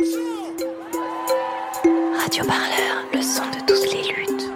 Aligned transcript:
Radio 0.00 0.16
Parleur, 2.46 3.04
le 3.12 3.20
son 3.20 3.42
de 3.50 3.58
toutes 3.66 3.92
les 3.92 4.00
luttes. 4.08 4.48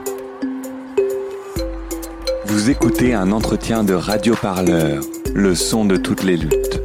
Vous 2.47 2.71
écoutez 2.71 3.13
un 3.13 3.31
entretien 3.31 3.85
de 3.85 3.93
Radio 3.93 4.35
Parleur, 4.41 5.03
le 5.35 5.55
son 5.55 5.85
de 5.85 5.99
toutes 5.99 6.25
les 6.25 6.39
luttes. 6.39 6.81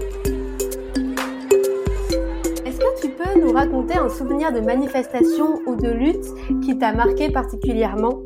Est-ce 2.66 2.80
que 2.80 3.02
tu 3.02 3.08
peux 3.12 3.40
nous 3.40 3.54
raconter 3.54 3.94
un 3.94 4.10
souvenir 4.10 4.52
de 4.52 4.60
manifestation 4.60 5.62
ou 5.66 5.78
de 5.78 5.92
lutte 5.92 6.26
qui 6.62 6.78
t'a 6.78 6.92
marqué 6.92 7.30
particulièrement? 7.30 8.20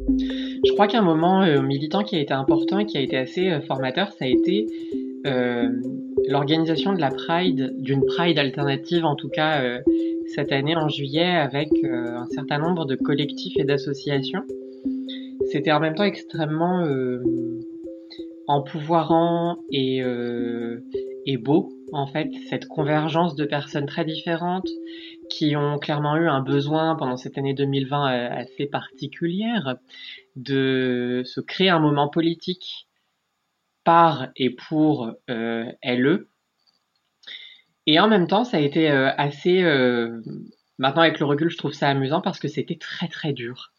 Je 0.65 0.73
crois 0.73 0.87
qu'un 0.87 1.03
moment 1.03 1.43
euh, 1.43 1.61
militant 1.61 2.01
qui 2.01 2.15
a 2.15 2.19
été 2.19 2.33
important 2.33 2.79
et 2.79 2.87
qui 2.87 2.97
a 2.97 3.01
été 3.01 3.17
assez 3.17 3.51
euh, 3.51 3.61
formateur, 3.61 4.11
ça 4.13 4.25
a 4.25 4.27
été 4.27 4.65
euh, 5.25 5.69
l'organisation 6.27 6.93
de 6.93 6.99
la 6.99 7.09
Pride, 7.09 7.73
d'une 7.77 8.03
Pride 8.05 8.39
alternative 8.39 9.05
en 9.05 9.15
tout 9.15 9.29
cas 9.29 9.61
euh, 9.61 9.79
cette 10.35 10.51
année 10.51 10.75
en 10.75 10.89
juillet 10.89 11.35
avec 11.35 11.69
euh, 11.83 12.17
un 12.17 12.27
certain 12.27 12.59
nombre 12.59 12.85
de 12.85 12.95
collectifs 12.95 13.57
et 13.57 13.63
d'associations. 13.63 14.43
C'était 15.51 15.71
en 15.71 15.79
même 15.79 15.95
temps 15.95 16.03
extrêmement 16.03 16.85
euh, 16.85 17.21
empouvoirant 18.47 19.57
et, 19.71 20.01
euh, 20.03 20.83
et 21.25 21.37
beau 21.37 21.69
en 21.93 22.07
fait, 22.07 22.31
cette 22.49 22.67
convergence 22.67 23.35
de 23.35 23.45
personnes 23.45 23.85
très 23.85 24.03
différentes 24.03 24.67
qui 25.29 25.55
ont 25.55 25.77
clairement 25.77 26.17
eu 26.17 26.27
un 26.27 26.41
besoin 26.41 26.95
pendant 26.95 27.17
cette 27.17 27.37
année 27.37 27.53
2020 27.53 28.11
euh, 28.11 28.29
assez 28.31 28.65
particulière 28.65 29.75
de 30.35 31.21
se 31.25 31.39
créer 31.39 31.69
un 31.69 31.79
moment 31.79 32.09
politique 32.09 32.87
par 33.83 34.29
et 34.35 34.49
pour 34.49 35.11
euh, 35.29 35.65
LE. 35.83 36.29
Et 37.85 37.99
en 37.99 38.07
même 38.07 38.27
temps, 38.27 38.45
ça 38.45 38.57
a 38.57 38.59
été 38.59 38.89
euh, 38.89 39.11
assez... 39.17 39.61
euh, 39.61 40.21
maintenant, 40.77 41.01
avec 41.01 41.19
le 41.19 41.25
recul, 41.25 41.49
je 41.49 41.57
trouve 41.57 41.73
ça 41.73 41.89
amusant 41.89 42.21
parce 42.21 42.39
que 42.39 42.47
c'était 42.47 42.77
très 42.77 43.07
très 43.07 43.33
dur. 43.33 43.73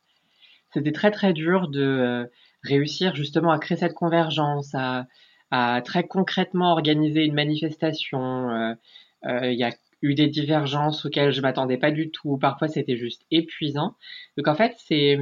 C'était 0.73 0.93
très 0.93 1.11
très 1.11 1.33
dur 1.33 1.69
de 1.69 1.83
euh, 1.83 2.27
réussir 2.63 3.15
justement 3.15 3.51
à 3.51 3.59
créer 3.59 3.79
cette 3.79 3.95
convergence, 3.95 4.75
à, 4.75 5.07
à 5.51 5.81
très 5.83 6.07
concrètement 6.07 6.73
organiser 6.73 7.25
une 7.25 7.35
manifestation. 7.35 8.77
Il 9.25 9.55
y 9.55 9.65
a 9.65 9.71
eu 10.03 10.15
des 10.15 10.27
divergences 10.29 11.07
auxquelles 11.07 11.33
je 11.33 11.41
m'attendais 11.41 11.79
pas 11.79 11.91
du 11.91 12.11
tout. 12.11 12.37
Parfois, 12.39 12.69
c'était 12.69 12.97
juste 12.97 13.23
épuisant. 13.31 13.97
Donc 14.37 14.49
en 14.49 14.55
fait, 14.55 14.75
c'est 14.87 15.19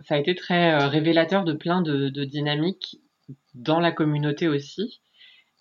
ça 0.00 0.14
a 0.16 0.18
été 0.18 0.34
très 0.34 0.76
révélateur 0.86 1.44
de 1.44 1.54
plein 1.54 1.80
de, 1.80 2.08
de 2.08 2.24
dynamiques 2.24 3.00
dans 3.54 3.80
la 3.80 3.92
communauté 3.92 4.46
aussi. 4.46 5.00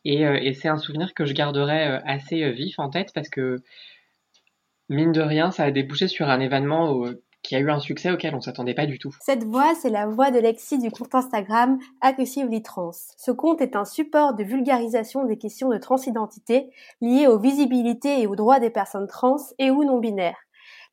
Et, 0.05 0.25
euh, 0.25 0.37
et 0.39 0.53
c'est 0.53 0.67
un 0.67 0.77
souvenir 0.77 1.13
que 1.13 1.25
je 1.25 1.33
garderai 1.33 1.87
euh, 1.87 1.99
assez 2.05 2.43
euh, 2.43 2.51
vif 2.51 2.77
en 2.77 2.89
tête 2.89 3.11
parce 3.13 3.27
que, 3.27 3.57
mine 4.87 5.11
de 5.11 5.21
rien, 5.21 5.51
ça 5.51 5.63
a 5.63 5.71
débouché 5.71 6.07
sur 6.07 6.29
un 6.29 6.39
événement 6.39 7.03
qui 7.41 7.55
a 7.55 7.59
eu 7.59 7.69
un 7.69 7.79
succès 7.79 8.11
auquel 8.11 8.35
on 8.35 8.41
s'attendait 8.41 8.75
pas 8.75 8.85
du 8.85 8.99
tout. 8.99 9.15
Cette 9.21 9.43
voix, 9.43 9.73
c'est 9.75 9.89
la 9.89 10.05
voix 10.05 10.29
de 10.29 10.39
Lexi 10.39 10.77
du 10.77 10.91
compte 10.91 11.13
Instagram 11.13 11.79
Aggressively 12.01 12.61
Trans. 12.61 12.91
Ce 13.17 13.31
compte 13.31 13.61
est 13.61 13.75
un 13.75 13.85
support 13.85 14.35
de 14.35 14.43
vulgarisation 14.43 15.25
des 15.25 15.37
questions 15.37 15.69
de 15.69 15.77
transidentité 15.77 16.69
liées 17.01 17.27
aux 17.27 17.39
visibilités 17.39 18.21
et 18.21 18.27
aux 18.27 18.35
droits 18.35 18.59
des 18.59 18.69
personnes 18.69 19.07
trans 19.07 19.37
et 19.57 19.71
ou 19.71 19.83
non 19.83 19.99
binaires. 19.99 20.37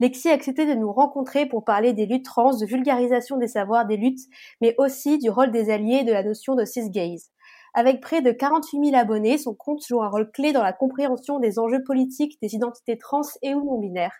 Lexi 0.00 0.30
a 0.30 0.34
accepté 0.34 0.66
de 0.66 0.74
nous 0.74 0.92
rencontrer 0.92 1.46
pour 1.46 1.64
parler 1.64 1.92
des 1.92 2.06
luttes 2.06 2.24
trans, 2.24 2.56
de 2.56 2.66
vulgarisation 2.66 3.36
des 3.36 3.46
savoirs 3.46 3.86
des 3.86 3.96
luttes, 3.96 4.26
mais 4.60 4.74
aussi 4.78 5.18
du 5.18 5.30
rôle 5.30 5.52
des 5.52 5.70
alliés 5.70 6.00
et 6.00 6.04
de 6.04 6.12
la 6.12 6.24
notion 6.24 6.54
de 6.54 6.64
cisgaze. 6.64 7.30
Avec 7.74 8.02
près 8.02 8.20
de 8.20 8.32
48 8.32 8.90
000 8.90 8.96
abonnés, 8.96 9.38
son 9.38 9.54
compte 9.54 9.82
joue 9.86 10.02
un 10.02 10.08
rôle 10.08 10.30
clé 10.30 10.52
dans 10.52 10.62
la 10.62 10.74
compréhension 10.74 11.38
des 11.38 11.58
enjeux 11.58 11.82
politiques 11.82 12.38
des 12.42 12.54
identités 12.54 12.98
trans 12.98 13.22
et 13.40 13.54
ou 13.54 13.64
non 13.64 13.78
binaires. 13.78 14.12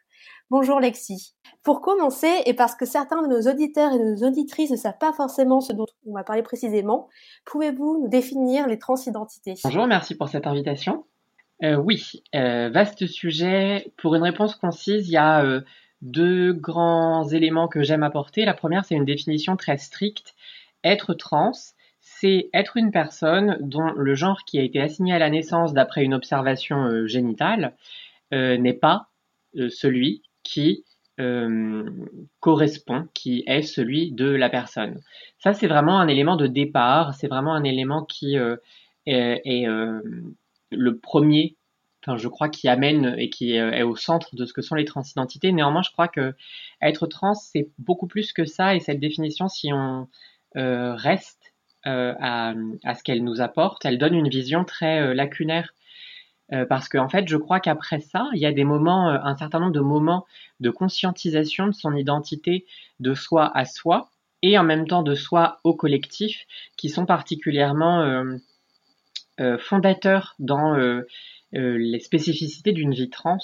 Bonjour 0.49 0.81
Lexi. 0.81 1.35
Pour 1.63 1.83
commencer, 1.83 2.31
et 2.47 2.55
parce 2.55 2.75
que 2.75 2.87
certains 2.87 3.23
de 3.23 3.29
nos 3.29 3.51
auditeurs 3.51 3.93
et 3.93 3.99
de 3.99 4.05
nos 4.05 4.27
auditrices 4.27 4.71
ne 4.71 4.77
savent 4.77 4.99
pas 4.99 5.13
forcément 5.13 5.61
ce 5.61 5.75
dont 5.75 5.87
on 6.07 6.15
va 6.15 6.25
parler 6.25 6.43
précisément, 6.43 7.09
pouvez-vous 7.45 8.03
nous 8.03 8.09
définir 8.09 8.67
les 8.67 8.79
transidentités? 8.79 9.55
Bonjour, 9.65 9.87
merci 9.87 10.15
pour 10.15 10.29
cette 10.29 10.47
invitation. 10.47 11.05
Euh, 11.63 11.77
oui, 11.77 12.23
euh, 12.35 12.71
vaste 12.71 13.07
sujet. 13.07 13.93
Pour 13.99 14.15
une 14.15 14.23
réponse 14.23 14.57
concise, 14.57 15.09
il 15.09 15.13
y 15.13 15.17
a 15.19 15.45
euh, 15.45 15.61
deux 16.01 16.55
grands 16.55 17.29
éléments 17.29 17.69
que 17.69 17.83
j'aime 17.83 18.03
apporter. 18.03 18.45
La 18.45 18.55
première, 18.55 18.85
c'est 18.85 18.95
une 18.95 19.05
définition 19.05 19.57
très 19.57 19.77
stricte. 19.77 20.35
Être 20.85 21.15
trans, 21.15 21.53
c'est 22.23 22.51
être 22.55 22.77
une 22.77 22.93
personne 22.93 23.59
dont 23.61 23.91
le 23.97 24.15
genre 24.15 24.45
qui 24.45 24.61
a 24.61 24.63
été 24.63 24.81
assigné 24.81 25.13
à 25.13 25.19
la 25.19 25.29
naissance 25.29 25.73
d'après 25.73 26.05
une 26.05 26.15
observation 26.15 26.85
euh, 26.85 27.09
génitale 27.09 27.75
euh, 28.33 28.57
n'est 28.57 28.75
pas 28.75 29.09
euh, 29.57 29.69
celui 29.69 30.23
qui 30.45 30.85
correspond, 32.41 33.07
qui 33.15 33.45
est 33.47 33.63
celui 33.63 34.11
de 34.11 34.29
la 34.29 34.49
personne. 34.49 35.01
Ça, 35.39 35.53
c'est 35.53 35.69
vraiment 35.69 36.01
un 36.01 36.09
élément 36.09 36.35
de 36.35 36.49
départ. 36.49 37.15
C'est 37.15 37.29
vraiment 37.29 37.55
un 37.55 37.63
élément 37.63 38.05
qui 38.05 38.35
est, 38.35 39.41
est, 39.45 39.67
le 40.71 40.99
premier, 40.99 41.55
enfin, 42.03 42.17
je 42.17 42.27
crois, 42.27 42.49
qui 42.49 42.67
amène 42.67 43.15
et 43.19 43.31
qui 43.31 43.53
est, 43.53 43.83
au 43.85 43.95
centre 43.95 44.35
de 44.35 44.45
ce 44.45 44.53
que 44.53 44.63
sont 44.63 44.75
les 44.75 44.85
transidentités. 44.85 45.53
Néanmoins, 45.53 45.83
je 45.83 45.93
crois 45.93 46.09
que 46.09 46.35
être 46.81 47.07
trans, 47.07 47.35
c'est 47.35 47.69
beaucoup 47.79 48.09
plus 48.09 48.33
que 48.33 48.45
ça. 48.45 48.75
Et 48.75 48.81
cette 48.81 48.99
définition, 48.99 49.47
si 49.47 49.71
on 49.73 50.09
reste 50.57 51.42
à, 51.85 52.55
à 52.85 52.95
ce 52.95 53.03
qu'elle 53.03 53.25
nous 53.25 53.41
apporte, 53.41 53.85
elle 53.85 53.99
donne 53.99 54.15
une 54.15 54.29
vision 54.29 54.65
très 54.65 55.01
euh, 55.01 55.15
lacunaire. 55.15 55.75
Euh, 56.53 56.67
parce 56.67 56.89
qu'en 56.89 57.09
fait, 57.09 57.29
je 57.29 57.37
crois 57.37 57.61
qu'après 57.61 58.01
ça, 58.01 58.29
il 58.35 58.41
y 58.41 58.47
a 58.47 58.53
des 58.53 58.65
moments, 58.65 59.09
euh, 59.09 59.19
un 59.23 59.37
certain 59.37 59.61
nombre 59.61 59.73
de 59.73 59.81
moments 59.81 60.27
de 60.61 60.71
conscientisation 60.71 61.67
de 61.67 61.73
son 61.73 61.97
identité 61.97 62.67
de 63.01 63.15
soi 63.15 63.51
à 63.57 63.65
soi, 63.65 64.11
et 64.43 64.59
en 64.59 64.65
même 64.65 64.87
temps 64.87 65.03
de 65.03 65.15
soi 65.15 65.61
au 65.65 65.73
collectif, 65.75 66.45
qui 66.77 66.91
sont 66.91 67.07
particulièrement 67.07 68.03
euh, 68.03 68.37
euh, 69.41 69.57
fondateurs 69.57 70.35
dans 70.39 70.75
euh, 70.77 71.07
euh, 71.55 71.79
les 71.79 72.01
spécificités 72.01 72.73
d'une 72.73 72.93
vie 72.93 73.09
trans. 73.09 73.39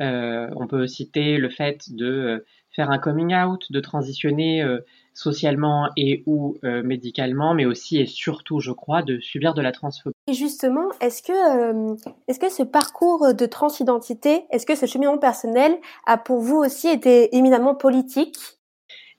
Euh, 0.00 0.48
on 0.56 0.66
peut 0.66 0.86
citer 0.86 1.36
le 1.36 1.50
fait 1.50 1.92
de 1.92 2.06
euh, 2.06 2.46
faire 2.74 2.90
un 2.90 2.98
coming 2.98 3.34
out, 3.34 3.70
de 3.70 3.80
transitionner 3.80 4.62
euh, 4.62 4.78
socialement 5.12 5.90
et 5.96 6.22
ou 6.26 6.56
euh, 6.64 6.82
médicalement, 6.82 7.52
mais 7.52 7.66
aussi 7.66 7.98
et 7.98 8.06
surtout, 8.06 8.60
je 8.60 8.72
crois, 8.72 9.02
de 9.02 9.18
subir 9.20 9.52
de 9.52 9.60
la 9.60 9.72
transphobie. 9.72 10.14
Et 10.28 10.32
justement, 10.32 10.88
est-ce 11.00 11.22
que, 11.22 11.32
euh, 11.32 11.96
est-ce 12.28 12.38
que 12.38 12.48
ce 12.50 12.62
parcours 12.62 13.34
de 13.34 13.46
transidentité, 13.46 14.44
est-ce 14.50 14.64
que 14.64 14.74
ce 14.74 14.86
cheminement 14.86 15.18
personnel 15.18 15.76
a 16.06 16.16
pour 16.16 16.40
vous 16.40 16.56
aussi 16.56 16.88
été 16.88 17.36
éminemment 17.36 17.74
politique? 17.74 18.38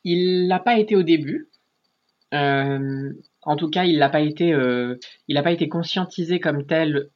Il 0.04 0.48
l'a 0.48 0.60
pas 0.60 0.80
été 0.80 0.96
au 0.96 1.04
début. 1.04 1.50
Euh, 2.34 3.12
en 3.44 3.56
tout 3.56 3.70
cas, 3.70 3.84
il 3.84 4.00
n'a 4.00 4.10
pas 4.10 4.22
été, 4.22 4.56
il 5.28 5.36
n'a 5.36 5.44
pas 5.44 5.52
été 5.52 5.68
conscientisé 5.68 6.40
comme 6.40 6.66
tel 6.66 7.10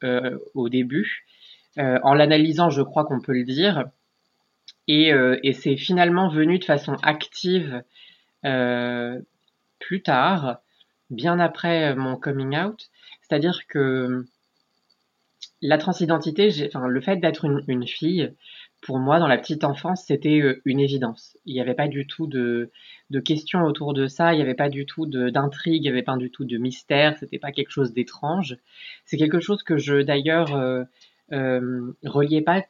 au 0.54 0.68
début. 0.68 1.26
Euh, 1.78 1.98
en 2.02 2.14
l'analysant, 2.14 2.70
je 2.70 2.82
crois 2.82 3.04
qu'on 3.04 3.20
peut 3.20 3.32
le 3.32 3.44
dire. 3.44 3.84
Et, 4.88 5.12
euh, 5.12 5.38
et 5.42 5.52
c'est 5.52 5.76
finalement 5.76 6.28
venu 6.28 6.58
de 6.58 6.64
façon 6.64 6.94
active 7.02 7.82
euh, 8.44 9.20
plus 9.78 10.02
tard, 10.02 10.58
bien 11.10 11.38
après 11.38 11.94
mon 11.94 12.16
coming 12.16 12.56
out. 12.56 12.88
C'est-à-dire 13.22 13.66
que 13.68 14.24
la 15.62 15.78
transidentité, 15.78 16.50
enfin, 16.68 16.86
le 16.86 17.00
fait 17.00 17.16
d'être 17.16 17.44
une, 17.44 17.62
une 17.66 17.86
fille, 17.86 18.32
pour 18.82 18.98
moi, 18.98 19.18
dans 19.18 19.26
la 19.26 19.38
petite 19.38 19.64
enfance, 19.64 20.04
c'était 20.06 20.40
euh, 20.40 20.60
une 20.64 20.80
évidence. 20.80 21.36
Il 21.44 21.54
n'y 21.54 21.60
avait 21.60 21.74
pas 21.74 21.88
du 21.88 22.06
tout 22.06 22.26
de, 22.26 22.70
de 23.10 23.20
questions 23.20 23.62
autour 23.62 23.94
de 23.94 24.06
ça, 24.06 24.32
il 24.32 24.36
n'y 24.36 24.42
avait 24.42 24.54
pas 24.54 24.68
du 24.68 24.86
tout 24.86 25.06
d'intrigue, 25.06 25.82
il 25.82 25.86
n'y 25.86 25.88
avait 25.88 26.02
pas 26.02 26.16
du 26.16 26.30
tout 26.30 26.44
de 26.44 26.56
mystère, 26.56 27.16
c'était 27.18 27.38
pas 27.38 27.52
quelque 27.52 27.70
chose 27.70 27.92
d'étrange. 27.92 28.56
C'est 29.04 29.16
quelque 29.16 29.40
chose 29.40 29.62
que 29.62 29.76
je, 29.78 30.02
d'ailleurs, 30.02 30.54
euh, 31.32 31.92
reliais 32.04 32.42
pas 32.42 32.64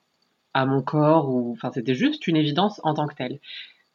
à 0.55 0.65
mon 0.65 0.83
corps, 0.83 1.29
ou, 1.29 1.53
enfin, 1.53 1.71
c'était 1.73 1.95
juste 1.95 2.27
une 2.27 2.37
évidence 2.37 2.81
en 2.83 2.95
tant 2.95 3.07
que 3.07 3.15
telle. 3.15 3.41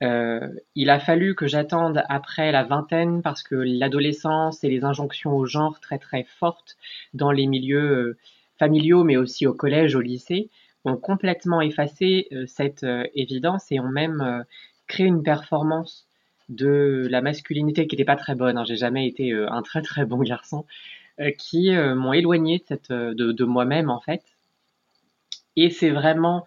Euh, 0.03 0.47
il 0.75 0.89
a 0.89 0.99
fallu 0.99 1.35
que 1.35 1.47
j'attende 1.47 2.03
après 2.09 2.51
la 2.51 2.63
vingtaine 2.63 3.21
parce 3.21 3.43
que 3.43 3.55
l'adolescence 3.55 4.63
et 4.63 4.69
les 4.69 4.83
injonctions 4.83 5.35
au 5.35 5.45
genre 5.45 5.79
très 5.79 5.99
très 5.99 6.23
fortes 6.23 6.77
dans 7.13 7.31
les 7.31 7.45
milieux 7.45 7.91
euh, 7.91 8.17
familiaux 8.57 9.03
mais 9.03 9.17
aussi 9.17 9.45
au 9.45 9.53
collège, 9.53 9.95
au 9.95 10.01
lycée, 10.01 10.49
ont 10.85 10.97
complètement 10.97 11.61
effacé 11.61 12.27
euh, 12.31 12.45
cette 12.47 12.83
euh, 12.83 13.03
évidence 13.13 13.71
et 13.71 13.79
ont 13.79 13.89
même 13.89 14.43
créé 14.87 15.05
une 15.05 15.23
performance 15.23 16.07
de 16.49 17.07
la 17.09 17.21
masculinité 17.21 17.87
qui 17.87 17.95
n'était 17.95 18.05
pas 18.05 18.15
très 18.15 18.35
bonne. 18.35 18.57
Hein. 18.57 18.65
J'ai 18.65 18.75
jamais 18.75 19.07
été 19.07 19.31
un 19.33 19.61
très 19.61 19.81
très 19.81 20.05
bon 20.05 20.19
garçon, 20.19 20.65
qui 21.37 21.71
m'ont 21.71 22.13
éloigné 22.13 22.63
de, 22.89 23.13
de 23.13 23.45
moi-même 23.45 23.89
en 23.89 23.99
fait. 23.99 24.21
Et 25.55 25.69
c'est 25.69 25.89
vraiment 25.89 26.45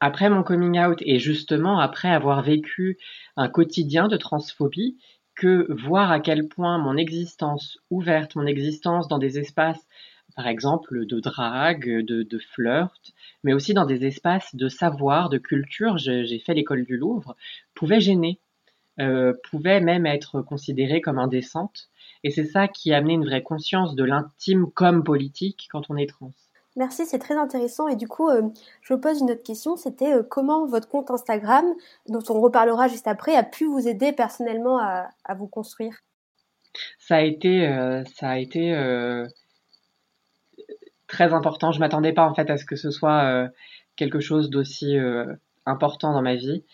après 0.00 0.30
mon 0.30 0.42
coming 0.42 0.80
out 0.80 0.98
et 1.02 1.18
justement 1.18 1.78
après 1.78 2.08
avoir 2.08 2.42
vécu 2.42 2.98
un 3.36 3.48
quotidien 3.48 4.08
de 4.08 4.16
transphobie 4.16 4.98
que 5.34 5.66
voir 5.72 6.10
à 6.10 6.20
quel 6.20 6.48
point 6.48 6.78
mon 6.78 6.96
existence 6.96 7.78
ouverte, 7.90 8.34
mon 8.34 8.46
existence 8.46 9.08
dans 9.08 9.18
des 9.18 9.38
espaces 9.38 9.86
par 10.34 10.46
exemple 10.46 11.06
de 11.06 11.20
drague, 11.20 12.04
de, 12.04 12.38
flirt, 12.38 13.12
mais 13.44 13.52
aussi 13.52 13.74
dans 13.74 13.84
des 13.84 14.06
espaces 14.06 14.54
de 14.54 14.68
savoir, 14.68 15.28
de 15.28 15.38
culture, 15.38 15.98
j'ai 15.98 16.38
fait 16.38 16.54
l'école 16.54 16.84
du 16.84 16.96
Louvre, 16.96 17.36
pouvaient 17.74 18.00
gêner, 18.00 18.40
euh, 19.00 19.34
pouvaient 19.50 19.80
même 19.80 20.06
être 20.06 20.42
considérées 20.42 21.00
comme 21.00 21.18
indécentes. 21.18 21.88
Et 22.24 22.30
c'est 22.30 22.46
ça 22.46 22.68
qui 22.68 22.92
a 22.92 22.98
amené 22.98 23.14
une 23.14 23.24
vraie 23.24 23.42
conscience 23.42 23.94
de 23.94 24.04
l'intime 24.04 24.70
comme 24.72 25.04
politique 25.04 25.68
quand 25.70 25.90
on 25.90 25.96
est 25.96 26.08
trans. 26.08 26.32
Merci, 26.76 27.04
c'est 27.04 27.18
très 27.18 27.34
intéressant. 27.34 27.88
Et 27.88 27.96
du 27.96 28.08
coup, 28.08 28.28
euh, 28.28 28.48
je 28.80 28.94
vous 28.94 29.00
pose 29.00 29.20
une 29.20 29.30
autre 29.30 29.42
question. 29.42 29.76
C'était 29.76 30.14
euh, 30.14 30.22
comment 30.22 30.66
votre 30.66 30.88
compte 30.88 31.10
Instagram, 31.10 31.66
dont 32.08 32.22
on 32.30 32.40
reparlera 32.40 32.88
juste 32.88 33.06
après, 33.06 33.36
a 33.36 33.42
pu 33.42 33.66
vous 33.66 33.86
aider 33.86 34.12
personnellement 34.12 34.78
à, 34.78 35.34
vous 35.34 35.46
construire? 35.46 35.94
Ça 36.98 37.16
a 37.16 37.20
été, 37.20 37.68
euh, 37.68 38.02
ça 38.14 38.30
a 38.30 38.38
été 38.38 38.74
très 41.06 41.34
important. 41.34 41.72
Je 41.72 41.80
m'attendais 41.80 42.14
pas 42.14 42.26
en 42.26 42.34
fait 42.34 42.48
à 42.48 42.56
ce 42.56 42.64
que 42.64 42.76
ce 42.76 42.90
soit 42.90 43.50
quelque 43.96 44.20
chose 44.20 44.48
d'aussi 44.48 44.96
important 45.66 46.14
dans 46.14 46.22
ma 46.22 46.36
vie. 46.36 46.64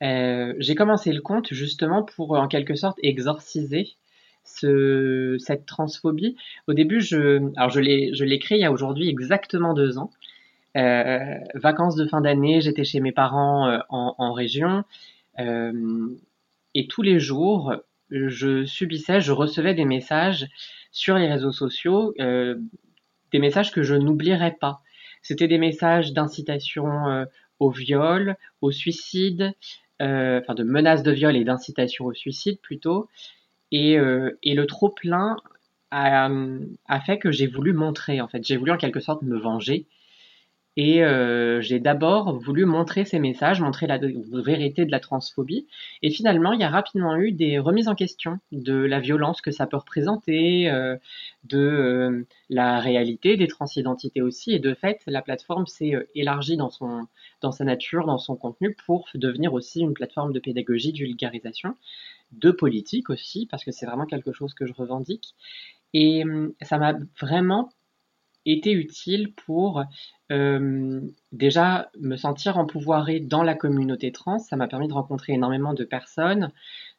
J'ai 0.00 0.74
commencé 0.74 1.12
le 1.12 1.20
compte 1.20 1.52
justement 1.52 2.02
pour 2.02 2.32
en 2.32 2.48
quelque 2.48 2.74
sorte 2.74 2.98
exorciser 3.04 3.96
ce, 4.44 5.36
cette 5.38 5.66
transphobie. 5.66 6.36
Au 6.68 6.74
début, 6.74 7.00
je, 7.00 7.50
alors 7.56 7.70
je 7.70 7.80
l'ai, 7.80 8.14
je 8.14 8.24
l'ai 8.24 8.38
créé 8.38 8.58
il 8.58 8.60
y 8.60 8.66
a 8.66 8.72
aujourd'hui 8.72 9.08
exactement 9.08 9.74
deux 9.74 9.98
ans. 9.98 10.10
Euh, 10.76 11.38
vacances 11.54 11.96
de 11.96 12.06
fin 12.06 12.20
d'année, 12.20 12.60
j'étais 12.60 12.84
chez 12.84 13.00
mes 13.00 13.12
parents 13.12 13.68
euh, 13.68 13.78
en, 13.90 14.14
en, 14.18 14.32
région 14.32 14.84
euh, 15.38 16.08
et 16.74 16.86
tous 16.86 17.02
les 17.02 17.20
jours, 17.20 17.74
je 18.10 18.64
subissais, 18.64 19.20
je 19.20 19.32
recevais 19.32 19.74
des 19.74 19.84
messages 19.84 20.48
sur 20.90 21.16
les 21.16 21.28
réseaux 21.28 21.52
sociaux, 21.52 22.14
euh, 22.20 22.56
des 23.32 23.38
messages 23.38 23.72
que 23.72 23.82
je 23.82 23.94
n'oublierai 23.94 24.52
pas. 24.60 24.80
C'était 25.22 25.48
des 25.48 25.58
messages 25.58 26.12
d'incitation 26.12 27.08
euh, 27.08 27.24
au 27.58 27.70
viol, 27.70 28.36
au 28.60 28.70
suicide, 28.70 29.52
enfin 30.00 30.54
de 30.54 30.64
menaces 30.64 31.02
de 31.02 31.12
viol 31.12 31.34
et 31.36 31.44
d'incitation 31.44 32.06
au 32.06 32.12
suicide 32.12 32.58
plutôt, 32.60 33.08
et, 33.72 33.98
euh, 33.98 34.38
et 34.42 34.54
le 34.54 34.66
trop 34.66 34.88
plein 34.88 35.36
a, 35.90 36.28
a, 36.88 37.00
fait 37.00 37.18
que 37.18 37.30
j'ai 37.30 37.46
voulu 37.46 37.72
montrer, 37.72 38.20
en 38.20 38.28
fait, 38.28 38.44
j'ai 38.44 38.56
voulu 38.56 38.72
en 38.72 38.76
quelque 38.76 39.00
sorte 39.00 39.22
me 39.22 39.38
venger. 39.38 39.86
Et 40.76 41.04
euh, 41.04 41.60
j'ai 41.60 41.78
d'abord 41.78 42.36
voulu 42.36 42.64
montrer 42.64 43.04
ces 43.04 43.20
messages, 43.20 43.60
montrer 43.60 43.86
la 43.86 43.98
vérité 43.98 44.84
de 44.84 44.90
la 44.90 44.98
transphobie. 44.98 45.68
Et 46.02 46.10
finalement, 46.10 46.52
il 46.52 46.60
y 46.60 46.64
a 46.64 46.68
rapidement 46.68 47.16
eu 47.16 47.30
des 47.30 47.60
remises 47.60 47.86
en 47.86 47.94
question 47.94 48.40
de 48.50 48.74
la 48.74 48.98
violence 48.98 49.40
que 49.40 49.52
ça 49.52 49.68
peut 49.68 49.76
représenter, 49.76 50.68
euh, 50.68 50.96
de 51.44 51.58
euh, 51.58 52.26
la 52.50 52.80
réalité 52.80 53.36
des 53.36 53.46
transidentités 53.46 54.20
aussi. 54.20 54.52
Et 54.52 54.58
de 54.58 54.74
fait, 54.74 55.00
la 55.06 55.22
plateforme 55.22 55.66
s'est 55.68 55.94
euh, 55.94 56.08
élargie 56.16 56.56
dans, 56.56 56.70
son, 56.70 57.06
dans 57.40 57.52
sa 57.52 57.64
nature, 57.64 58.06
dans 58.06 58.18
son 58.18 58.34
contenu, 58.34 58.76
pour 58.84 59.06
devenir 59.14 59.54
aussi 59.54 59.80
une 59.80 59.94
plateforme 59.94 60.32
de 60.32 60.40
pédagogie, 60.40 60.92
de 60.92 60.98
vulgarisation 60.98 61.76
de 62.38 62.50
politique 62.50 63.10
aussi, 63.10 63.46
parce 63.50 63.64
que 63.64 63.72
c'est 63.72 63.86
vraiment 63.86 64.06
quelque 64.06 64.32
chose 64.32 64.54
que 64.54 64.66
je 64.66 64.72
revendique. 64.72 65.34
Et 65.92 66.24
hum, 66.24 66.52
ça 66.62 66.78
m'a 66.78 66.94
vraiment 67.20 67.70
été 68.46 68.72
utile 68.72 69.32
pour 69.34 69.82
euh, 70.32 71.00
déjà 71.32 71.90
me 71.98 72.16
sentir 72.16 72.58
empouvoirée 72.58 73.20
dans 73.20 73.42
la 73.42 73.54
communauté 73.54 74.12
trans. 74.12 74.38
Ça 74.38 74.56
m'a 74.56 74.68
permis 74.68 74.88
de 74.88 74.92
rencontrer 74.92 75.32
énormément 75.34 75.74
de 75.74 75.84
personnes. 75.84 76.50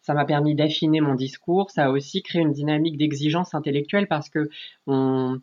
Ça 0.02 0.14
m'a 0.14 0.26
permis 0.26 0.56
d'affiner 0.56 1.02
mon 1.02 1.16
discours. 1.16 1.72
Ça 1.72 1.86
a 1.86 1.90
aussi 1.90 2.24
créé 2.24 2.42
une 2.42 2.52
dynamique 2.52 2.98
d'exigence 2.98 3.54
intellectuelle 3.54 4.08
parce 4.08 4.30
que 4.30 4.50
on, 4.88 5.40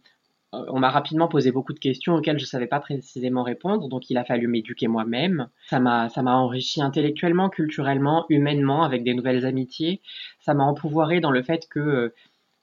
on 0.52 0.78
m'a 0.78 0.90
rapidement 0.90 1.28
posé 1.28 1.50
beaucoup 1.50 1.72
de 1.72 1.78
questions 1.78 2.14
auxquelles 2.14 2.38
je 2.38 2.44
ne 2.44 2.48
savais 2.48 2.66
pas 2.66 2.80
précisément 2.80 3.42
répondre, 3.42 3.88
donc 3.88 4.10
il 4.10 4.18
a 4.18 4.24
fallu 4.24 4.48
m'éduquer 4.48 4.86
moi-même. 4.86 5.48
Ça 5.68 5.80
m'a, 5.80 6.10
ça 6.10 6.22
m'a 6.22 6.36
enrichi 6.36 6.82
intellectuellement, 6.82 7.48
culturellement, 7.48 8.26
humainement, 8.28 8.82
avec 8.82 9.02
des 9.02 9.14
nouvelles 9.14 9.46
amitiés. 9.46 10.02
Ça 10.40 10.52
m'a 10.52 10.64
empouvoiré 10.64 11.20
dans 11.20 11.30
le 11.30 11.42
fait 11.42 11.66
que 11.70 11.80
euh, 11.80 12.14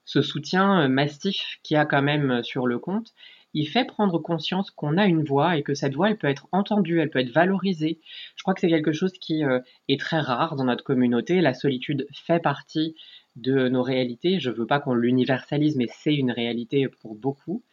ce 0.06 0.22
soutien 0.22 0.84
euh, 0.84 0.88
massif 0.88 1.58
qu'il 1.64 1.76
y 1.76 1.78
a 1.78 1.86
quand 1.86 2.04
même 2.04 2.32
euh, 2.32 2.44
sur 2.44 2.68
le 2.68 2.78
compte, 2.78 3.14
il 3.56 3.66
fait 3.66 3.86
prendre 3.86 4.20
conscience 4.20 4.70
qu'on 4.70 4.98
a 4.98 5.08
une 5.08 5.24
voix 5.24 5.58
et 5.58 5.64
que 5.64 5.74
cette 5.74 5.96
voix, 5.96 6.12
elle 6.12 6.20
peut 6.20 6.28
être 6.28 6.48
entendue, 6.52 7.00
elle 7.00 7.10
peut 7.10 7.18
être 7.18 7.34
valorisée. 7.34 8.00
Je 8.36 8.44
crois 8.44 8.54
que 8.54 8.62
c'est 8.62 8.70
quelque 8.70 8.92
chose 8.92 9.14
qui 9.14 9.42
est 9.88 10.00
très 10.00 10.20
rare 10.20 10.56
dans 10.56 10.66
notre 10.66 10.84
communauté. 10.84 11.42
La 11.42 11.56
solitude 11.56 12.06
fait 12.14 12.40
partie 12.40 12.96
de 13.42 13.70
nos 13.70 13.84
réalités. 13.84 14.40
Je 14.40 14.50
veux 14.50 14.66
pas 14.66 14.80
qu'on 14.80 14.94
l'universalise, 14.94 15.76
mais 15.76 15.88
c'est 15.92 16.16
une 16.16 16.32
réalité 16.32 16.88
pour 16.88 17.16
beaucoup. 17.16 17.64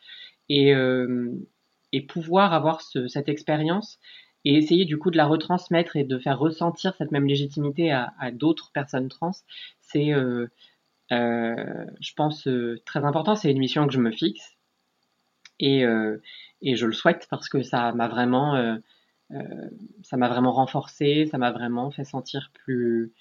Et, 0.48 0.74
euh, 0.74 1.32
pouvoir 2.08 2.52
avoir 2.52 2.82
ce, 2.82 3.08
cette 3.08 3.30
expérience 3.30 3.98
et 4.44 4.56
essayer 4.56 4.84
du 4.84 4.98
coup 4.98 5.10
de 5.10 5.16
la 5.16 5.24
retransmettre 5.24 5.96
et 5.96 6.04
de 6.04 6.18
faire 6.18 6.38
ressentir 6.38 6.94
cette 6.94 7.10
même 7.10 7.26
légitimité 7.26 7.90
à, 7.90 8.12
d'autres 8.32 8.70
personnes 8.70 9.08
trans, 9.08 9.32
c'est, 9.80 10.12
euh, 10.12 10.46
euh, 11.10 11.86
je 12.00 12.12
pense, 12.14 12.46
très 12.84 13.04
important. 13.04 13.34
C'est 13.34 13.50
une 13.50 13.58
mission 13.58 13.86
que 13.86 13.94
je 13.94 13.98
me 13.98 14.10
fixe 14.10 14.56
et, 15.58 15.84
et 16.60 16.76
je 16.76 16.86
le 16.86 16.92
souhaite 16.92 17.26
parce 17.30 17.48
que 17.48 17.62
ça 17.62 17.92
m'a 17.92 18.08
vraiment, 18.08 18.78
ça 20.02 20.16
m'a 20.18 20.28
vraiment 20.28 20.52
renforcé, 20.52 21.26
ça 21.30 21.38
m'a 21.38 21.50
vraiment 21.50 21.90
fait 21.90 22.04
sentir 22.04 22.50
plus 22.52 23.14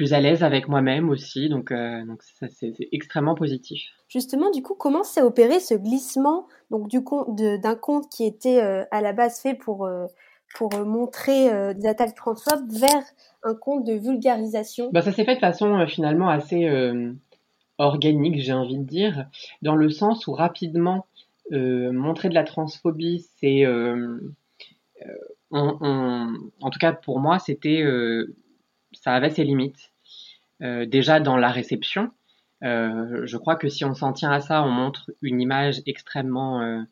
plus 0.00 0.14
à 0.14 0.20
l'aise 0.20 0.42
avec 0.42 0.66
moi-même 0.66 1.10
aussi. 1.10 1.50
Donc, 1.50 1.70
euh, 1.70 2.06
donc 2.06 2.22
ça, 2.22 2.46
c'est, 2.48 2.72
extrêmement 2.90 3.34
positif. 3.34 3.82
Justement, 4.08 4.50
du 4.50 4.62
coup, 4.62 4.74
comment 4.74 5.04
s'est 5.04 5.20
opéré 5.20 5.60
ce 5.60 5.74
glissement 5.74 6.46
donc 6.70 6.88
du 6.88 7.04
compte, 7.04 7.36
d'un 7.36 7.74
compte 7.74 8.08
qui 8.08 8.24
était 8.24 8.62
euh, 8.62 8.82
à 8.92 9.02
la 9.02 9.12
base 9.12 9.42
fait 9.42 9.52
pour, 9.52 9.84
euh, 9.84 10.06
pour 10.54 10.70
montrer 10.86 11.74
des 11.74 11.86
attaques 11.86 12.14
transphobes 12.14 12.66
vers 12.72 13.02
un 13.42 13.54
compte 13.54 13.84
de 13.84 13.92
vulgarisation? 13.92 14.88
Bah, 14.90 15.02
Ça 15.02 15.12
s'est 15.12 15.26
fait 15.26 15.34
de 15.34 15.40
façon 15.40 15.86
finalement 15.86 16.30
assez 16.30 16.66
organique, 17.76 18.40
j'ai 18.40 18.54
envie 18.54 18.78
de 18.78 18.84
dire, 18.84 19.26
dans 19.60 19.76
le 19.76 19.90
sens 19.90 20.26
où 20.26 20.32
rapidement 20.32 21.04
montrer 21.50 22.30
de 22.30 22.34
la 22.34 22.44
transphobie, 22.44 23.26
c'est... 23.36 23.66
On, 25.52 25.78
on, 25.80 26.34
en 26.60 26.70
tout 26.70 26.78
cas 26.78 26.92
pour 26.92 27.18
moi, 27.20 27.38
c'était 27.38 27.82
ça 28.92 29.12
avait 29.12 29.30
ses 29.30 29.44
limites. 29.44 29.89
Euh, 30.62 30.86
déjà 30.86 31.20
dans 31.20 31.36
la 31.36 31.50
réception, 31.50 32.10
euh, 32.62 33.26
je 33.26 33.36
crois 33.36 33.56
que 33.56 33.68
si 33.68 33.84
on 33.84 33.94
s'en 33.94 34.12
tient 34.12 34.30
à 34.30 34.40
ça, 34.40 34.62
on 34.62 34.70
montre 34.70 35.10
une 35.22 35.40
image 35.40 35.82
extrêmement 35.86 36.60
euh, 36.60 36.82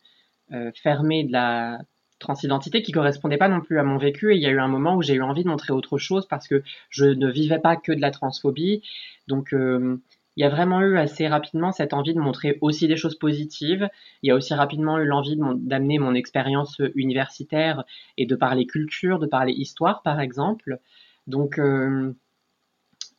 euh, 0.52 0.70
fermée 0.74 1.24
de 1.24 1.32
la 1.32 1.78
transidentité 2.18 2.82
qui 2.82 2.92
correspondait 2.92 3.36
pas 3.36 3.48
non 3.48 3.60
plus 3.60 3.78
à 3.78 3.84
mon 3.84 3.96
vécu 3.98 4.32
et 4.32 4.36
il 4.36 4.42
y 4.42 4.46
a 4.46 4.50
eu 4.50 4.58
un 4.58 4.68
moment 4.68 4.96
où 4.96 5.02
j'ai 5.02 5.14
eu 5.14 5.22
envie 5.22 5.44
de 5.44 5.48
montrer 5.48 5.72
autre 5.72 5.98
chose 5.98 6.26
parce 6.26 6.48
que 6.48 6.64
je 6.90 7.04
ne 7.04 7.30
vivais 7.30 7.60
pas 7.60 7.76
que 7.76 7.92
de 7.92 8.00
la 8.00 8.10
transphobie 8.10 8.82
donc 9.28 9.52
euh, 9.52 10.00
il 10.36 10.42
y 10.42 10.44
a 10.44 10.48
vraiment 10.48 10.80
eu 10.80 10.96
assez 10.98 11.26
rapidement 11.28 11.72
cette 11.72 11.92
envie 11.92 12.14
de 12.14 12.20
montrer 12.20 12.58
aussi 12.60 12.86
des 12.86 12.96
choses 12.96 13.18
positives. 13.18 13.88
Il 14.22 14.28
y 14.28 14.30
a 14.30 14.36
aussi 14.36 14.54
rapidement 14.54 14.98
eu 14.98 15.04
l'envie 15.04 15.36
d'amener 15.36 15.98
mon 15.98 16.14
expérience 16.14 16.80
universitaire 16.94 17.82
et 18.16 18.24
de 18.24 18.36
parler 18.36 18.64
culture, 18.64 19.18
de 19.18 19.26
parler 19.26 19.52
histoire 19.52 20.00
par 20.02 20.20
exemple. 20.20 20.78
Donc 21.26 21.58
euh, 21.58 22.12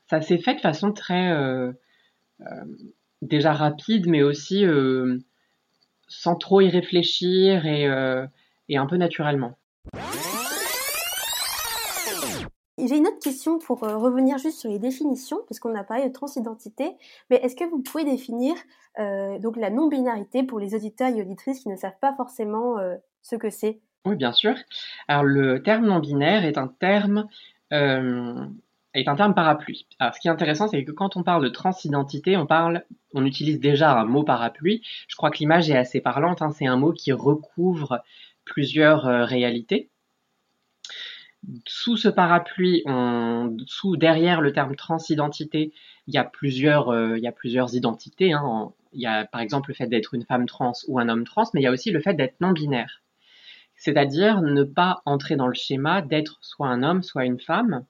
ça 0.09 0.21
s'est 0.21 0.39
fait 0.39 0.55
de 0.55 0.61
façon 0.61 0.91
très 0.91 1.31
euh, 1.31 1.71
euh, 2.41 2.45
déjà 3.21 3.53
rapide, 3.53 4.07
mais 4.07 4.23
aussi 4.23 4.65
euh, 4.65 5.19
sans 6.07 6.35
trop 6.35 6.61
y 6.61 6.69
réfléchir 6.69 7.65
et, 7.65 7.87
et 8.69 8.77
un 8.77 8.85
peu 8.87 8.97
naturellement. 8.97 9.57
J'ai 12.79 12.97
une 12.97 13.07
autre 13.07 13.19
question 13.19 13.59
pour 13.59 13.81
revenir 13.81 14.37
juste 14.39 14.59
sur 14.59 14.71
les 14.71 14.79
définitions, 14.79 15.37
puisqu'on 15.45 15.75
a 15.75 15.83
parlé 15.83 16.07
de 16.07 16.13
transidentité, 16.13 16.93
mais 17.29 17.35
est-ce 17.43 17.55
que 17.55 17.65
vous 17.65 17.83
pouvez 17.83 18.05
définir 18.05 18.55
donc 18.97 19.57
la 19.57 19.69
non-binarité 19.69 20.41
pour 20.41 20.59
les 20.59 20.73
auditeurs 20.73 21.09
et 21.09 21.21
auditrices 21.21 21.59
qui 21.59 21.69
ne 21.69 21.75
savent 21.75 21.99
pas 22.01 22.15
forcément 22.15 22.77
ce 23.21 23.35
que 23.35 23.51
c'est? 23.51 23.81
Oui, 24.05 24.15
bien 24.15 24.31
sûr. 24.31 24.55
Alors 25.07 25.25
le 25.25 25.61
terme 25.61 25.85
non-binaire 25.85 26.45
est 26.45 26.57
un 26.57 26.69
terme 26.69 27.27
est 28.93 29.07
un 29.07 29.15
terme 29.15 29.33
parapluie. 29.33 29.87
Alors, 29.99 30.15
ce 30.15 30.19
qui 30.19 30.27
est 30.27 30.31
intéressant, 30.31 30.67
c'est 30.67 30.83
que 30.83 30.91
quand 30.91 31.15
on 31.15 31.23
parle 31.23 31.43
de 31.43 31.49
transidentité, 31.49 32.37
on 32.37 32.45
parle, 32.45 32.83
on 33.13 33.25
utilise 33.25 33.59
déjà 33.59 33.99
un 33.99 34.05
mot 34.05 34.23
parapluie. 34.23 34.81
Je 35.07 35.15
crois 35.15 35.29
que 35.29 35.37
l'image 35.37 35.69
est 35.69 35.77
assez 35.77 36.01
parlante. 36.01 36.41
Hein. 36.41 36.51
C'est 36.51 36.67
un 36.67 36.77
mot 36.77 36.91
qui 36.91 37.11
recouvre 37.11 38.01
plusieurs 38.45 39.07
euh, 39.07 39.25
réalités. 39.25 39.89
Sous 41.65 41.95
ce 41.95 42.09
parapluie, 42.09 42.83
sous 43.65 43.95
derrière 43.95 44.41
le 44.41 44.51
terme 44.51 44.75
transidentité, 44.75 45.71
il 46.07 46.13
y 46.13 46.17
a 46.17 46.25
plusieurs, 46.25 46.89
euh, 46.89 47.17
identités. 47.71 48.33
Hein. 48.33 48.73
Il 48.91 48.99
y 48.99 49.05
a 49.05 49.23
par 49.25 49.39
exemple 49.39 49.69
le 49.69 49.75
fait 49.75 49.87
d'être 49.87 50.13
une 50.13 50.25
femme 50.25 50.47
trans 50.47 50.73
ou 50.87 50.99
un 50.99 51.07
homme 51.07 51.23
trans, 51.23 51.45
mais 51.53 51.61
il 51.61 51.63
y 51.63 51.67
a 51.67 51.71
aussi 51.71 51.91
le 51.91 52.01
fait 52.01 52.13
d'être 52.13 52.41
non 52.41 52.51
binaire. 52.51 53.01
C'est-à-dire 53.77 54.41
ne 54.41 54.63
pas 54.63 55.01
entrer 55.05 55.37
dans 55.37 55.47
le 55.47 55.53
schéma 55.53 56.01
d'être 56.01 56.39
soit 56.41 56.67
un 56.67 56.83
homme, 56.83 57.03
soit 57.03 57.23
une 57.23 57.39
femme, 57.39 57.85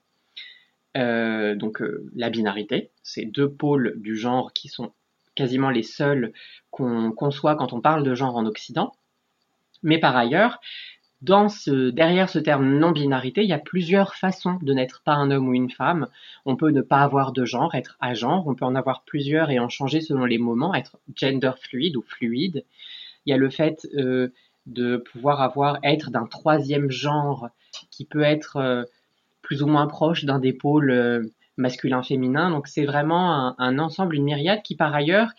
euh, 0.98 1.56
donc 1.56 1.82
euh, 1.82 2.10
la 2.16 2.30
binarité, 2.30 2.92
c'est 3.04 3.26
deux 3.26 3.50
pôles 3.50 3.94
du 3.98 4.16
genre 4.16 4.54
qui 4.54 4.68
sont 4.68 4.92
quasiment 5.36 5.70
les 5.70 5.84
seuls 5.84 6.34
qu'on 6.72 7.12
conçoit 7.12 7.56
quand 7.56 7.74
on 7.74 7.82
parle 7.82 8.04
de 8.04 8.16
genre 8.16 8.36
en 8.36 8.46
Occident. 8.46 8.92
Mais 9.84 10.00
par 10.00 10.18
ailleurs, 10.18 10.60
dans 11.22 11.50
ce, 11.50 11.90
derrière 11.90 12.30
ce 12.30 12.40
terme 12.40 12.80
non-binarité, 12.80 13.44
il 13.44 13.50
y 13.50 13.54
a 13.54 13.60
plusieurs 13.60 14.16
façons 14.16 14.58
de 14.62 14.74
n'être 14.74 15.02
pas 15.04 15.14
un 15.14 15.32
homme 15.32 15.50
ou 15.50 15.54
une 15.54 15.70
femme. 15.70 16.08
On 16.46 16.56
peut 16.56 16.72
ne 16.72 16.82
pas 16.82 17.02
avoir 17.02 17.34
de 17.34 17.46
genre, 17.46 17.76
être 17.76 17.98
à 18.00 18.14
genre. 18.14 18.48
On 18.48 18.56
peut 18.56 18.66
en 18.66 18.76
avoir 18.76 19.04
plusieurs 19.04 19.52
et 19.52 19.60
en 19.60 19.70
changer 19.70 20.02
selon 20.02 20.26
les 20.26 20.38
moments, 20.38 20.74
être 20.74 20.98
gender 21.16 21.52
fluide 21.62 21.98
ou 21.98 22.02
fluide. 22.02 22.64
Il 23.26 23.32
y 23.32 23.34
a 23.34 23.38
le 23.38 23.50
fait 23.50 23.86
euh, 23.96 24.30
de 24.66 24.98
pouvoir 24.98 25.42
avoir 25.42 25.80
être 25.84 26.10
d'un 26.10 26.26
troisième 26.26 26.90
genre 26.90 27.50
qui 27.92 28.06
peut 28.06 28.24
être 28.24 28.58
euh, 28.58 28.84
plus 29.50 29.64
ou 29.64 29.66
moins 29.66 29.88
proche 29.88 30.26
d'un 30.26 30.38
des 30.38 30.54
pôles 30.54 30.92
euh, 30.92 31.24
masculin-féminin. 31.58 32.52
Donc 32.52 32.68
c'est 32.68 32.86
vraiment 32.86 33.60
un, 33.60 33.80
ensemble, 33.80 34.14
une 34.14 34.24
myriade 34.24 34.62
qui 34.62 34.76
par 34.76 34.94
ailleurs 34.94 35.32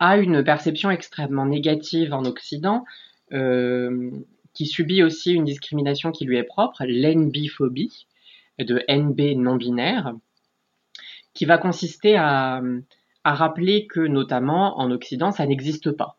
a 0.00 0.16
une 0.16 0.42
perception 0.42 0.90
extrêmement 0.90 1.46
négative 1.46 2.12
en 2.12 2.24
Occident. 2.24 2.84
Euh, 3.32 4.10
qui 4.52 4.66
subit 4.66 5.02
aussi 5.02 5.32
une 5.32 5.44
discrimination 5.44 6.12
qui 6.12 6.24
lui 6.24 6.38
est 6.38 6.42
propre, 6.42 6.82
l'NB-phobie, 6.86 8.06
de 8.58 8.82
NB 8.88 9.36
non-binaire, 9.36 10.14
qui 11.34 11.44
va 11.44 11.58
consister 11.58 12.16
à, 12.16 12.62
rappeler 13.22 13.86
que 13.86 14.00
notamment 14.00 14.78
en 14.78 14.90
Occident, 14.90 15.30
ça 15.30 15.44
n'existe 15.44 15.90
pas. 15.90 16.18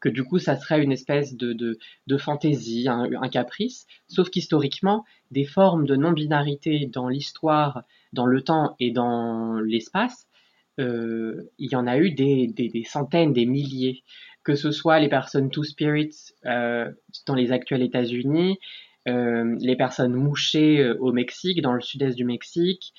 Que 0.00 0.08
du 0.08 0.24
coup, 0.24 0.38
ça 0.38 0.56
serait 0.56 0.82
une 0.82 0.92
espèce 0.92 1.36
de, 1.36 1.52
de, 1.52 1.78
de 2.06 2.16
fantaisie, 2.16 2.86
un, 2.88 3.28
caprice, 3.28 3.86
sauf 4.08 4.28
qu'historiquement, 4.28 5.04
des 5.30 5.44
formes 5.44 5.86
de 5.86 5.96
non-binarité 5.96 6.86
dans 6.86 7.08
l'histoire, 7.08 7.82
dans 8.12 8.26
le 8.26 8.42
temps 8.42 8.76
et 8.78 8.90
dans 8.90 9.58
l'espace, 9.58 10.28
euh, 10.78 11.50
il 11.58 11.72
y 11.72 11.76
en 11.76 11.86
a 11.86 11.98
eu 11.98 12.10
des, 12.10 12.46
des, 12.46 12.68
des, 12.68 12.84
centaines, 12.84 13.32
des 13.32 13.46
milliers 13.46 14.04
que 14.46 14.54
ce 14.54 14.70
soit 14.70 15.00
les 15.00 15.08
personnes 15.08 15.50
Two 15.50 15.64
Spirits 15.64 16.32
euh, 16.44 16.88
dans 17.26 17.34
les 17.34 17.50
actuels 17.50 17.82
États-Unis, 17.82 18.60
euh, 19.08 19.56
les 19.58 19.74
personnes 19.74 20.14
mouchées 20.14 20.78
euh, 20.78 20.96
au 21.00 21.12
Mexique, 21.12 21.60
dans 21.62 21.72
le 21.72 21.80
sud-est 21.80 22.16
du 22.16 22.24
Mexique. 22.24 22.94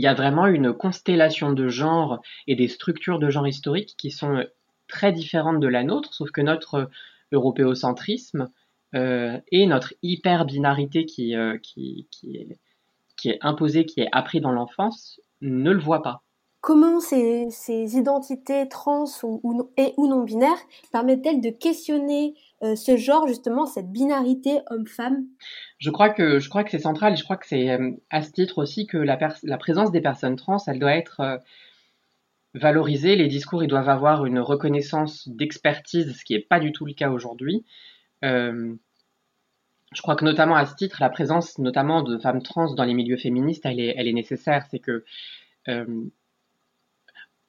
il 0.00 0.02
y 0.02 0.06
a 0.06 0.14
vraiment 0.14 0.46
une 0.46 0.72
constellation 0.72 1.52
de 1.52 1.68
genres 1.68 2.20
et 2.46 2.56
des 2.56 2.68
structures 2.68 3.18
de 3.18 3.28
genre 3.30 3.46
historiques 3.46 3.94
qui 3.98 4.10
sont 4.10 4.44
très 4.88 5.12
différentes 5.12 5.60
de 5.60 5.68
la 5.68 5.84
nôtre, 5.84 6.14
sauf 6.14 6.30
que 6.30 6.40
notre 6.40 6.90
européocentrisme 7.32 8.48
euh, 8.94 9.38
et 9.52 9.66
notre 9.66 9.94
hyper-binarité 10.02 11.06
qui, 11.06 11.34
est, 11.34 12.58
imposée, 13.42 13.86
qui 13.86 14.00
est 14.00 14.08
appris 14.12 14.40
dans 14.40 14.52
l'enfance, 14.52 15.20
ne 15.42 15.70
le 15.70 15.80
voit 15.80 16.02
pas 16.02 16.22
comment 16.60 17.00
ces, 17.00 17.96
identités 17.96 18.68
trans 18.68 19.06
ou, 19.22 19.70
et 19.76 19.94
ou 19.96 20.06
non 20.06 20.22
binaires 20.22 20.58
permettent-elles 20.92 21.40
de 21.40 21.50
questionner 21.50 22.34
euh, 22.62 22.76
ce 22.76 22.96
genre 22.96 23.26
justement 23.26 23.66
cette 23.66 23.90
binarité 23.90 24.60
homme-femme? 24.70 25.24
Je 25.78 25.90
crois 25.90 26.10
que 26.10 26.38
que 26.38 26.70
c'est 26.70 26.78
central 26.78 27.16
je 27.16 27.24
crois 27.24 27.36
que 27.36 27.46
c'est 27.46 27.70
euh, 27.70 27.92
à 28.10 28.22
ce 28.22 28.30
titre 28.32 28.58
aussi 28.58 28.86
que 28.86 28.98
la, 28.98 29.16
présence 29.56 29.90
des 29.90 30.00
personnes 30.00 30.36
trans, 30.36 30.58
elle 30.66 30.78
doit 30.78 30.94
être 30.94 31.20
euh, 31.20 31.38
valorisée. 32.54 33.16
Les 33.16 33.28
discours, 33.28 33.62
ils 33.62 33.68
doivent 33.68 33.88
avoir 33.88 34.26
une 34.26 34.40
reconnaissance 34.40 35.28
d'expertise, 35.28 36.16
ce 36.16 36.24
qui 36.24 36.34
n'est 36.34 36.40
pas 36.40 36.60
du 36.60 36.72
tout 36.72 36.84
le 36.84 36.92
cas 36.92 37.10
aujourd'hui. 37.10 37.64
Je 38.22 40.02
crois 40.02 40.14
que 40.14 40.24
notamment 40.24 40.54
à 40.54 40.66
ce 40.66 40.76
titre, 40.76 40.98
la 41.00 41.10
présence 41.10 41.58
notamment 41.58 42.02
de 42.02 42.16
femmes 42.18 42.42
trans 42.42 42.72
dans 42.74 42.84
les 42.84 42.94
milieux 42.94 43.16
féministes, 43.16 43.66
elle 43.66 43.80
est, 43.80 44.12
nécessaire. 44.12 44.66
C'est 44.70 44.78
que 44.78 45.04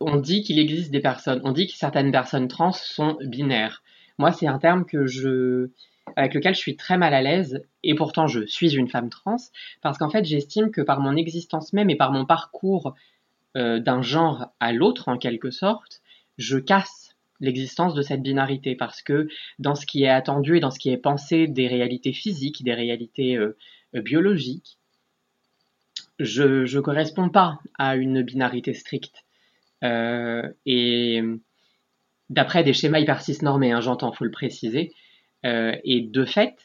on 0.01 0.17
dit 0.17 0.43
qu'il 0.43 0.59
existe 0.59 0.91
des 0.91 0.99
personnes, 0.99 1.41
on 1.43 1.51
dit 1.51 1.67
que 1.67 1.73
certaines 1.73 2.11
personnes 2.11 2.47
trans 2.47 2.71
sont 2.71 3.17
binaires. 3.23 3.83
Moi, 4.17 4.31
c'est 4.31 4.47
un 4.47 4.59
terme 4.59 4.85
que 4.85 5.07
je, 5.07 5.69
avec 6.15 6.33
lequel 6.33 6.53
je 6.53 6.59
suis 6.59 6.75
très 6.75 6.97
mal 6.97 7.13
à 7.13 7.21
l'aise, 7.21 7.63
et 7.83 7.95
pourtant 7.95 8.27
je 8.27 8.45
suis 8.45 8.75
une 8.75 8.89
femme 8.89 9.09
trans, 9.09 9.37
parce 9.81 9.97
qu'en 9.97 10.09
fait, 10.09 10.25
j'estime 10.25 10.71
que 10.71 10.81
par 10.81 10.99
mon 10.99 11.15
existence 11.15 11.73
même 11.73 11.89
et 11.89 11.95
par 11.95 12.11
mon 12.11 12.25
parcours 12.25 12.95
euh, 13.57 13.79
d'un 13.79 14.01
genre 14.01 14.47
à 14.59 14.73
l'autre, 14.73 15.07
en 15.07 15.17
quelque 15.17 15.51
sorte, 15.51 16.01
je 16.37 16.57
casse 16.57 17.15
l'existence 17.39 17.95
de 17.95 18.01
cette 18.01 18.21
binarité, 18.21 18.75
parce 18.75 19.01
que 19.01 19.27
dans 19.57 19.75
ce 19.75 19.85
qui 19.85 20.03
est 20.03 20.09
attendu 20.09 20.57
et 20.57 20.59
dans 20.59 20.71
ce 20.71 20.79
qui 20.79 20.89
est 20.89 20.97
pensé 20.97 21.47
des 21.47 21.67
réalités 21.67 22.13
physiques, 22.13 22.63
des 22.63 22.73
réalités 22.73 23.35
euh, 23.35 23.57
biologiques, 23.93 24.77
je 26.19 26.71
ne 26.75 26.81
corresponds 26.81 27.29
pas 27.29 27.59
à 27.79 27.95
une 27.95 28.21
binarité 28.21 28.73
stricte. 28.73 29.23
Euh, 29.83 30.47
et 30.65 31.21
d'après 32.29 32.63
des 32.63 32.73
schémas 32.73 32.99
hyper 32.99 33.21
normés, 33.41 33.71
hein, 33.71 33.81
j'entends, 33.81 34.11
faut 34.11 34.25
le 34.25 34.31
préciser. 34.31 34.93
Euh, 35.45 35.75
et 35.83 36.01
de 36.01 36.25
fait, 36.25 36.55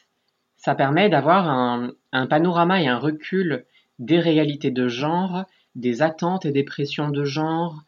ça 0.57 0.75
permet 0.75 1.09
d'avoir 1.09 1.49
un, 1.49 1.93
panorama 2.27 2.81
et 2.81 2.87
un 2.87 2.97
recul 2.97 3.65
des 3.99 4.19
réalités 4.19 4.71
de 4.71 4.87
genre, 4.87 5.45
des 5.75 6.01
attentes 6.01 6.45
et 6.45 6.51
des 6.51 6.63
pressions 6.63 7.09
de 7.09 7.23
genre, 7.23 7.83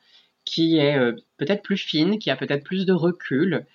qui 0.46 0.78
est 0.78 0.98
euh, 0.98 1.14
peut-être 1.38 1.64
plus 1.64 1.78
fine, 1.78 2.20
qui 2.20 2.30
a 2.32 2.36
peut-être 2.36 2.64
plus 2.64 2.86
de 2.86 2.94
recul. 2.94 3.66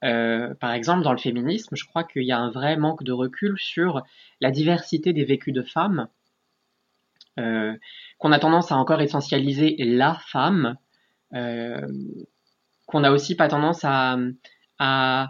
Par 0.00 0.72
exemple, 0.72 1.04
dans 1.04 1.12
le 1.12 1.18
féminisme, 1.18 1.76
je 1.76 1.84
crois 1.84 2.02
qu'il 2.02 2.24
y 2.24 2.32
a 2.32 2.38
un 2.38 2.50
vrai 2.50 2.76
manque 2.76 3.04
de 3.04 3.12
recul 3.12 3.56
sur 3.56 4.02
la 4.40 4.50
diversité 4.50 5.12
des 5.12 5.24
vécus 5.24 5.54
de 5.54 5.62
femmes, 5.62 6.08
qu'on 7.36 8.32
a 8.32 8.38
tendance 8.40 8.72
à 8.72 8.76
encore 8.76 9.00
essentialiser 9.00 9.76
la 9.78 10.14
femme, 10.14 10.76
qu'on 11.32 13.04
a 13.04 13.10
aussi 13.10 13.34
pas 13.34 13.48
tendance 13.48 13.84
à, 13.84 15.28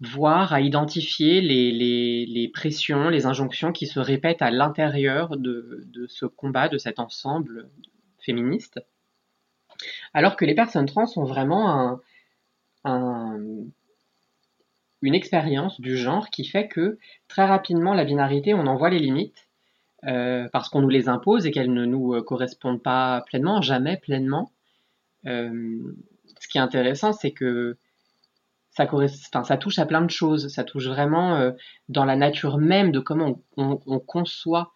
voir, 0.00 0.52
à 0.52 0.60
identifier 0.60 1.40
les, 1.40 2.50
pressions, 2.52 3.08
les 3.08 3.26
injonctions 3.26 3.72
qui 3.72 3.86
se 3.86 4.00
répètent 4.00 4.42
à 4.42 4.50
l'intérieur 4.50 5.36
de, 5.36 6.06
ce 6.08 6.26
combat, 6.26 6.68
de 6.68 6.78
cet 6.78 6.98
ensemble 6.98 7.68
féministe. 8.20 8.80
Alors 10.12 10.36
que 10.36 10.44
les 10.44 10.54
personnes 10.54 10.86
trans 10.86 11.06
ont 11.16 11.24
vraiment 11.24 11.68
un, 11.70 12.00
un, 12.84 13.40
une 15.04 15.14
expérience 15.14 15.80
du 15.80 15.96
genre 15.96 16.30
qui 16.30 16.44
fait 16.44 16.68
que 16.68 16.98
très 17.28 17.44
rapidement 17.44 17.92
la 17.92 18.04
binarité, 18.04 18.54
on 18.54 18.66
en 18.66 18.76
voit 18.76 18.90
les 18.90 18.98
limites 18.98 19.48
euh, 20.06 20.48
parce 20.52 20.68
qu'on 20.68 20.80
nous 20.80 20.88
les 20.88 21.08
impose 21.08 21.46
et 21.46 21.50
qu'elles 21.50 21.72
ne 21.72 21.84
nous 21.84 22.20
correspondent 22.22 22.82
pas 22.82 23.22
pleinement, 23.26 23.60
jamais 23.60 23.98
pleinement. 23.98 24.50
Euh, 25.26 25.94
ce 26.40 26.48
qui 26.48 26.58
est 26.58 26.60
intéressant, 26.60 27.12
c'est 27.12 27.32
que 27.32 27.76
ça, 28.70 28.86
touche 29.56 29.78
à 29.78 29.86
plein 29.86 30.02
de 30.02 30.10
choses. 30.10 30.48
Ça 30.48 30.64
touche 30.64 30.86
vraiment 30.86 31.36
euh, 31.36 31.52
dans 31.88 32.04
la 32.04 32.16
nature 32.16 32.58
même 32.58 32.90
de 32.92 33.00
comment 33.00 33.42
on, 33.56 33.72
on, 33.72 33.80
on 33.86 33.98
conçoit 34.00 34.72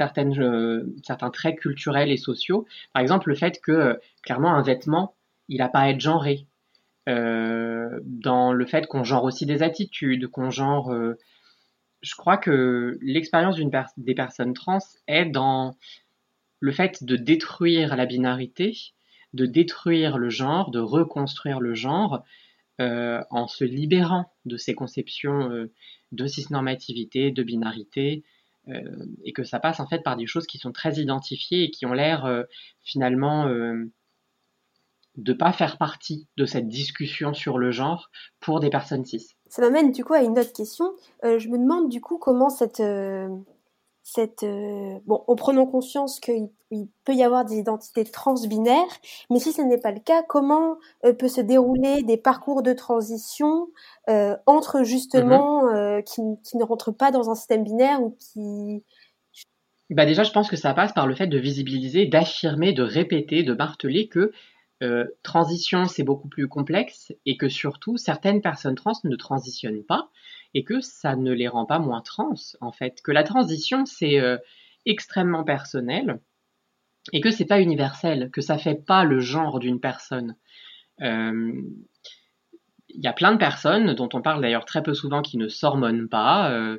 euh, 0.00 0.84
certains 1.02 1.30
traits 1.30 1.58
culturels 1.58 2.10
et 2.10 2.16
sociaux. 2.16 2.66
Par 2.92 3.02
exemple, 3.02 3.28
le 3.28 3.34
fait 3.34 3.60
que 3.60 4.00
clairement 4.22 4.54
un 4.54 4.62
vêtement, 4.62 5.14
il 5.48 5.58
n'a 5.58 5.68
pas 5.68 5.80
à 5.80 5.88
être 5.90 6.00
genré. 6.00 6.46
Dans 7.06 8.52
le 8.52 8.64
fait 8.64 8.86
qu'on 8.86 9.02
genre 9.02 9.24
aussi 9.24 9.44
des 9.44 9.64
attitudes, 9.64 10.28
qu'on 10.28 10.50
genre. 10.50 10.94
je 12.00 12.14
crois 12.14 12.36
que 12.36 12.96
l'expérience 13.02 13.56
des 13.96 14.14
personnes 14.14 14.54
trans 14.54 14.78
est 15.08 15.24
dans 15.24 15.76
le 16.60 16.70
fait 16.70 17.02
de 17.02 17.16
détruire 17.16 17.96
la 17.96 18.06
binarité 18.06 18.94
de 19.32 19.46
détruire 19.46 20.18
le 20.18 20.28
genre, 20.28 20.70
de 20.70 20.80
reconstruire 20.80 21.60
le 21.60 21.74
genre, 21.74 22.22
euh, 22.80 23.22
en 23.30 23.48
se 23.48 23.64
libérant 23.64 24.32
de 24.46 24.56
ces 24.56 24.74
conceptions 24.74 25.50
euh, 25.50 25.70
de 26.10 26.26
cisnormativité, 26.26 27.30
de 27.30 27.42
binarité, 27.42 28.24
euh, 28.68 28.82
et 29.24 29.32
que 29.32 29.44
ça 29.44 29.60
passe 29.60 29.78
en 29.78 29.86
fait 29.86 30.02
par 30.02 30.16
des 30.16 30.26
choses 30.26 30.46
qui 30.46 30.56
sont 30.56 30.72
très 30.72 30.94
identifiées 30.94 31.64
et 31.64 31.70
qui 31.70 31.84
ont 31.84 31.92
l'air 31.92 32.44
finalement 32.82 33.46
de 35.16 35.32
pas 35.32 35.52
faire 35.52 35.78
partie 35.78 36.28
de 36.36 36.46
cette 36.46 36.68
discussion 36.68 37.34
sur 37.34 37.58
le 37.58 37.70
genre 37.72 38.10
pour 38.40 38.60
des 38.60 38.70
personnes 38.70 39.04
cis. 39.04 39.36
Ça 39.48 39.62
m'amène 39.62 39.92
du 39.92 40.04
coup 40.04 40.14
à 40.14 40.22
une 40.22 40.38
autre 40.38 40.52
question. 40.52 40.92
je 41.22 41.48
me 41.48 41.58
demande 41.58 41.90
du 41.90 42.00
coup 42.00 42.18
comment 42.18 42.50
cette 42.50 42.82
cette 44.02 44.42
euh, 44.42 44.98
bon 45.06 45.22
en 45.26 45.36
prenant 45.36 45.66
conscience 45.66 46.18
qu'il 46.18 46.48
peut 47.04 47.14
y 47.14 47.22
avoir 47.22 47.44
des 47.44 47.56
identités 47.56 48.04
transbinaires 48.04 48.82
mais 49.30 49.38
si 49.38 49.52
ce 49.52 49.62
n'est 49.62 49.78
pas 49.78 49.92
le 49.92 50.00
cas 50.00 50.22
comment 50.28 50.76
euh, 51.04 51.12
peut 51.12 51.28
se 51.28 51.40
dérouler 51.40 52.02
des 52.02 52.16
parcours 52.16 52.62
de 52.62 52.72
transition 52.72 53.68
euh, 54.10 54.36
entre 54.46 54.82
justement 54.82 55.62
qui, 56.02 56.22
qui, 56.44 56.56
ne 56.56 56.64
rentrent 56.64 56.92
pas 56.92 57.10
dans 57.10 57.30
un 57.30 57.34
système 57.34 57.62
binaire 57.62 58.02
ou 58.02 58.16
qui 58.18 58.82
bah 59.90 60.06
déjà 60.06 60.24
je 60.24 60.32
pense 60.32 60.50
que 60.50 60.56
ça 60.56 60.74
passe 60.74 60.92
par 60.92 61.06
le 61.06 61.14
fait 61.14 61.28
de 61.28 61.38
visibiliser 61.38 62.06
d'affirmer 62.06 62.72
de 62.72 62.82
répéter 62.82 63.44
de 63.44 63.54
marteler 63.54 64.08
que 64.08 64.32
transition 65.22 65.86
c'est 65.86 66.02
beaucoup 66.02 66.26
plus 66.26 66.48
complexe 66.48 67.12
et 67.24 67.36
que 67.36 67.48
surtout 67.48 67.96
certaines 67.98 68.40
personnes 68.40 68.74
trans 68.74 68.98
ne 69.04 69.14
transitionnent 69.14 69.84
pas 69.84 70.10
et 70.54 70.64
que 70.64 70.80
ça 70.80 71.16
ne 71.16 71.32
les 71.32 71.48
rend 71.48 71.66
pas 71.66 71.78
moins 71.78 72.00
trans, 72.00 72.34
en 72.60 72.72
fait. 72.72 73.00
Que 73.02 73.12
la 73.12 73.22
transition, 73.22 73.86
c'est 73.86 74.20
euh, 74.20 74.38
extrêmement 74.86 75.44
personnel 75.44 76.20
et 77.12 77.20
que 77.20 77.30
c'est 77.30 77.44
pas 77.44 77.60
universel, 77.60 78.30
que 78.32 78.40
ça 78.40 78.58
fait 78.58 78.74
pas 78.74 79.04
le 79.04 79.20
genre 79.20 79.58
d'une 79.58 79.80
personne. 79.80 80.36
Euh, 81.00 81.62
il 82.88 83.02
y 83.02 83.08
a 83.08 83.12
plein 83.12 83.32
de 83.32 83.38
personnes 83.38 83.94
dont 83.94 84.08
on 84.12 84.22
parle 84.22 84.42
d'ailleurs 84.42 84.66
très 84.66 84.82
peu 84.82 84.94
souvent 84.94 85.22
qui 85.22 85.38
ne 85.38 85.48
s'hormonent 85.48 86.08
pas. 86.08 86.50
Euh, 86.52 86.78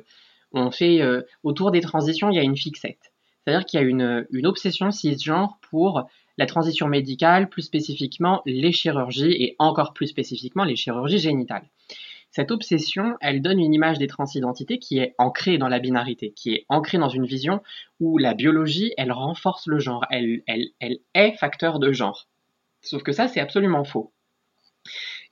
on 0.52 0.70
fait 0.70 1.02
euh, 1.02 1.22
autour 1.42 1.72
des 1.72 1.80
transitions, 1.80 2.30
il 2.30 2.36
y 2.36 2.38
a 2.38 2.42
une 2.42 2.56
fixette. 2.56 3.12
C'est-à-dire 3.42 3.66
qu'il 3.66 3.80
y 3.80 3.82
a 3.82 3.86
une, 3.86 4.26
une 4.30 4.46
obsession 4.46 4.90
cisgenre 4.90 5.58
pour 5.70 6.08
la 6.38 6.46
transition 6.46 6.88
médicale, 6.88 7.48
plus 7.48 7.62
spécifiquement 7.62 8.42
les 8.46 8.72
chirurgies 8.72 9.32
et 9.32 9.56
encore 9.58 9.92
plus 9.92 10.06
spécifiquement 10.06 10.64
les 10.64 10.76
chirurgies 10.76 11.18
génitales. 11.18 11.66
Cette 12.34 12.50
obsession, 12.50 13.16
elle 13.20 13.42
donne 13.42 13.60
une 13.60 13.72
image 13.72 13.98
des 13.98 14.08
transidentités 14.08 14.80
qui 14.80 14.98
est 14.98 15.14
ancrée 15.18 15.56
dans 15.56 15.68
la 15.68 15.78
binarité, 15.78 16.32
qui 16.32 16.52
est 16.52 16.66
ancrée 16.68 16.98
dans 16.98 17.08
une 17.08 17.26
vision 17.26 17.62
où 18.00 18.18
la 18.18 18.34
biologie, 18.34 18.92
elle 18.96 19.12
renforce 19.12 19.68
le 19.68 19.78
genre, 19.78 20.04
elle, 20.10 20.42
est 21.14 21.36
facteur 21.38 21.78
de 21.78 21.92
genre. 21.92 22.26
Sauf 22.82 23.04
que 23.04 23.12
ça, 23.12 23.28
c'est 23.28 23.38
absolument 23.38 23.84
faux. 23.84 24.12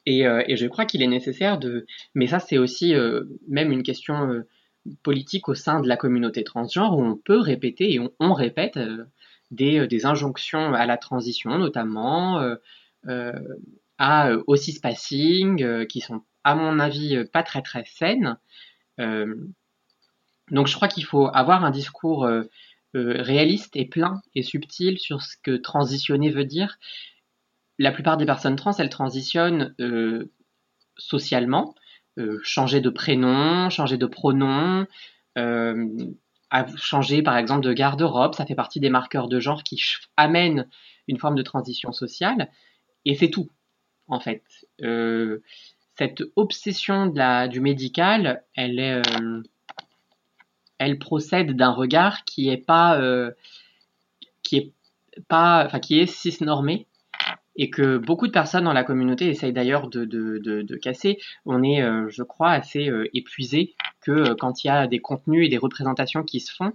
Et, 0.07 0.29
euh, 0.29 0.45
je 0.49 0.67
crois 0.69 0.85
qu'il 0.85 1.03
est 1.03 1.09
nécessaire 1.09 1.59
de... 1.59 1.87
Mais 2.15 2.29
ça, 2.29 2.39
c'est 2.39 2.57
aussi 2.57 2.95
euh, 2.95 3.25
même 3.49 3.73
une 3.73 3.83
question 3.83 4.31
euh, 4.31 4.47
politique 5.03 5.49
au 5.49 5.55
sein 5.55 5.81
de 5.81 5.89
la 5.89 5.97
communauté 5.97 6.45
transgenre 6.45 6.97
où 6.97 7.03
on 7.03 7.17
peut 7.17 7.41
répéter 7.41 7.93
et 7.93 7.99
on, 7.99 8.13
on 8.21 8.33
répète 8.33 8.79
des, 9.51 9.89
des, 9.89 10.07
injonctions 10.07 10.73
à 10.73 10.87
la 10.87 10.99
transition, 10.99 11.59
notamment 11.59 12.41
à, 13.99 14.31
au 14.47 14.55
cispassing, 14.55 15.87
qui 15.89 16.01
sont 16.01 16.23
à 16.45 16.55
mon 16.55 16.79
avis, 16.79 17.17
euh, 17.17 17.25
pas 17.31 17.43
très 17.43 17.63
très 17.63 17.85
saine. 17.85 18.39
Euh, 19.01 19.35
donc 20.51 20.67
je 20.67 20.75
crois 20.75 20.89
qu'il 20.89 21.05
faut 21.05 21.29
avoir 21.33 21.65
un 21.65 21.71
discours 21.71 22.25
euh, 22.25 22.43
réaliste 22.95 23.77
et 23.77 23.87
plein 23.87 24.21
et 24.35 24.43
subtil 24.43 24.99
sur 24.99 25.23
ce 25.23 25.37
que 25.43 25.57
transitionner 25.57 26.31
veut 26.31 26.45
dire. 26.45 26.79
La 27.79 27.91
plupart 27.91 28.17
des 28.17 28.27
personnes 28.27 28.57
trans, 28.57 28.73
elles 28.79 28.91
transitionnent 28.91 29.75
socialement, 30.99 31.75
changer 32.43 32.83
de 32.83 32.91
prénom, 32.91 33.71
changer 33.71 33.97
de 33.97 34.05
pronom, 34.05 34.87
changer 36.77 37.23
par 37.23 37.39
exemple 37.39 37.65
de 37.65 37.73
garde-robe, 37.73 38.35
ça 38.35 38.45
fait 38.45 38.55
partie 38.55 38.79
des 38.79 38.91
marqueurs 38.91 39.27
de 39.29 39.41
genre 39.41 39.63
qui 39.63 39.83
amènent 40.19 40.69
une 41.09 41.19
forme 41.19 41.35
de 41.35 41.43
transition 41.43 41.93
sociale, 41.93 42.51
et 43.07 43.15
c'est 43.15 43.31
tout 43.31 43.51
en 44.07 44.21
fait 44.21 44.45
cette 46.03 46.23
obsession 46.35 47.07
du 47.07 47.61
médical, 47.61 48.43
euh, 48.59 49.03
elle 50.79 50.99
procède 50.99 51.53
d'un 51.55 51.71
regard 51.71 52.25
qui 52.25 52.49
est 52.49 52.57
pas, 52.57 53.01
euh, 53.01 53.31
qui 54.43 54.57
est 54.57 54.73
enfin 55.31 55.79
qui 55.79 56.01
est 56.01 56.07
cisnormé 56.07 56.87
et 57.55 57.71
que 57.71 57.99
beaucoup 57.99 58.27
de 58.27 58.33
personnes 58.33 58.65
dans 58.65 58.73
la 58.73 58.83
communauté 58.83 59.29
essayent 59.29 59.53
d'ailleurs 59.53 59.89
de, 59.89 60.77
casser. 60.83 61.19
On 61.47 61.63
est, 61.63 61.83
euh, 61.83 62.09
je 62.09 62.25
crois, 62.25 62.51
assez 62.51 62.91
épuisé 63.15 63.75
que 64.01 64.33
quand 64.33 64.65
il 64.65 64.69
y 64.69 64.71
a 64.71 64.89
des 64.89 64.99
contenus 64.99 65.47
et 65.47 65.49
des 65.51 65.59
représentations 65.59 66.25
qui 66.25 66.41
se 66.41 66.53
font, 66.53 66.73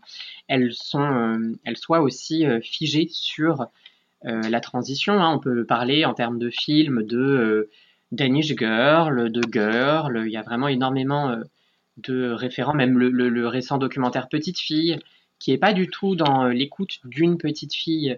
elles 0.47 0.71
soient 0.71 1.99
aussi 1.99 2.45
figées 2.61 3.07
sur 3.09 3.65
la 4.21 4.59
transition. 4.61 5.19
Hein. 5.19 5.33
On 5.35 5.39
peut 5.39 5.65
parler 5.65 6.05
en 6.05 6.13
termes 6.13 6.39
de 6.39 6.49
films, 6.49 7.03
de 7.03 7.69
Danish 8.11 8.55
Girl, 8.55 9.29
de 9.29 9.41
Girl, 9.51 10.23
il 10.25 10.31
y 10.31 10.37
a 10.37 10.41
vraiment 10.41 10.67
énormément 10.67 11.29
euh, 11.29 11.43
de 11.97 12.31
référents, 12.31 12.73
même 12.73 12.97
le, 12.97 13.47
récent 13.47 13.77
documentaire 13.77 14.29
Petite 14.29 14.59
Fille, 14.59 14.99
qui 15.39 15.51
est 15.51 15.57
pas 15.57 15.73
du 15.73 15.87
tout 15.87 16.15
dans 16.15 16.45
euh, 16.45 16.49
l'écoute 16.49 16.99
d'une 17.03 17.37
petite 17.37 17.73
fille 17.73 18.17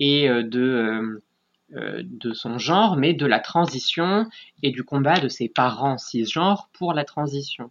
et 0.00 0.28
euh, 0.28 0.42
de, 0.42 1.22
de 1.70 2.32
son 2.32 2.58
genre, 2.58 2.96
mais 2.96 3.14
de 3.14 3.26
la 3.26 3.38
transition 3.38 4.26
et 4.62 4.70
du 4.70 4.82
combat 4.82 5.20
de 5.20 5.28
ses 5.28 5.48
parents 5.48 5.98
cisgenres 5.98 6.68
pour 6.72 6.92
la 6.92 7.04
transition. 7.04 7.70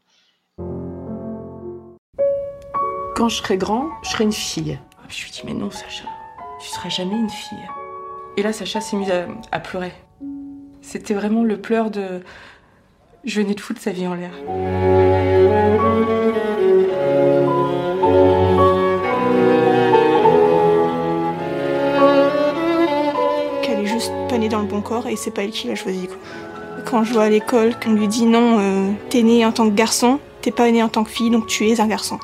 Quand 3.15 3.27
je 3.27 3.35
serai 3.35 3.57
grand, 3.57 3.89
je 4.03 4.09
serai 4.11 4.23
une 4.23 4.31
fille. 4.31 4.79
Je 5.09 5.23
lui 5.23 5.31
dis 5.31 5.41
mais 5.43 5.53
non 5.53 5.71
Sacha, 5.71 6.05
tu 6.61 6.69
seras 6.69 6.89
jamais 6.89 7.17
une 7.17 7.29
fille. 7.29 7.67
Et 8.37 8.43
là 8.43 8.53
Sacha 8.53 8.79
s'est 8.79 8.95
mis 8.95 9.11
à 9.11 9.59
pleurer. 9.59 9.91
C'était 10.91 11.13
vraiment 11.13 11.43
le 11.43 11.55
pleur 11.55 11.91
de. 11.91 12.21
Je 13.23 13.41
venais 13.41 13.53
de 13.53 13.61
foutre 13.61 13.79
sa 13.79 13.91
vie 13.91 14.07
en 14.07 14.15
l'air. 14.15 14.31
Qu'elle 23.61 23.81
est 23.81 23.85
juste 23.85 24.11
pas 24.29 24.39
née 24.39 24.49
dans 24.49 24.61
le 24.61 24.67
bon 24.67 24.81
corps 24.81 25.05
et 25.05 25.15
c'est 25.15 25.29
pas 25.29 25.43
elle 25.43 25.51
qui 25.51 25.67
l'a 25.67 25.75
choisi. 25.75 26.07
Quoi. 26.07 26.17
Quand 26.89 27.03
je 27.03 27.13
vois 27.13 27.25
à 27.25 27.29
l'école 27.29 27.79
qu'on 27.79 27.93
lui 27.93 28.07
dit 28.07 28.25
non, 28.25 28.57
euh, 28.59 28.91
t'es 29.11 29.21
né 29.21 29.45
en 29.45 29.51
tant 29.51 29.69
que 29.69 29.75
garçon, 29.75 30.19
t'es 30.41 30.49
pas 30.49 30.71
né 30.71 30.81
en 30.81 30.89
tant 30.89 31.03
que 31.03 31.11
fille, 31.11 31.29
donc 31.29 31.45
tu 31.45 31.67
es 31.67 31.79
un 31.79 31.87
garçon. 31.87 32.17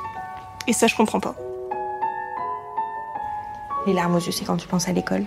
Et 0.68 0.74
ça, 0.74 0.88
je 0.88 0.96
comprends 0.96 1.20
pas. 1.20 1.36
Les 3.86 3.94
larmes 3.94 4.16
aux 4.16 4.20
yeux, 4.20 4.32
c'est 4.32 4.44
quand 4.44 4.58
tu 4.58 4.68
penses 4.68 4.88
à 4.88 4.92
l'école 4.92 5.26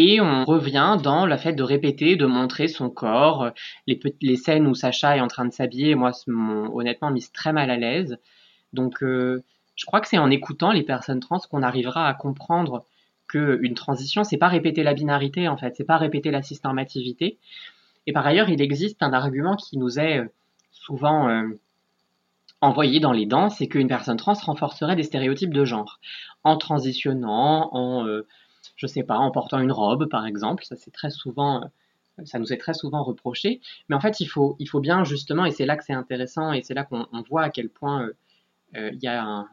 et 0.00 0.20
on 0.20 0.44
revient 0.44 0.96
dans 1.02 1.26
le 1.26 1.36
fait 1.36 1.54
de 1.54 1.62
répéter, 1.64 2.14
de 2.14 2.24
montrer 2.24 2.68
son 2.68 2.88
corps, 2.88 3.50
les, 3.88 4.36
scènes 4.36 4.68
où 4.68 4.74
Sacha 4.76 5.16
est 5.16 5.20
en 5.20 5.26
train 5.26 5.44
de 5.44 5.52
s'habiller, 5.52 5.96
moi, 5.96 6.12
m'ont 6.28 6.72
honnêtement 6.72 7.10
mis 7.10 7.28
très 7.32 7.52
mal 7.52 7.68
à 7.68 7.76
l'aise. 7.76 8.16
Donc, 8.72 9.02
euh, 9.02 9.42
je 9.74 9.86
crois 9.86 10.00
que 10.00 10.06
c'est 10.06 10.18
en 10.18 10.30
écoutant 10.30 10.70
les 10.70 10.84
personnes 10.84 11.18
trans 11.18 11.40
qu'on 11.50 11.64
arrivera 11.64 12.06
à 12.06 12.14
comprendre 12.14 12.84
qu'une 13.26 13.74
transition, 13.74 14.22
c'est 14.22 14.36
pas 14.36 14.46
répéter 14.46 14.84
la 14.84 14.94
binarité, 14.94 15.48
en 15.48 15.56
fait, 15.56 15.74
c'est 15.76 15.84
pas 15.84 15.96
répéter 15.96 16.30
la 16.30 16.42
cisnormativité. 16.42 17.40
Et 18.06 18.12
par 18.12 18.24
ailleurs, 18.24 18.50
il 18.50 18.62
existe 18.62 19.02
un 19.02 19.12
argument 19.12 19.56
qui 19.56 19.78
nous 19.78 19.98
est 19.98 20.18
euh, 20.18 20.28
souvent 20.70 21.28
euh, 21.28 21.42
envoyé 22.60 23.00
dans 23.00 23.12
les 23.12 23.26
dents, 23.26 23.50
c'est 23.50 23.66
qu'une 23.66 23.88
personne 23.88 24.16
trans 24.16 24.34
renforcerait 24.34 24.94
des 24.94 25.02
stéréotypes 25.02 25.52
de 25.52 25.64
genre 25.64 25.98
en 26.44 26.56
transitionnant, 26.56 27.68
en 27.72 28.06
je 28.78 28.86
sais 28.86 29.02
pas, 29.02 29.18
en 29.18 29.30
portant 29.30 29.58
une 29.60 29.72
robe, 29.72 30.08
par 30.08 30.24
exemple. 30.24 30.64
Ça, 30.64 30.76
c'est 30.76 30.92
très 30.92 31.10
souvent, 31.10 31.64
euh, 32.18 32.24
ça 32.24 32.38
nous 32.38 32.52
est 32.52 32.56
très 32.56 32.74
souvent 32.74 33.02
reproché. 33.02 33.60
Mais 33.88 33.96
en 33.96 34.00
fait, 34.00 34.20
il 34.20 34.26
faut, 34.26 34.56
bien 34.80 35.04
justement, 35.04 35.44
et 35.44 35.50
c'est 35.50 35.66
là 35.66 35.76
que 35.76 35.84
c'est 35.84 35.92
intéressant, 35.92 36.52
et 36.52 36.62
c'est 36.62 36.74
là 36.74 36.84
qu'on 36.84 37.06
voit 37.28 37.42
à 37.42 37.50
quel 37.50 37.68
point 37.68 38.04
euh, 38.04 38.12
euh, 38.76 38.90
il 38.94 39.02
y 39.02 39.08
a 39.08 39.46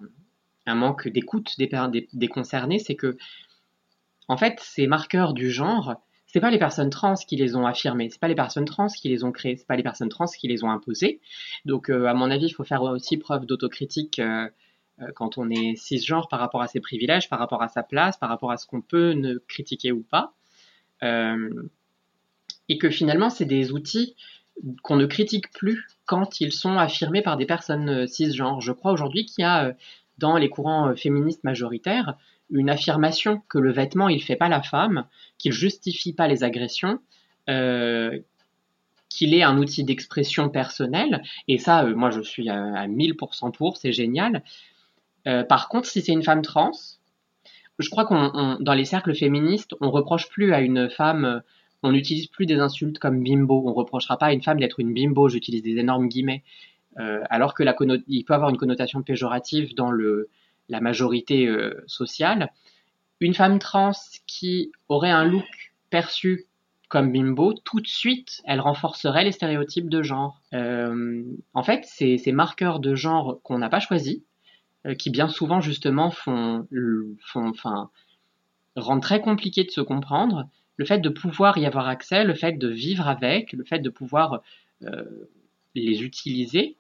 un, 0.68 0.76
manque 0.76 1.08
d'écoute 1.08 1.56
des, 1.58 1.70
des, 2.14 2.28
concernés, 2.28 2.80
c'est 2.80 2.96
que, 2.96 3.18
en 4.28 4.38
fait, 4.38 4.60
ces 4.60 4.88
marqueurs 4.88 5.34
du 5.34 5.52
genre, 5.52 5.96
c'est 6.28 6.40
pas 6.40 6.52
les 6.52 6.60
personnes 6.60 6.90
trans 6.90 7.16
qui 7.16 7.36
les 7.36 7.56
ont 7.56 7.66
affirmés, 7.66 8.10
c'est 8.10 8.20
pas 8.20 8.28
les 8.28 8.36
personnes 8.36 8.66
trans 8.66 8.88
qui 8.88 9.10
les 9.10 9.24
ont 9.24 9.32
créés, 9.32 9.56
c'est 9.56 9.68
pas 9.68 9.76
les 9.76 9.84
personnes 9.84 10.10
trans 10.10 10.26
qui 10.26 10.48
les 10.48 10.64
ont 10.64 10.70
imposés. 10.70 11.20
Donc, 11.66 11.90
à 11.90 12.14
mon 12.14 12.30
avis, 12.30 12.48
il 12.48 12.52
faut 12.52 12.64
faire 12.64 12.82
aussi 12.84 13.18
preuve 13.18 13.46
d'autocritique 13.46 14.20
quand 15.16 15.38
on 15.38 15.50
est 15.50 15.76
cisgenre 15.76 16.28
par 16.30 16.40
rapport 16.40 16.62
à 16.62 16.68
ses 16.68 16.80
privilèges, 16.80 17.30
par 17.30 17.40
rapport 17.40 17.62
à 17.62 17.68
sa 17.68 17.84
place, 17.84 18.18
par 18.18 18.30
rapport 18.30 18.52
à 18.52 18.58
ce 18.58 18.66
qu'on 18.66 18.82
peut 18.82 19.12
ne 19.12 19.38
critiquer 19.38 19.92
ou 19.92 20.04
pas. 20.04 20.34
Euh, 21.04 21.50
et 22.70 22.78
que 22.78 22.90
finalement, 22.90 23.30
c'est 23.30 23.46
des 23.46 23.72
outils 23.72 24.16
qu'on 24.84 24.96
ne 24.96 25.06
critique 25.06 25.52
plus 25.52 25.86
quand 26.06 26.40
ils 26.40 26.54
sont 26.54 26.78
affirmés 26.78 27.22
par 27.22 27.38
des 27.38 27.46
personnes 27.46 27.90
euh, 27.90 28.08
cisgenres. 28.08 28.62
Je 28.62 28.72
crois 28.72 28.92
aujourd'hui 28.92 29.26
qu'il 29.26 29.44
y 29.44 29.46
a 29.46 29.76
dans 30.18 30.38
les 30.38 30.50
courants 30.50 30.96
féministes 30.96 31.44
majoritaires 31.44 32.18
une 32.50 32.70
affirmation 32.70 33.42
que 33.50 33.58
le 33.58 33.72
vêtement 33.72 34.08
il 34.08 34.24
fait 34.24 34.36
pas 34.36 34.50
la 34.50 34.62
femme, 34.62 35.06
qu'il 35.38 35.52
justifie 35.52 36.14
pas 36.14 36.28
les 36.28 36.44
agressions, 36.44 37.00
euh, 37.50 38.20
qu'il 39.10 39.34
est 39.34 39.44
un 39.44 39.58
outil 39.58 39.84
d'expression 39.84 40.50
personnelle. 40.50 41.22
Et 41.48 41.58
ça, 41.58 41.84
moi 41.86 42.12
je 42.12 42.22
suis 42.22 42.50
à, 42.50 42.64
à 42.76 42.88
1000% 42.88 43.52
pour, 43.52 43.78
c'est 43.78 43.92
génial. 43.92 44.42
Euh, 45.28 45.44
par 45.44 45.70
contre, 45.70 45.88
si 45.88 46.02
c'est 46.02 46.12
une 46.12 46.24
femme 46.24 46.42
trans, 46.42 46.72
je 47.80 47.90
crois 47.90 48.06
qu'on 48.06 48.58
dans 48.60 48.74
les 48.74 48.86
cercles 48.86 49.16
féministes, 49.16 49.76
on 49.82 49.92
reproche 49.92 50.30
plus 50.30 50.54
à 50.54 50.62
une 50.62 50.90
femme, 50.90 51.42
on 51.84 51.92
n'utilise 51.92 52.28
plus 52.28 52.46
des 52.46 52.60
insultes 52.60 53.00
comme 53.00 53.24
bimbo. 53.24 53.64
On 53.66 53.74
reprochera 53.74 54.18
pas 54.18 54.28
à 54.28 54.34
une 54.34 54.42
femme 54.42 54.60
d'être 54.60 54.80
une 54.80 54.94
bimbo. 54.94 55.30
J'utilise 55.30 55.64
des 55.64 55.78
énormes 55.78 56.08
guillemets, 56.08 56.44
euh, 57.00 57.22
alors 57.30 57.54
que 57.54 57.64
la 57.64 57.76
il 58.08 58.24
peut 58.24 58.34
avoir 58.34 58.50
une 58.50 58.58
connotation 58.58 59.04
péjorative 59.04 59.76
dans 59.76 59.92
le 59.92 60.30
la 60.70 60.82
majorité 60.82 61.48
euh, 61.48 61.84
sociale. 61.86 62.52
Une 63.20 63.34
femme 63.34 63.60
trans 63.60 63.92
qui 64.26 64.72
aurait 64.90 65.12
un 65.12 65.24
look 65.24 65.74
perçu 65.90 66.46
comme 66.90 67.12
bimbo, 67.12 67.54
tout 67.54 67.82
de 67.82 67.88
suite, 67.88 68.42
elle 68.46 68.62
renforcerait 68.62 69.24
les 69.24 69.32
stéréotypes 69.32 69.90
de 69.90 70.02
genre. 70.02 70.42
en 70.54 71.64
fait, 71.64 71.86
ces 71.86 72.32
marqueurs 72.32 72.80
de 72.80 72.96
genre 72.96 73.40
qu'on 73.44 73.58
n'a 73.58 73.70
pas 73.70 73.80
choisis, 73.80 74.20
euh, 74.20 74.35
qui 74.94 75.10
bien 75.10 75.28
souvent 75.28 75.62
justement 75.62 76.12
font, 76.12 76.68
font, 77.22 77.54
rendent 78.76 79.02
très 79.02 79.22
compliqué 79.22 79.64
de 79.64 79.72
se 79.72 79.82
comprendre. 79.82 80.48
Le 80.78 80.86
fait 80.86 81.00
de 81.00 81.10
pouvoir 81.10 81.58
y 81.58 81.66
avoir 81.66 81.88
accès, 81.88 82.24
le 82.24 82.34
fait 82.34 82.54
de 82.54 82.68
vivre 82.68 83.08
avec, 83.08 83.54
le 83.54 83.64
fait 83.64 83.80
de 83.80 83.90
pouvoir 83.90 84.42
euh, 84.84 85.30
les 85.74 86.04
utiliser, 86.04 86.78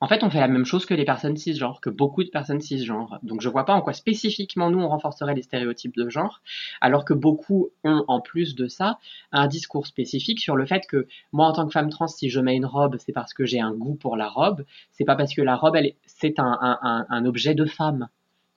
en 0.00 0.06
fait, 0.06 0.22
on 0.22 0.30
fait 0.30 0.38
la 0.38 0.46
même 0.48 0.64
chose 0.64 0.86
que 0.86 0.94
les 0.94 1.04
personnes 1.04 1.36
cisgenres, 1.36 1.80
que 1.80 1.90
beaucoup 1.90 2.22
de 2.22 2.28
personnes 2.30 2.60
cisgenres. 2.60 3.18
Donc, 3.24 3.40
je 3.40 3.48
vois 3.48 3.64
pas 3.64 3.74
en 3.74 3.80
quoi 3.80 3.92
spécifiquement 3.92 4.70
nous 4.70 4.78
on 4.78 4.88
renforcerait 4.88 5.34
les 5.34 5.42
stéréotypes 5.42 5.96
de 5.96 6.08
genre, 6.08 6.40
alors 6.80 7.04
que 7.04 7.14
beaucoup 7.14 7.70
ont, 7.82 8.04
en 8.06 8.20
plus 8.20 8.54
de 8.54 8.68
ça, 8.68 8.98
un 9.32 9.48
discours 9.48 9.88
spécifique 9.88 10.38
sur 10.38 10.54
le 10.54 10.66
fait 10.66 10.86
que 10.86 11.08
moi, 11.32 11.46
en 11.48 11.52
tant 11.52 11.66
que 11.66 11.72
femme 11.72 11.90
trans, 11.90 12.06
si 12.06 12.30
je 12.30 12.38
mets 12.38 12.54
une 12.54 12.66
robe, 12.66 12.96
c'est 12.98 13.12
parce 13.12 13.34
que 13.34 13.44
j'ai 13.44 13.60
un 13.60 13.72
goût 13.72 13.96
pour 13.96 14.16
la 14.16 14.28
robe. 14.28 14.64
C'est 14.92 15.04
pas 15.04 15.16
parce 15.16 15.34
que 15.34 15.42
la 15.42 15.56
robe, 15.56 15.74
elle, 15.74 15.94
c'est 16.06 16.38
un, 16.38 16.58
un, 16.60 17.06
un 17.08 17.24
objet 17.24 17.54
de 17.54 17.64
femme. 17.64 18.08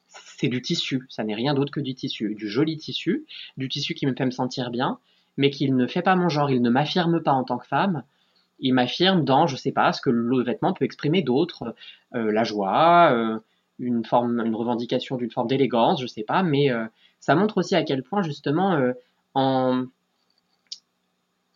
C'est 0.08 0.48
du 0.50 0.62
tissu. 0.62 1.08
Ça 1.10 1.24
n'est 1.24 1.36
rien 1.36 1.54
d'autre 1.56 1.72
que 1.72 1.80
du 1.80 1.96
tissu, 1.96 2.36
du 2.36 2.50
joli 2.50 2.78
tissu, 2.78 3.26
du 3.58 3.68
tissu 3.68 3.96
qui 3.96 4.06
me 4.06 4.14
fait 4.14 4.26
me 4.26 4.32
sentir 4.32 4.70
bien, 4.70 5.00
mais 5.38 5.50
qui 5.50 5.72
ne 5.72 5.88
fait 5.88 6.02
pas 6.02 6.16
mon 6.16 6.30
genre. 6.30 6.52
Il 6.52 6.62
ne 6.62 6.70
m'affirme 6.70 7.22
pas 7.24 7.32
en 7.32 7.44
tant 7.44 7.58
que 7.58 7.66
femme 7.66 8.04
il 8.62 8.74
m'affirme 8.74 9.26
dans, 9.26 9.48
je 9.48 9.56
sais 9.56 9.72
pas, 9.72 9.92
ce 9.92 10.02
que 10.02 10.10
le 10.10 10.44
vêtement 10.44 10.74
peut 10.74 10.86
exprimer 10.86 11.22
d'autre, 11.22 11.76
euh, 12.16 12.32
la 12.32 12.44
joie, 12.44 13.12
euh, 13.12 13.40
une 13.80 14.06
forme, 14.06 14.40
une 14.40 14.56
revendication 14.56 15.18
d'une 15.18 15.32
forme 15.32 15.48
d'élégance, 15.48 16.02
je 16.02 16.08
sais 16.08 16.24
pas, 16.24 16.44
mais 16.44 16.72
euh, 16.72 16.86
ça 17.20 17.36
montre 17.36 17.58
aussi 17.58 17.76
à 17.76 17.84
quel 17.84 18.04
point 18.04 18.22
justement 18.22 18.80
en 19.34 19.86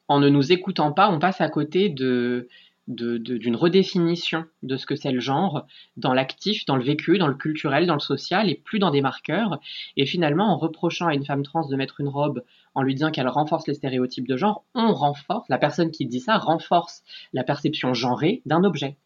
en 0.07 0.19
ne 0.19 0.29
nous 0.29 0.51
écoutant 0.51 0.91
pas, 0.91 1.09
on 1.09 1.17
passe 1.17 1.41
à 1.41 1.49
côté 1.49 1.89
de 1.89 2.47
d'une 2.87 3.55
redéfinition 3.55 4.45
de 4.61 4.77
ce 4.77 4.85
que 4.85 4.95
c'est 4.95 5.11
le 5.11 5.19
genre 5.19 5.65
dans 5.97 6.13
l'actif, 6.13 6.65
dans 6.65 6.75
le 6.75 6.83
vécu, 6.83 7.17
dans 7.17 7.27
le 7.27 7.33
culturel, 7.33 7.87
dans 7.87 7.95
le 7.95 7.99
social 7.99 8.49
et 8.49 8.55
plus 8.55 8.79
dans 8.79 8.91
des 8.91 9.01
marqueurs. 9.01 9.59
Et 9.97 10.05
finalement, 10.05 10.53
en 10.53 10.57
reprochant 10.57 11.07
à 11.07 11.15
une 11.15 11.25
femme 11.25 11.43
trans 11.43 11.67
de 11.67 11.75
mettre 11.75 11.99
une 11.99 12.09
robe, 12.09 12.43
en 12.75 12.83
lui 12.83 12.93
disant 12.93 13.11
qu'elle 13.11 13.27
renforce 13.27 13.67
les 13.67 13.73
stéréotypes 13.73 14.27
de 14.27 14.37
genre, 14.37 14.63
on 14.75 14.93
renforce, 14.93 15.47
la 15.49 15.57
personne 15.57 15.91
qui 15.91 16.05
dit 16.05 16.19
ça 16.19 16.37
renforce 16.37 17.03
la 17.33 17.43
perception 17.43 17.93
genrée 17.93 18.41
d'un 18.45 18.63
objet. 18.63 18.97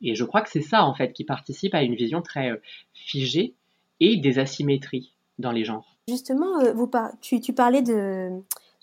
Et 0.00 0.14
je 0.14 0.24
crois 0.24 0.42
que 0.42 0.50
c'est 0.50 0.60
ça, 0.60 0.84
en 0.84 0.94
fait, 0.94 1.12
qui 1.12 1.24
participe 1.24 1.74
à 1.74 1.82
une 1.82 1.94
vision 1.94 2.20
très 2.20 2.50
euh, 2.50 2.56
figée 2.92 3.54
et 4.00 4.16
des 4.16 4.38
asymétries 4.38 5.14
dans 5.38 5.50
les 5.50 5.64
genres. 5.64 5.96
Justement, 6.08 6.60
euh, 6.60 6.72
vous 6.74 6.90
tu, 7.20 7.40
tu, 7.40 7.54
parlais 7.54 7.82
de, 7.82 8.30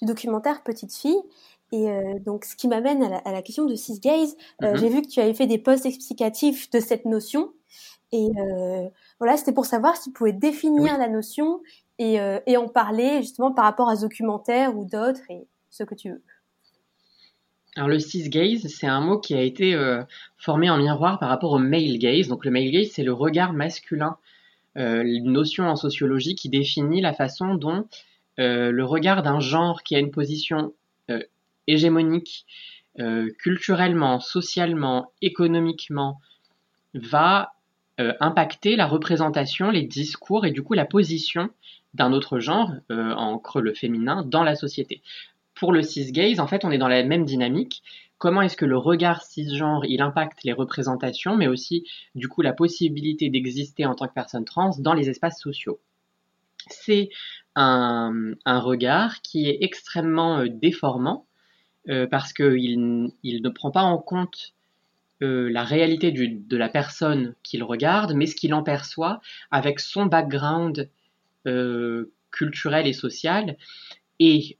du 0.02 0.08
documentaire 0.08 0.64
Petite 0.64 0.94
fille. 0.94 1.22
Et 1.72 1.90
euh, 1.90 2.20
donc, 2.20 2.46
ce 2.46 2.56
qui 2.56 2.68
m'amène 2.68 3.02
à, 3.04 3.32
la, 3.32 3.42
question 3.42 3.66
de 3.66 3.76
Cis 3.76 4.00
Gaze, 4.00 4.36
euh, 4.62 4.72
mhm. 4.72 4.78
j'ai 4.78 4.90
vu 4.90 5.02
que 5.02 5.08
tu 5.08 5.20
avais 5.22 5.34
fait 5.34 5.48
des 5.48 5.58
posts 5.58 5.86
explicatifs 5.86 6.70
de 6.70 6.80
cette 6.80 7.06
notion. 7.06 7.54
Et 8.12 8.28
euh, 8.38 8.90
voilà, 9.20 9.38
c'était 9.38 9.54
pour 9.54 9.66
savoir 9.66 9.96
si 9.96 10.10
tu 10.10 10.12
pouvais 10.12 10.34
définir 10.34 10.98
la 10.98 11.08
notion 11.08 11.62
et, 11.98 12.18
et, 12.48 12.58
en 12.58 12.68
parler 12.68 13.22
justement 13.22 13.54
par 13.54 13.64
rapport 13.64 13.88
à 13.88 13.96
ce 13.96 14.02
documentaire 14.02 14.76
ou 14.76 14.86
d'autres 14.86 15.22
et 15.30 15.48
ce 15.70 15.84
que 15.84 15.96
tu 15.96 16.10
veux. 16.10 16.22
Alors 17.78 17.88
le 17.88 18.00
cis 18.00 18.28
gaze, 18.28 18.68
c'est 18.68 18.88
un 18.88 19.00
mot 19.00 19.20
qui 19.20 19.34
a 19.34 19.42
été 19.42 19.78
formé 20.36 20.70
en 20.70 20.78
miroir 20.78 21.20
par 21.20 21.30
rapport 21.30 21.54
au 21.54 21.60
male 21.60 22.00
gaze. 22.00 22.28
Donc 22.28 22.44
le 22.44 22.52
male 22.52 22.70
gaze, 22.72 22.90
c'est 22.92 23.04
le 23.04 23.14
regard 23.14 23.54
masculin, 23.54 24.18
une 24.76 25.32
notion 25.32 25.66
en 25.66 25.78
sociologie 25.78 26.36
qui 26.36 26.50
définit 26.50 27.00
la 27.00 27.14
façon 27.14 27.54
dont 27.54 27.86
le 28.38 28.82
regard 28.82 29.22
d'un 29.22 29.40
genre 29.40 29.84
qui 29.84 29.96
a 29.96 30.00
une 30.00 30.12
position 30.12 30.74
hégémonique 31.68 32.46
euh, 33.00 33.30
culturellement, 33.40 34.20
socialement, 34.20 35.12
économiquement, 35.22 36.20
va 36.94 37.54
euh, 38.02 38.14
impacter 38.20 38.76
la 38.76 38.86
représentation, 38.86 39.70
les 39.70 39.84
discours 39.84 40.46
et 40.46 40.52
du 40.52 40.62
coup 40.62 40.74
la 40.74 40.86
position 40.86 41.50
d'un 41.94 42.14
autre 42.14 42.40
genre, 42.40 42.72
euh, 42.92 43.14
en 43.14 43.38
creux 43.38 43.62
le 43.62 43.74
féminin, 43.74 44.24
dans 44.24 44.44
la 44.44 44.56
société. 44.56 45.02
Pour 45.56 45.72
le 45.72 45.82
cisgaze, 45.82 46.40
en 46.40 46.48
fait, 46.48 46.66
on 46.66 46.72
est 46.72 46.78
dans 46.78 46.88
la 46.88 47.04
même 47.04 47.26
dynamique. 47.26 47.84
Comment 48.18 48.42
est-ce 48.42 48.58
que 48.58 48.66
le 48.66 48.78
regard 48.78 49.22
cisgenre, 49.22 49.86
il 49.86 50.02
impacte 50.02 50.44
les 50.44 50.54
représentations, 50.54 51.36
mais 51.36 51.48
aussi, 51.48 51.86
du 52.16 52.28
coup, 52.28 52.42
la 52.42 52.54
possibilité 52.54 53.30
d'exister 53.30 53.86
en 53.86 53.96
tant 53.96 54.08
que 54.08 54.14
personne 54.14 54.46
trans 54.46 54.72
dans 54.80 54.94
les 54.94 55.10
espaces 55.10 55.40
sociaux? 55.40 55.80
C'est 56.68 57.10
un, 57.56 58.34
un, 58.46 58.60
regard 58.60 59.22
qui 59.22 59.48
est 59.50 59.58
extrêmement 59.62 60.46
déformant, 60.46 61.26
euh, 61.90 62.06
parce 62.06 62.32
qu'il 62.32 63.12
il 63.24 63.42
ne 63.42 63.50
prend 63.50 63.72
pas 63.72 63.82
en 63.82 63.98
compte 63.98 64.54
euh, 65.24 65.50
la 65.50 65.64
réalité 65.64 66.12
de 66.12 66.58
la 66.58 66.70
personne 66.70 67.34
qu'il 67.44 67.64
regarde, 67.64 68.14
mais 68.14 68.28
ce 68.28 68.36
qu'il 68.36 68.54
en 68.54 68.64
perçoit 68.64 69.20
avec 69.50 69.80
son 69.80 70.06
background 70.06 70.90
euh, 71.48 72.14
culturel 72.30 72.86
et 72.88 72.94
social. 72.94 73.58
Et 74.24 74.60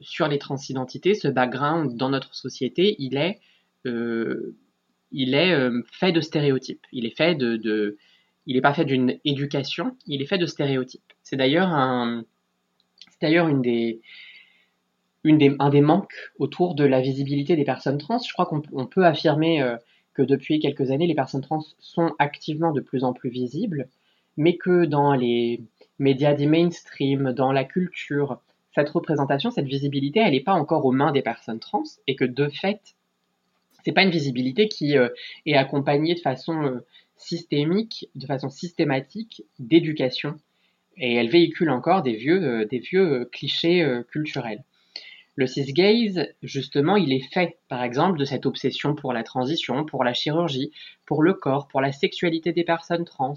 sur 0.00 0.28
les 0.28 0.38
transidentités, 0.38 1.14
ce 1.14 1.28
background 1.28 1.94
dans 1.98 2.08
notre 2.08 2.34
société, 2.34 2.96
il 2.98 3.18
est, 3.18 3.38
fait 3.84 3.92
de 6.12 6.20
stéréotypes. 6.22 6.86
Il 6.90 7.04
est 7.04 7.14
fait 7.14 7.34
de, 7.34 7.98
il 8.46 8.54
n'est 8.54 8.62
pas 8.62 8.72
fait 8.72 8.86
d'une 8.86 9.18
éducation, 9.26 9.94
il 10.06 10.22
est 10.22 10.26
fait 10.26 10.38
de 10.38 10.46
stéréotypes. 10.46 11.02
C'est 11.22 11.36
d'ailleurs 11.36 11.68
une 13.20 13.60
des, 13.60 14.00
un 15.24 15.70
des 15.70 15.80
manques 15.80 16.14
autour 16.38 16.74
de 16.74 16.84
la 16.84 17.00
visibilité 17.00 17.56
des 17.56 17.64
personnes 17.64 17.98
trans. 17.98 18.18
Je 18.18 18.32
crois 18.32 18.46
qu'on 18.46 18.86
peut 18.86 19.06
affirmer 19.06 19.62
euh, 19.62 19.76
que 20.14 20.22
depuis 20.22 20.58
quelques 20.58 20.90
années, 20.90 21.06
les 21.06 21.14
personnes 21.14 21.42
trans 21.42 21.64
sont 21.78 22.12
activement 22.18 22.72
de 22.72 22.80
plus 22.80 23.04
en 23.04 23.12
plus 23.12 23.30
visibles, 23.30 23.88
mais 24.36 24.56
que 24.56 24.84
dans 24.84 25.14
les 25.14 25.62
médias 25.98 26.34
des 26.34 26.46
mainstream, 26.46 27.32
dans 27.32 27.52
la 27.52 27.64
culture, 27.64 28.40
cette 28.74 28.88
représentation, 28.88 29.50
cette 29.50 29.66
visibilité, 29.66 30.20
elle 30.20 30.32
n'est 30.32 30.40
pas 30.40 30.54
encore 30.54 30.84
aux 30.84 30.92
mains 30.92 31.12
des 31.12 31.22
personnes 31.22 31.60
trans, 31.60 31.84
et 32.06 32.16
que 32.16 32.24
de 32.24 32.48
fait, 32.48 32.80
c'est 33.84 33.92
pas 33.92 34.02
une 34.02 34.10
visibilité 34.10 34.68
qui 34.68 34.98
euh, 34.98 35.08
est 35.46 35.54
accompagnée 35.54 36.14
de 36.14 36.20
façon 36.20 36.64
euh, 36.64 36.80
systémique, 37.16 38.08
de 38.16 38.26
façon 38.26 38.50
systématique 38.50 39.44
d'éducation, 39.60 40.34
et 40.96 41.14
elle 41.14 41.30
véhicule 41.30 41.70
encore 41.70 42.02
des 42.02 42.14
vieux, 42.14 42.66
des 42.66 42.78
vieux 42.78 43.24
clichés 43.32 44.02
culturels. 44.10 44.62
Le 45.36 45.46
cisgaze, 45.46 46.28
justement, 46.42 46.96
il 46.96 47.12
est 47.12 47.32
fait, 47.32 47.58
par 47.68 47.82
exemple, 47.82 48.18
de 48.18 48.24
cette 48.24 48.44
obsession 48.44 48.94
pour 48.94 49.12
la 49.12 49.22
transition, 49.22 49.84
pour 49.84 50.04
la 50.04 50.12
chirurgie, 50.12 50.72
pour 51.06 51.22
le 51.22 51.32
corps, 51.32 51.68
pour 51.68 51.80
la 51.80 51.90
sexualité 51.92 52.52
des 52.52 52.64
personnes 52.64 53.04
trans. 53.04 53.34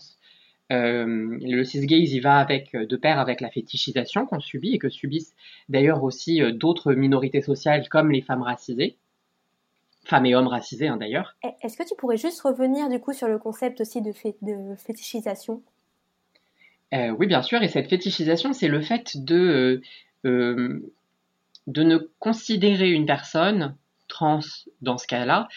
Euh, 0.72 1.38
le 1.42 1.64
cisgaze, 1.64 2.12
il 2.12 2.22
va 2.22 2.38
avec, 2.38 2.76
de 2.76 2.96
pair 2.98 3.20
avec 3.20 3.40
la 3.40 3.50
fétichisation 3.50 4.26
qu'on 4.26 4.40
subit 4.40 4.74
et 4.74 4.80
que 4.80 4.90
subissent 4.90 5.36
d'ailleurs 5.70 6.04
aussi 6.04 6.42
euh, 6.42 6.52
d'autres 6.52 6.94
minorités 6.94 7.42
sociales 7.42 7.88
comme 7.88 8.12
les 8.12 8.22
femmes 8.22 8.42
racisées, 8.42 8.98
femmes 10.06 10.26
et 10.26 10.36
hommes 10.36 10.48
racisés 10.48 10.88
hein, 10.88 10.98
d'ailleurs. 10.98 11.36
Est-ce 11.62 11.78
que 11.78 11.88
tu 11.88 11.96
pourrais 11.96 12.18
juste 12.18 12.42
revenir 12.42 12.90
du 12.90 13.00
coup 13.00 13.14
sur 13.14 13.28
le 13.28 13.38
concept 13.38 13.80
aussi 13.80 14.02
de, 14.02 14.12
de 14.42 14.76
fétichisation? 14.76 15.62
Euh, 16.94 17.10
Oui, 17.12 17.28
bien 17.28 17.42
sûr. 17.42 17.62
Et 17.62 17.68
cette 17.68 17.90
fétichisation, 17.90 18.54
c'est 18.54 18.68
le 18.68 18.82
fait 18.82 19.18
de 19.18 19.82
euh, 20.26 20.94
de 21.68 21.84
ne 21.84 21.98
considérer 22.20 22.92
une 22.92 23.06
personne 23.06 23.76
trans 24.08 24.40
dans 24.82 24.98
ce 24.98 25.08
cas-là 25.08 25.48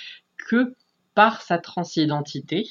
que 0.48 0.74
par 1.14 1.42
sa 1.42 1.58
transidentité 1.58 2.68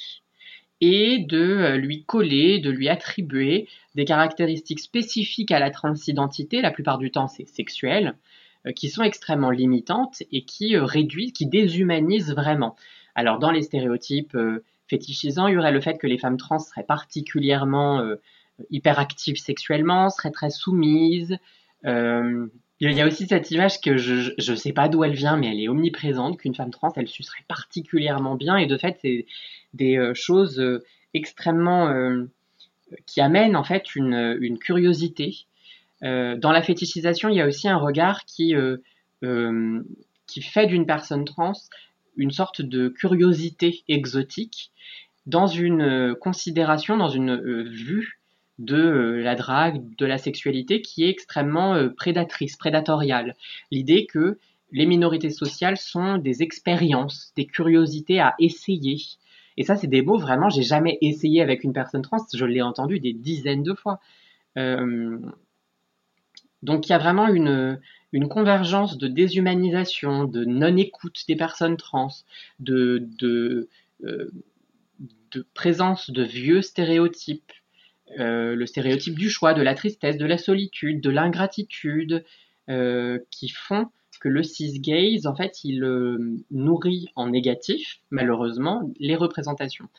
et 0.82 1.20
de 1.20 1.40
euh, 1.40 1.78
lui 1.78 2.04
coller, 2.04 2.60
de 2.60 2.70
lui 2.70 2.90
attribuer 2.90 3.68
des 3.96 4.06
caractéristiques 4.06 4.80
spécifiques 4.80 5.52
à 5.52 5.60
la 5.60 5.72
transidentité, 5.72 6.62
la 6.62 6.72
plupart 6.72 6.98
du 6.98 7.12
temps 7.12 7.28
c'est 7.28 7.48
sexuel, 7.48 8.16
euh, 8.66 8.72
qui 8.72 8.90
sont 8.90 9.04
extrêmement 9.04 9.50
limitantes 9.50 10.24
et 10.32 10.44
qui 10.44 10.76
euh, 10.76 10.84
réduisent, 10.84 11.34
qui 11.34 11.48
déshumanisent 11.48 12.34
vraiment. 12.34 12.76
Alors 13.16 13.40
dans 13.40 13.52
les 13.52 13.64
stéréotypes 13.64 14.38
fétichisants, 14.88 15.48
il 15.48 15.56
y 15.56 15.58
aurait 15.58 15.72
le 15.72 15.82
fait 15.82 15.98
que 15.98 16.08
les 16.08 16.20
femmes 16.20 16.38
trans 16.38 16.60
seraient 16.60 16.84
particulièrement 16.84 18.08
hyperactives 18.70 19.38
sexuellement, 19.38 20.12
seraient 20.12 20.30
très 20.30 20.52
soumises, 20.52 21.36
il 22.80 22.94
y 22.94 23.02
a 23.02 23.08
aussi 23.08 23.26
cette 23.28 23.50
image 23.52 23.82
que 23.82 23.98
je 23.98 24.32
ne 24.52 24.56
sais 24.56 24.72
pas 24.72 24.88
d'où 24.88 25.04
elle 25.04 25.16
vient, 25.16 25.38
mais 25.38 25.52
elle 25.52 25.60
est 25.60 25.68
omniprésente, 25.68 26.38
qu'une 26.38 26.54
femme 26.54 26.70
trans, 26.70 26.94
elle 26.96 27.08
sucerait 27.08 27.44
particulièrement 27.48 28.36
bien. 28.36 28.58
Et 28.58 28.68
de 28.68 28.78
fait, 28.78 28.98
c'est 29.02 29.26
des 29.74 29.98
euh, 29.98 30.14
choses 30.14 30.60
euh, 30.60 30.84
extrêmement... 31.14 31.90
Euh, 31.90 32.26
qui 33.06 33.20
amènent 33.20 33.58
en 33.58 33.66
fait 33.66 33.98
une, 33.98 34.38
une 34.40 34.58
curiosité. 34.58 35.46
dans 36.02 36.52
la 36.54 36.62
fétichisation, 36.62 37.28
il 37.28 37.36
y 37.36 37.42
a 37.42 37.46
aussi 37.46 37.68
un 37.68 37.76
regard 37.76 38.24
qui, 38.24 38.56
qui 40.26 40.42
fait 40.42 40.68
d'une 40.68 40.86
personne 40.86 41.26
trans 41.26 41.52
une 42.16 42.32
sorte 42.32 42.62
de 42.62 42.88
curiosité 42.88 43.84
exotique 43.90 44.72
dans 45.26 45.48
une 45.48 46.16
considération, 46.16 46.96
dans 46.96 47.10
une 47.10 47.36
vue 47.68 48.17
de 48.60 48.78
euh, 48.78 49.22
la 49.22 49.36
drague, 49.36 49.84
de 49.98 50.06
la 50.06 50.18
sexualité 50.18 50.82
qui 50.82 51.04
est 51.04 51.10
extrêmement 51.10 51.76
euh, 51.76 51.90
prédatrice, 51.90 52.56
prédatoriale. 52.56 53.36
L'idée 53.72 54.06
que 54.06 54.40
les 54.72 54.86
minorités 54.86 55.30
sociales 55.30 55.78
sont 55.78 56.18
des 56.18 56.44
expériences, 56.44 57.32
des 57.36 57.46
curiosités 57.46 58.20
à 58.20 58.36
essayer. 58.40 58.98
Et 59.58 59.64
ça, 59.64 59.76
c'est 59.76 59.88
des 59.88 60.02
mots 60.02 60.18
vraiment, 60.18 60.50
j'ai 60.50 60.64
jamais 60.64 60.98
essayé 61.02 61.42
avec 61.42 61.64
une 61.64 61.74
personne 61.74 62.02
trans, 62.02 62.26
je 62.34 62.46
l'ai 62.46 62.62
entendu 62.62 63.00
des 63.00 63.14
dizaines 63.14 63.64
de 63.64 63.74
fois. 63.74 64.00
Euh, 64.58 65.20
donc 66.64 66.88
il 66.88 66.92
y 66.92 66.94
a 66.94 66.98
vraiment 66.98 67.28
une, 67.28 67.80
convergence 68.30 68.98
de 68.98 69.08
déshumanisation, 69.08 70.26
de 70.26 70.44
non-écoute 70.44 71.24
des 71.28 71.36
personnes 71.36 71.78
trans, 71.78 72.10
de 72.60 73.08
présence 75.54 76.10
de 76.10 76.24
vieux 76.24 76.64
stéréotypes, 76.64 77.52
le 78.16 78.66
stéréotype 78.66 79.18
du 79.18 79.30
choix, 79.30 79.54
de 79.54 79.62
la 79.62 79.74
tristesse, 79.74 80.18
de 80.18 80.26
la 80.26 80.38
solitude, 80.38 81.02
de 81.02 81.10
l'ingratitude, 81.10 82.24
qui 82.68 83.50
font 83.50 83.88
que 84.20 84.30
le 84.30 84.44
cis-gaze, 84.44 85.28
en 85.28 85.36
fait, 85.36 85.64
il 85.64 85.84
nourrit 86.52 87.10
en 87.16 87.28
négatif, 87.28 88.00
malheureusement, 88.10 88.90
les 89.00 89.16
représentations. 89.16 89.90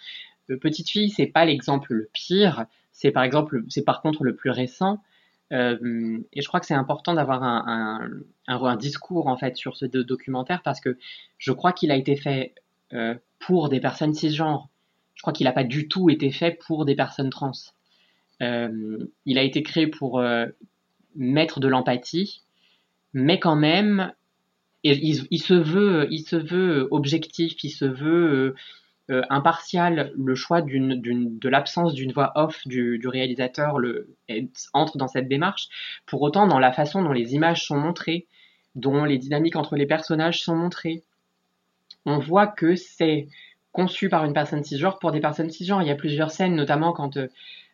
Petite 0.61 0.91
fille, 0.91 1.11
c'est 1.11 1.27
pas 1.27 1.45
l'exemple 1.45 1.93
le 1.93 2.09
pire, 2.13 2.67
c'est 2.93 3.11
par 3.11 3.23
exemple, 3.23 3.63
c'est 3.69 3.85
par 3.85 4.01
contre 4.03 4.25
le 4.25 4.35
plus 4.35 4.51
récent. 4.51 5.03
Euh, 5.53 6.19
et 6.33 6.43
je 6.43 6.49
crois 6.49 6.61
que 6.61 6.67
c'est 6.67 6.75
important 6.75 7.15
d'avoir 7.15 7.43
un, 7.43 8.77
discours 8.77 9.29
en 9.29 9.37
fait 9.37 9.57
sur 9.57 9.77
ce 9.77 9.87
documentaire 9.87 10.63
parce 10.63 10.81
que 10.81 10.99
je 11.39 11.53
crois 11.53 11.73
qu'il 11.73 11.91
a 11.91 11.97
été 11.97 12.17
fait 12.17 12.55
euh, 12.93 13.15
pour 13.39 13.69
des 13.69 13.81
personnes 13.81 14.15
cisgenres. 14.15 14.69
Je 15.15 15.23
crois 15.23 15.33
qu'il 15.33 15.45
n'a 15.45 15.53
pas 15.53 15.65
du 15.65 15.89
tout 15.89 16.11
été 16.11 16.31
fait 16.31 16.59
pour 16.67 16.85
des 16.85 16.95
personnes 16.95 17.31
trans. 17.31 17.53
Euh, 18.43 19.07
il 19.25 19.39
a 19.39 19.43
été 19.43 19.63
créé 19.63 19.87
pour 19.87 20.23
mettre 21.17 21.61
de 21.61 21.69
l'empathie, 21.69 22.43
mais 23.13 23.39
quand 23.39 23.57
même, 23.57 24.13
il, 24.85 25.41
se 25.41 25.55
veut, 25.55 26.07
il 26.11 26.21
se 26.21 26.37
veut 26.37 26.89
objectif, 26.91 27.63
il 27.65 27.71
se 27.71 27.85
veut 27.85 28.55
euh, 29.11 29.23
impartial, 29.31 30.13
le 30.17 30.35
choix 30.35 30.61
de 30.61 31.49
l'absence 31.49 31.95
d'une 31.95 32.13
voix 32.13 32.33
off 32.35 32.67
du, 32.67 33.01
réalisateur 33.09 33.77
entre 34.75 34.99
dans 34.99 35.09
cette 35.09 35.29
démarche. 35.29 35.69
Pour 36.05 36.21
autant, 36.21 36.47
dans 36.47 36.59
la 36.59 36.73
façon 36.73 37.03
dont 37.03 37.13
les 37.13 37.35
images 37.35 37.65
sont 37.65 37.79
montrées, 37.79 38.27
dont 38.75 39.05
les 39.05 39.17
dynamiques 39.17 39.57
entre 39.57 39.77
les 39.77 39.87
personnages 39.87 40.43
sont 40.43 40.55
montrées, 40.55 41.05
on 42.05 42.19
voit 42.19 42.47
que 42.47 42.77
c'est 42.77 43.29
conçu 43.73 44.11
par 44.11 44.27
une 44.27 44.35
personne 44.35 44.63
cisgenre 44.63 44.99
pour 44.99 45.11
des 45.11 45.21
personnes 45.21 45.51
cisgenres. 45.51 45.81
Il 45.81 45.89
y 45.89 45.91
a 45.93 45.97
plusieurs 45.97 46.31
scènes, 46.31 46.55
notamment 46.55 46.93
quand 46.93 47.17
euh, 47.17 47.23
euh, 47.23 47.29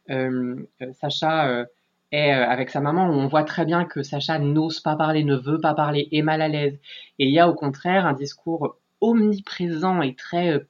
Sacha 0.08 1.66
est 2.12 2.30
avec 2.30 2.70
sa 2.70 2.80
maman, 2.80 3.08
où 3.08 3.12
on 3.12 3.26
voit 3.26 3.44
très 3.44 3.64
bien 3.64 3.84
que 3.84 4.02
Sacha 4.02 4.38
n'ose 4.38 4.80
pas 4.80 4.96
parler, 4.96 5.24
ne 5.24 5.36
veut 5.36 5.60
pas 5.60 5.74
parler, 5.74 6.08
est 6.12 6.22
mal 6.22 6.42
à 6.42 6.48
l'aise. 6.48 6.78
Et 7.18 7.26
il 7.26 7.32
y 7.32 7.38
a 7.38 7.48
au 7.48 7.54
contraire 7.54 8.06
un 8.06 8.12
discours 8.12 8.76
omniprésent 9.00 10.02
et 10.02 10.14
très 10.14 10.60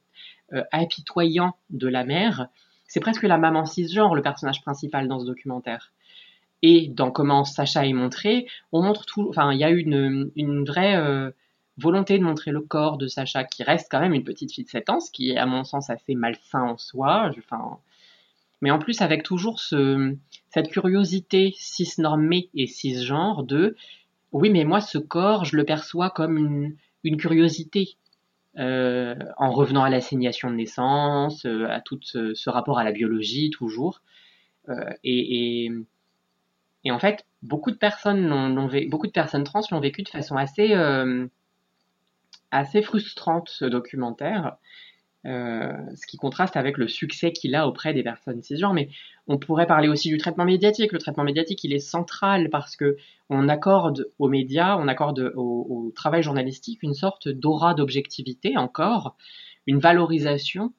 euh, 0.53 0.63
apitoyant 0.71 1.55
de 1.71 1.87
la 1.87 2.03
mère. 2.03 2.49
C'est 2.87 2.99
presque 2.99 3.23
la 3.23 3.37
maman 3.37 3.65
cisgenre, 3.65 4.13
le 4.13 4.21
personnage 4.21 4.61
principal 4.61 5.07
dans 5.07 5.19
ce 5.19 5.25
documentaire. 5.25 5.91
Et 6.61 6.87
dans 6.87 7.11
comment 7.11 7.43
Sacha 7.45 7.85
est 7.85 7.93
montré, 7.93 8.47
on 8.71 8.83
montre 8.83 9.05
tout. 9.05 9.27
Enfin, 9.29 9.51
il 9.51 9.59
y 9.59 9.63
a 9.63 9.69
une, 9.71 10.31
vraie 10.65 10.95
euh, 10.95 11.31
volonté 11.77 12.19
de 12.19 12.23
montrer 12.23 12.51
le 12.51 12.61
corps 12.61 12.97
de 12.97 13.07
Sacha, 13.07 13.43
qui 13.43 13.63
reste 13.63 13.87
quand 13.89 13.99
même 13.99 14.13
une 14.13 14.23
petite 14.23 14.51
fille 14.53 14.65
de 14.65 14.69
7 14.69 14.89
ans, 14.91 14.99
ce 14.99 15.11
qui 15.11 15.31
est 15.31 15.37
à 15.37 15.47
mon 15.47 15.63
sens 15.63 15.89
assez 15.89 16.13
malsain 16.13 16.61
en 16.61 16.77
soi. 16.77 17.31
Enfin, 17.37 17.79
mais 18.65 18.71
en 18.71 18.79
plus 18.79 19.01
avec 19.01 19.21
toujours 19.21 19.59
ce, 19.59 20.17
cette 20.49 20.69
curiosité 20.69 21.53
cisnormée 21.55 22.49
et 22.55 22.65
cisgenre 22.65 23.43
de 23.43 23.75
oui, 24.31 24.49
mais 24.49 24.63
moi 24.63 24.81
ce 24.81 24.97
corps, 24.97 25.45
je 25.45 25.55
le 25.55 25.65
perçois 25.65 26.09
comme 26.09 26.73
une, 27.03 27.17
curiosité. 27.17 27.95
Euh, 28.57 29.13
en 29.37 29.51
revenant 29.51 29.83
à 29.83 29.91
l'assignation 29.91 30.49
de 30.49 30.55
naissance, 30.55 31.45
euh, 31.45 31.67
à 31.69 31.79
tout 31.79 31.99
ce, 32.01 32.49
rapport 32.49 32.79
à 32.79 32.83
la 32.83 32.91
biologie 32.91 33.51
toujours. 33.51 34.01
Euh, 34.69 34.89
et, 35.03 35.69
en 36.89 36.97
fait, 36.97 37.23
beaucoup 37.43 37.69
de 37.69 37.77
personnes 37.77 38.27
beaucoup 38.89 39.05
de 39.05 39.11
personnes 39.11 39.43
trans 39.43 39.61
l'ont 39.69 39.79
vécu 39.79 40.01
de 40.01 40.09
façon 40.09 40.37
assez 40.37 40.73
assez 42.49 42.81
frustrante 42.81 43.47
ce 43.49 43.65
documentaire 43.65 44.57
euh, 45.25 45.73
ce 45.95 46.05
qui 46.05 46.17
contraste 46.17 46.55
avec 46.55 46.77
le 46.77 46.87
succès 46.87 47.31
qu'il 47.31 47.55
a 47.55 47.67
auprès 47.67 47.93
des 47.93 48.03
personnes 48.03 48.43
cisgenres. 48.43 48.73
Mais 48.73 48.89
on 49.27 49.39
pourrait 49.39 49.65
parler 49.65 49.87
aussi 49.87 50.09
du 50.09 50.17
traitement 50.17 50.45
médiatique. 50.45 50.91
Le 50.91 50.99
traitement 50.99 51.23
médiatique, 51.23 51.63
il 51.63 51.73
est 51.73 51.79
central 51.79 52.49
parce 52.51 52.75
que 52.75 52.95
on 53.29 53.49
accorde 53.49 54.07
aux 54.19 54.29
médias, 54.29 54.77
on 54.77 54.87
accorde 54.87 55.33
au, 55.35 55.91
travail 55.95 56.21
journalistique 56.21 56.83
une 56.83 56.93
sorte 56.93 57.27
d'aura 57.27 57.73
d'objectivité 57.73 58.55
encore, 58.55 59.15
une 59.65 59.79
valorisation. 59.79 60.73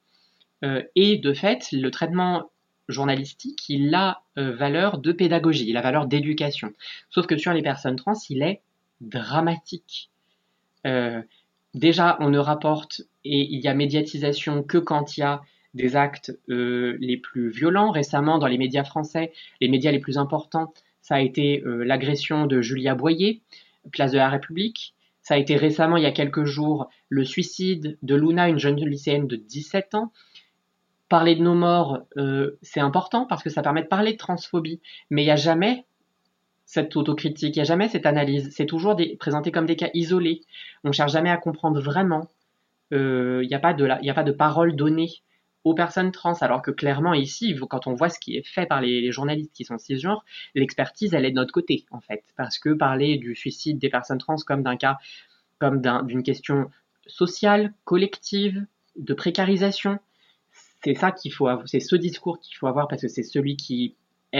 Euh, 0.63 0.81
et 0.95 1.17
de 1.17 1.33
fait, 1.33 1.67
le 1.73 1.91
traitement 1.91 2.49
journalistique, 2.87 3.67
il 3.67 3.93
a 3.93 4.21
euh, 4.37 4.55
valeur 4.55 4.99
de 4.99 5.11
pédagogie, 5.11 5.67
il 5.67 5.75
a 5.75 5.81
valeur 5.81 6.07
d'éducation. 6.07 6.71
Sauf 7.09 7.27
que 7.27 7.37
sur 7.37 7.51
les 7.51 7.61
personnes 7.61 7.97
trans, 7.97 8.13
il 8.29 8.41
est 8.43 8.61
dramatique. 9.01 10.09
Déjà, 11.73 12.17
on 12.19 12.29
ne 12.29 12.39
rapporte 12.39 13.01
et 13.23 13.41
il 13.41 13.59
y 13.59 13.67
a 13.67 13.73
médiatisation 13.73 14.63
que 14.63 14.77
quand 14.77 15.17
il 15.17 15.21
y 15.21 15.23
a 15.23 15.41
des 15.77 15.95
actes 15.95 16.37
euh, 16.49 16.97
les 16.99 17.15
plus 17.15 17.49
violents. 17.49 17.91
Récemment, 17.91 18.37
dans 18.37 18.47
les 18.47 18.57
médias 18.57 18.83
français, 18.83 19.31
les 19.61 19.69
médias 19.69 19.91
les 19.91 19.99
plus 19.99 20.17
importants, 20.17 20.73
ça 21.01 21.15
a 21.15 21.21
été 21.21 21.63
euh, 21.65 21.83
l'agression 21.83 22.47
de 22.47 22.61
Julia 22.61 22.95
Boyer, 22.95 23.41
place 23.91 24.11
de 24.11 24.17
la 24.17 24.29
République. 24.29 24.93
Ça 25.21 25.35
a 25.35 25.37
été 25.37 25.55
récemment, 25.55 25.97
il 25.97 26.03
y 26.03 26.07
a 26.07 26.11
quelques 26.11 26.45
jours, 26.45 26.89
le 27.09 27.23
suicide 27.23 27.97
de 28.01 28.15
Luna, 28.15 28.49
une 28.49 28.59
jeune 28.59 28.75
lycéenne 28.75 29.27
de 29.27 29.35
17 29.35 29.95
ans. 29.95 30.11
Parler 31.09 31.35
de 31.35 31.41
nos 31.41 31.55
morts, 31.55 31.99
euh, 32.17 32.57
c'est 32.61 32.81
important 32.81 33.25
parce 33.25 33.43
que 33.43 33.49
ça 33.49 33.61
permet 33.61 33.83
de 33.83 33.87
parler 33.87 34.13
de 34.13 34.17
transphobie, 34.17 34.81
mais 35.09 35.21
il 35.21 35.25
n'y 35.25 35.31
a 35.31 35.37
jamais 35.37 35.85
cette 36.67 36.97
autocritique, 36.97 37.55
il 37.55 37.59
n'y 37.59 37.61
a 37.61 37.65
jamais 37.65 37.87
cette 37.87 38.05
analyse. 38.05 38.51
C'est 38.53 38.65
toujours 38.65 38.95
présenté 39.19 39.51
comme 39.51 39.65
des 39.65 39.77
cas 39.77 39.89
isolés. 39.93 40.41
On 40.83 40.89
ne 40.89 40.93
cherche 40.93 41.13
jamais 41.13 41.29
à 41.29 41.37
comprendre 41.37 41.79
vraiment. 41.79 42.29
Euh, 42.93 43.39
il 43.41 43.47
n'y 43.47 43.55
a 43.55 43.59
pas 43.59 43.73
de 43.73 43.87
a 43.87 44.13
pas 44.13 44.23
de 44.23 44.33
parole 44.33 44.75
donnée 44.75 45.09
aux 45.63 45.73
personnes 45.73 46.11
trans, 46.11 46.33
alors 46.33 46.61
que 46.61 46.71
clairement 46.71 47.13
ici, 47.13 47.55
quand 47.69 47.87
on 47.87 47.93
voit 47.93 48.09
ce 48.09 48.19
qui 48.19 48.35
est 48.35 48.45
fait 48.45 48.65
par 48.65 48.81
les, 48.81 49.11
journalistes 49.13 49.53
qui 49.53 49.63
sont 49.63 49.77
cisgenres, 49.77 50.25
l'expertise 50.55 51.13
elle 51.13 51.25
est 51.25 51.31
de 51.31 51.35
notre 51.35 51.53
côté 51.53 51.85
en 51.89 52.01
fait, 52.01 52.23
parce 52.35 52.59
que 52.59 52.73
parler 52.73 53.17
du 53.17 53.33
suicide 53.35 53.79
des 53.79 53.89
personnes 53.89 54.17
trans 54.17 54.35
comme 54.45 54.61
d'un 54.61 54.77
cas, 54.77 54.97
comme 55.59 55.81
d'une 56.05 56.23
question 56.23 56.69
sociale, 57.05 57.73
collective, 57.85 58.65
de 58.97 59.13
précarisation, 59.13 59.99
c'est 60.83 60.95
ça 60.95 61.11
qu'il 61.11 61.31
faut, 61.31 61.49
c'est 61.65 61.79
ce 61.79 61.95
discours 61.95 62.39
qu'il 62.39 62.57
faut 62.57 62.67
avoir 62.67 62.89
parce 62.89 63.01
que 63.01 63.07
c'est 63.07 63.23
celui 63.23 63.55
qui 63.55 63.95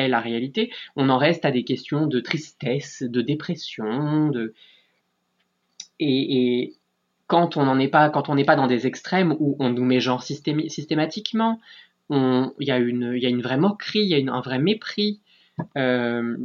la 0.07 0.19
réalité, 0.19 0.71
on 0.95 1.09
en 1.09 1.17
reste 1.17 1.45
à 1.45 1.51
des 1.51 1.63
questions 1.63 2.05
de 2.05 2.19
tristesse, 2.19 3.03
de 3.03 3.21
dépression, 3.21 4.29
de 4.29 4.53
et, 5.99 6.73
quand 7.27 7.57
on 7.57 7.65
n'en 7.65 7.77
est 7.77 7.89
pas, 7.89 8.09
quand 8.09 8.29
on 8.29 8.35
n'est 8.35 8.45
pas 8.45 8.55
dans 8.55 8.67
des 8.67 8.87
extrêmes 8.87 9.35
où 9.39 9.57
on 9.59 9.69
nous 9.69 9.83
met 9.83 9.99
genre 9.99 10.23
systématiquement, 10.23 11.59
il 12.09 12.51
y 12.59 12.71
a 12.71 12.77
une, 12.77 13.13
il 13.15 13.21
y 13.21 13.25
a 13.25 13.29
une 13.29 13.41
vraie 13.41 13.57
moquerie, 13.57 13.99
il 13.99 14.07
y 14.07 14.29
a 14.29 14.33
un 14.33 14.41
vrai 14.41 14.59
mépris 14.59 15.19
euh, 15.75 16.37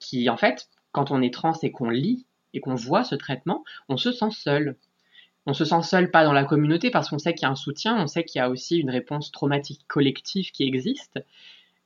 qui 0.00 0.28
en 0.28 0.36
fait, 0.36 0.68
quand 0.90 1.12
on 1.12 1.22
est 1.22 1.32
trans 1.32 1.56
et 1.62 1.70
qu'on 1.70 1.88
lit 1.88 2.26
et 2.52 2.60
qu'on 2.60 2.74
voit 2.74 3.04
ce 3.04 3.14
traitement, 3.14 3.64
on 3.88 3.96
se 3.96 4.10
sent 4.10 4.30
seul. 4.30 4.76
On 5.46 5.52
se 5.52 5.64
sent 5.64 5.82
seul 5.82 6.10
pas 6.10 6.24
dans 6.24 6.32
la 6.32 6.44
communauté 6.44 6.90
parce 6.90 7.10
qu'on 7.10 7.18
sait 7.18 7.34
qu'il 7.34 7.42
y 7.42 7.48
a 7.48 7.50
un 7.50 7.56
soutien, 7.56 7.96
on 7.96 8.06
sait 8.06 8.24
qu'il 8.24 8.38
y 8.38 8.42
a 8.42 8.48
aussi 8.48 8.78
une 8.78 8.90
réponse 8.90 9.30
traumatique 9.30 9.82
collective 9.86 10.50
qui 10.50 10.64
existe, 10.64 11.20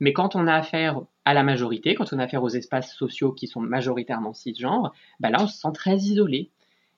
mais 0.01 0.13
quand 0.13 0.37
on 0.37 0.47
a 0.47 0.55
affaire 0.55 1.01
à 1.25 1.35
la 1.35 1.43
majorité, 1.43 1.95
quand 1.95 2.13
on 2.13 2.19
a 2.19 2.25
affaire 2.25 2.43
aux 2.43 2.49
espaces 2.49 2.95
sociaux 2.95 3.33
qui 3.33 3.47
sont 3.47 3.61
majoritairement 3.61 4.33
cisgenres, 4.33 4.95
bah 5.21 5.31
là 5.31 5.39
on 5.41 5.47
se 5.47 5.59
sent 5.59 5.73
très 5.75 5.97
isolé. 5.97 6.51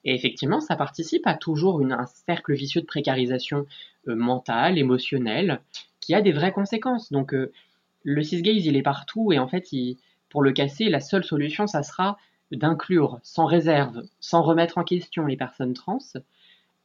Et 0.05 0.15
effectivement, 0.15 0.61
ça 0.61 0.77
participe 0.77 1.27
à 1.27 1.35
toujours 1.35 1.83
un 1.83 2.07
cercle 2.07 2.55
vicieux 2.55 2.81
de 2.81 2.87
précarisation 2.87 3.67
euh, 4.09 4.15
mentale, 4.15 4.79
émotionnelle, 4.79 5.61
qui 6.01 6.15
a 6.15 6.23
des 6.23 6.33
vraies 6.33 6.53
conséquences. 6.53 7.13
Donc 7.13 7.35
euh, 7.35 7.53
le 8.03 8.23
cisgaze, 8.23 8.65
il 8.65 8.77
est 8.77 8.83
partout 8.83 9.33
et 9.33 9.39
en 9.39 9.49
fait, 9.49 9.69
pour 10.31 10.43
le 10.43 10.53
casser, 10.53 10.89
la 10.89 11.01
seule 11.01 11.25
solution, 11.25 11.67
ça 11.67 11.83
sera 11.83 12.17
d'inclure 12.51 13.21
sans 13.23 13.47
réserve, 13.47 14.03
sans 14.21 14.43
remettre 14.43 14.79
en 14.79 14.85
question 14.85 15.27
les 15.27 15.37
personnes 15.37 15.75
trans, 15.75 15.99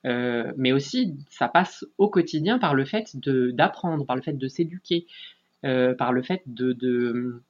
euh, 0.06 0.54
mais 0.58 0.72
aussi 0.72 1.16
ça 1.30 1.48
passe 1.48 1.86
au 1.98 2.10
quotidien 2.10 2.60
par 2.60 2.76
le 2.76 2.86
fait 2.86 3.16
d'apprendre, 3.16 4.06
par 4.06 4.16
le 4.16 4.22
fait 4.22 4.34
de 4.38 4.48
s'éduquer, 4.48 5.08
par 5.98 6.14
le 6.14 6.22
fait 6.22 6.44
de, 6.46 7.42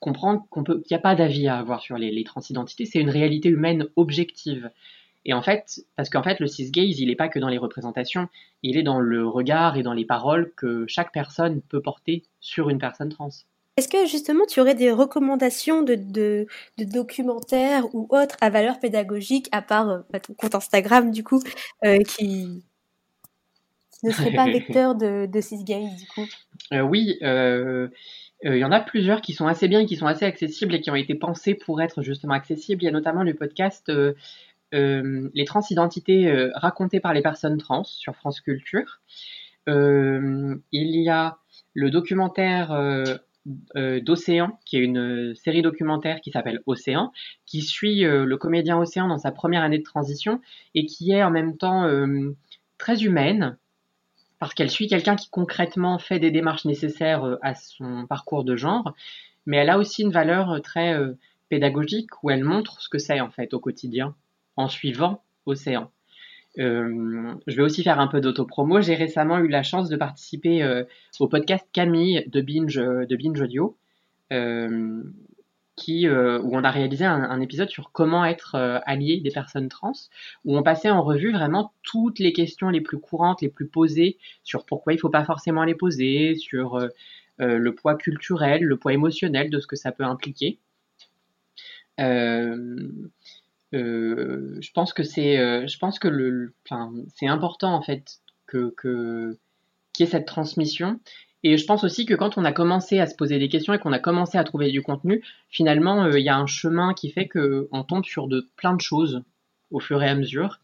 comprendre 0.00 0.44
qu'il 0.52 0.82
n'y 0.90 0.96
a 0.96 1.00
pas 1.00 1.14
d'avis 1.14 1.48
à 1.48 1.58
avoir 1.58 1.80
sur 1.80 1.96
les, 1.96 2.24
transidentités, 2.24 2.86
c'est 2.86 3.00
une 3.00 3.10
réalité 3.10 3.48
humaine 3.48 3.86
objective. 3.96 4.70
Et 5.24 5.34
en 5.34 5.42
fait, 5.42 5.80
parce 5.96 6.10
qu'en 6.10 6.22
fait, 6.22 6.40
le 6.40 6.48
cisgaze, 6.48 6.98
il 6.98 7.08
n'est 7.08 7.16
pas 7.16 7.28
que 7.28 7.38
dans 7.38 7.48
les 7.48 7.58
représentations, 7.58 8.28
il 8.62 8.76
est 8.76 8.82
dans 8.82 8.98
le 8.98 9.26
regard 9.26 9.76
et 9.76 9.82
dans 9.82 9.92
les 9.92 10.04
paroles 10.04 10.52
que 10.56 10.84
chaque 10.88 11.12
personne 11.12 11.62
peut 11.62 11.80
porter 11.80 12.24
sur 12.40 12.70
une 12.70 12.78
personne 12.78 13.08
trans. 13.08 13.30
Est-ce 13.78 13.88
que 13.88 14.04
justement 14.06 14.44
tu 14.44 14.60
aurais 14.60 14.74
des 14.74 14.92
recommandations 14.92 15.82
de, 15.82 15.94
de, 15.94 16.46
documentaires 16.78 17.86
ou 17.94 18.06
autres 18.10 18.36
à 18.42 18.50
valeur 18.50 18.78
pédagogique, 18.80 19.48
à 19.50 19.62
part 19.62 19.88
euh, 19.88 19.98
bah, 20.10 20.20
ton 20.20 20.34
compte 20.34 20.54
Instagram 20.54 21.10
du 21.10 21.24
coup, 21.24 21.42
euh, 21.84 21.98
qui, 22.00 22.62
ne 24.02 24.10
serait 24.10 24.32
pas 24.32 24.46
vecteur 24.50 24.94
de, 24.94 25.26
de 25.26 25.40
cisgaze 25.40 25.96
du 25.96 26.06
coup 26.06 26.26
euh, 26.72 26.80
Oui, 26.80 27.18
euh, 27.22 27.88
euh, 28.44 28.56
il 28.56 28.58
y 28.58 28.64
en 28.64 28.72
a 28.72 28.80
plusieurs 28.80 29.20
qui 29.20 29.32
sont 29.32 29.46
assez 29.46 29.68
bien, 29.68 29.86
qui 29.86 29.96
sont 29.96 30.06
assez 30.06 30.24
accessibles 30.24 30.74
et 30.74 30.80
qui 30.80 30.90
ont 30.90 30.96
été 30.96 31.14
pensés 31.14 31.54
pour 31.54 31.80
être 31.80 32.02
justement 32.02 32.34
accessibles. 32.34 32.82
Il 32.82 32.86
y 32.86 32.88
a 32.88 32.92
notamment 32.92 33.22
le 33.22 33.34
podcast 33.34 33.90
les 34.74 35.44
transidentités 35.44 36.48
racontées 36.54 36.98
par 36.98 37.12
les 37.12 37.20
personnes 37.20 37.58
trans 37.58 37.84
sur 37.84 38.16
France 38.16 38.40
Culture. 38.40 39.02
il 39.66 40.60
y 40.72 41.08
a 41.10 41.36
le 41.74 41.90
documentaire 41.90 42.74
d'Océan, 43.74 44.58
qui 44.64 44.78
est 44.78 44.80
une 44.80 45.34
série 45.34 45.60
documentaire 45.60 46.22
qui 46.22 46.30
s'appelle 46.30 46.62
Océan, 46.64 47.12
qui 47.44 47.60
suit 47.60 48.00
le 48.00 48.36
comédien 48.36 48.78
Océan 48.78 49.08
dans 49.08 49.18
sa 49.18 49.30
première 49.30 49.62
année 49.62 49.78
de 49.78 49.84
transition 49.84 50.40
et 50.74 50.86
qui 50.86 51.12
est 51.12 51.22
en 51.22 51.30
même 51.30 51.58
temps 51.58 51.86
très 52.78 53.04
humaine, 53.04 53.58
parce 54.42 54.54
qu'elle 54.54 54.70
suit 54.70 54.88
quelqu'un 54.88 55.14
qui 55.14 55.30
concrètement 55.30 56.00
fait 56.00 56.18
des 56.18 56.32
démarches 56.32 56.64
nécessaires 56.64 57.22
euh, 57.22 57.38
à 57.42 57.54
son 57.54 58.08
parcours 58.08 58.42
de 58.42 58.56
genre, 58.56 58.92
mais 59.46 59.58
elle 59.58 59.70
a 59.70 59.78
aussi 59.78 60.02
une 60.02 60.10
valeur 60.10 60.50
euh, 60.50 60.58
très 60.58 60.94
euh, 60.94 61.12
pédagogique 61.48 62.10
où 62.24 62.30
elle 62.30 62.42
montre 62.42 62.82
ce 62.82 62.88
que 62.88 62.98
c'est 62.98 63.20
en 63.20 63.30
fait 63.30 63.54
au 63.54 63.60
quotidien 63.60 64.16
en 64.56 64.66
suivant 64.66 65.22
Océan. 65.46 65.92
je 66.56 67.36
vais 67.46 67.62
aussi 67.62 67.84
faire 67.84 68.00
un 68.00 68.08
peu 68.08 68.20
d'autopromo. 68.20 68.80
J'ai 68.80 68.96
récemment 68.96 69.38
eu 69.38 69.46
la 69.46 69.62
chance 69.62 69.88
de 69.88 69.96
participer 69.96 70.82
au 71.20 71.28
podcast 71.28 71.64
Camille 71.72 72.24
de 72.26 72.40
Binge, 72.40 72.74
de 72.74 73.16
Binge 73.16 73.40
Audio, 73.40 73.76
euh, 75.88 76.40
où 76.42 76.56
on 76.56 76.64
a 76.64 76.70
réalisé 76.70 77.04
un, 77.04 77.40
épisode 77.40 77.68
sur 77.68 77.92
comment 77.92 78.24
être 78.24 78.54
euh, 78.54 78.78
allié 78.84 79.20
des 79.20 79.30
personnes 79.30 79.68
trans, 79.68 79.92
où 80.44 80.56
on 80.56 80.62
passait 80.62 80.90
en 80.90 81.02
revue 81.02 81.32
vraiment 81.32 81.72
toutes 81.82 82.18
les 82.18 82.32
questions 82.32 82.68
les 82.68 82.80
plus 82.80 83.00
courantes, 83.00 83.42
les 83.42 83.48
plus 83.48 83.66
posées, 83.66 84.18
sur 84.44 84.64
pourquoi 84.64 84.92
il 84.92 84.96
ne 84.96 85.00
faut 85.00 85.10
pas 85.10 85.24
forcément 85.24 85.64
les 85.64 85.74
poser, 85.74 86.36
sur 86.36 86.76
euh, 86.76 86.88
le 87.38 87.74
poids 87.74 87.96
culturel, 87.96 88.62
le 88.62 88.76
poids 88.76 88.92
émotionnel 88.92 89.50
de 89.50 89.58
ce 89.58 89.66
que 89.66 89.76
ça 89.76 89.92
peut 89.92 90.04
impliquer. 90.04 90.58
je 91.98 93.08
pense 94.72 94.92
que 94.92 95.02
c'est 95.02 95.38
important 97.26 97.74
en 97.74 97.82
fait 97.82 98.20
que, 98.46 98.72
que 98.76 99.38
qu'il 99.92 100.06
y 100.06 100.08
ait 100.08 100.12
cette 100.12 100.26
transmission 100.26 101.00
et 101.44 101.56
je 101.56 101.66
pense 101.66 101.82
aussi 101.82 102.06
que 102.06 102.14
quand 102.14 102.38
on 102.38 102.44
a 102.44 102.52
commencé 102.52 103.00
à 103.00 103.06
se 103.06 103.16
poser 103.16 103.38
des 103.38 103.48
questions 103.48 103.72
et 103.74 103.78
qu'on 103.78 103.92
a 103.92 103.98
commencé 103.98 104.38
à 104.38 104.44
trouver 104.44 104.70
du 104.70 104.82
contenu, 104.82 105.24
finalement, 105.48 106.04
euh, 106.04 106.18
il 106.18 106.24
y 106.24 106.28
a 106.28 106.36
un 106.36 106.46
chemin 106.46 106.94
qui 106.94 107.10
fait 107.10 107.28
qu'on 107.28 107.82
tombe 107.82 108.04
sur 108.04 108.28
de 108.28 108.48
plein 108.56 108.74
de 108.74 108.80
choses 108.80 109.22
au 109.70 109.80
fur 109.80 110.02
et 110.02 110.08
à 110.08 110.14
mesure. 110.14 110.60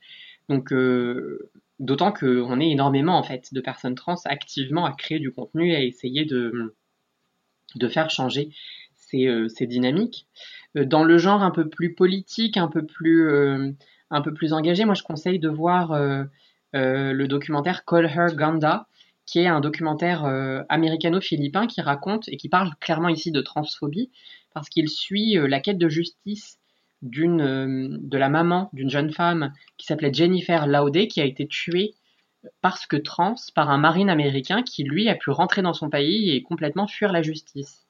Donc, 0.48 0.72
euh, 0.72 1.50
d'autant 1.80 2.12
qu'on 2.12 2.60
est 2.60 2.70
énormément 2.70 3.18
en 3.18 3.22
fait 3.22 3.52
de 3.52 3.60
personnes 3.60 3.96
trans 3.96 4.16
activement 4.24 4.84
à 4.84 4.92
créer 4.92 5.18
du 5.18 5.32
contenu 5.32 5.72
et 5.72 5.76
à 5.76 5.82
essayer 5.82 6.24
de, 6.24 6.74
de 7.74 7.88
faire 7.88 8.10
changer 8.10 8.50
ces, 8.94 9.26
euh, 9.26 9.48
ces 9.48 9.66
dynamiques. 9.66 10.26
Dans 10.74 11.02
le 11.02 11.18
genre 11.18 11.42
un 11.42 11.50
peu 11.50 11.68
plus 11.68 11.94
politique, 11.94 12.56
un 12.56 12.68
peu 12.68 12.84
plus, 12.84 13.30
un 14.10 14.20
peu 14.20 14.34
plus 14.34 14.52
engagé, 14.52 14.84
moi 14.84 14.94
je 14.94 15.02
conseille 15.02 15.38
de 15.38 15.48
voir 15.48 15.98
le 16.74 17.26
documentaire 17.26 17.86
Call 17.86 18.04
Her 18.04 18.36
Ganda 18.36 18.86
qui 19.28 19.40
est 19.40 19.46
un 19.46 19.60
documentaire 19.60 20.24
euh, 20.24 20.62
américano-philippin 20.70 21.66
qui 21.66 21.82
raconte 21.82 22.30
et 22.30 22.38
qui 22.38 22.48
parle 22.48 22.70
clairement 22.80 23.10
ici 23.10 23.30
de 23.30 23.42
transphobie 23.42 24.10
parce 24.54 24.70
qu'il 24.70 24.88
suit 24.88 25.36
euh, 25.36 25.46
la 25.46 25.60
quête 25.60 25.76
de 25.76 25.90
justice 25.90 26.58
euh, 27.04 27.88
de 27.90 28.18
la 28.18 28.30
maman 28.30 28.70
d'une 28.72 28.88
jeune 28.88 29.12
femme 29.12 29.52
qui 29.76 29.84
s'appelait 29.84 30.14
Jennifer 30.14 30.66
Laude 30.66 31.08
qui 31.08 31.20
a 31.20 31.26
été 31.26 31.46
tuée 31.46 31.94
parce 32.62 32.86
que 32.86 32.96
trans 32.96 33.34
par 33.54 33.68
un 33.68 33.76
marine 33.76 34.08
américain 34.08 34.62
qui 34.62 34.82
lui 34.82 35.10
a 35.10 35.14
pu 35.14 35.28
rentrer 35.28 35.60
dans 35.60 35.74
son 35.74 35.90
pays 35.90 36.30
et 36.30 36.42
complètement 36.42 36.86
fuir 36.86 37.12
la 37.12 37.20
justice. 37.20 37.86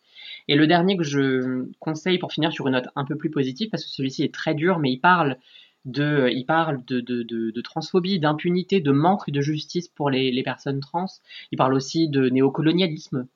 Et 0.48 0.56
le 0.56 0.66
dernier 0.66 0.96
que 0.96 1.04
je 1.04 1.68
conseille 1.78 2.18
pour 2.18 2.32
finir 2.32 2.50
sur 2.50 2.66
une 2.66 2.72
note 2.72 2.88
un 2.96 3.04
peu 3.04 3.16
plus 3.16 3.30
positive 3.30 3.68
parce 3.70 3.84
que 3.84 3.90
celui-ci 3.90 4.24
est 4.24 4.34
très 4.34 4.54
dur 4.54 4.80
mais 4.80 4.90
il 4.90 4.98
parle 4.98 5.36
de, 5.84 6.28
il 6.32 6.44
parle 6.44 6.84
de, 6.84 7.60
transphobie, 7.60 8.18
d'impunité, 8.18 8.80
de 8.80 8.92
manque 8.92 9.30
de 9.30 9.40
justice 9.40 9.88
pour 9.88 10.10
les, 10.10 10.42
personnes 10.42 10.80
trans. 10.80 11.06
Il 11.52 11.58
parle 11.58 11.74
aussi 11.74 12.08
de 12.08 12.28
néocolonialisme. 12.28 13.26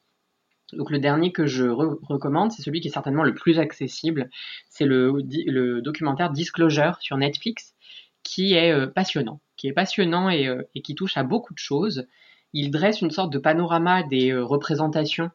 Donc 0.73 0.91
le 0.91 0.99
dernier 0.99 1.33
que 1.33 1.47
je 1.47 1.65
recommande, 1.65 2.51
c'est 2.53 2.63
celui 2.63 2.81
qui 2.81 2.89
est 2.89 2.93
certainement 2.93 3.25
le 3.25 3.35
plus 3.35 3.59
accessible. 3.59 4.31
C'est 4.69 4.87
le, 4.87 5.81
documentaire 5.83 6.31
Disclosure 6.31 6.99
sur 7.01 7.17
Netflix, 7.17 7.75
qui 8.23 8.55
est 8.55 8.73
euh, 8.73 8.87
passionnant, 8.87 9.41
qui 9.57 9.67
est 9.67 9.73
passionnant 9.73 10.31
et, 10.31 10.47
euh, 10.47 10.63
et, 10.75 10.83
qui 10.83 10.95
touche 10.95 11.17
à 11.17 11.25
beaucoup 11.25 11.55
de 11.55 11.59
choses. 11.59 12.07
Il 12.53 12.71
dresse 12.71 13.01
une 13.01 13.11
sorte 13.11 13.33
de 13.33 13.39
panorama 13.39 14.03
des 14.05 14.31
euh, 14.31 14.45
représentations 14.45 15.31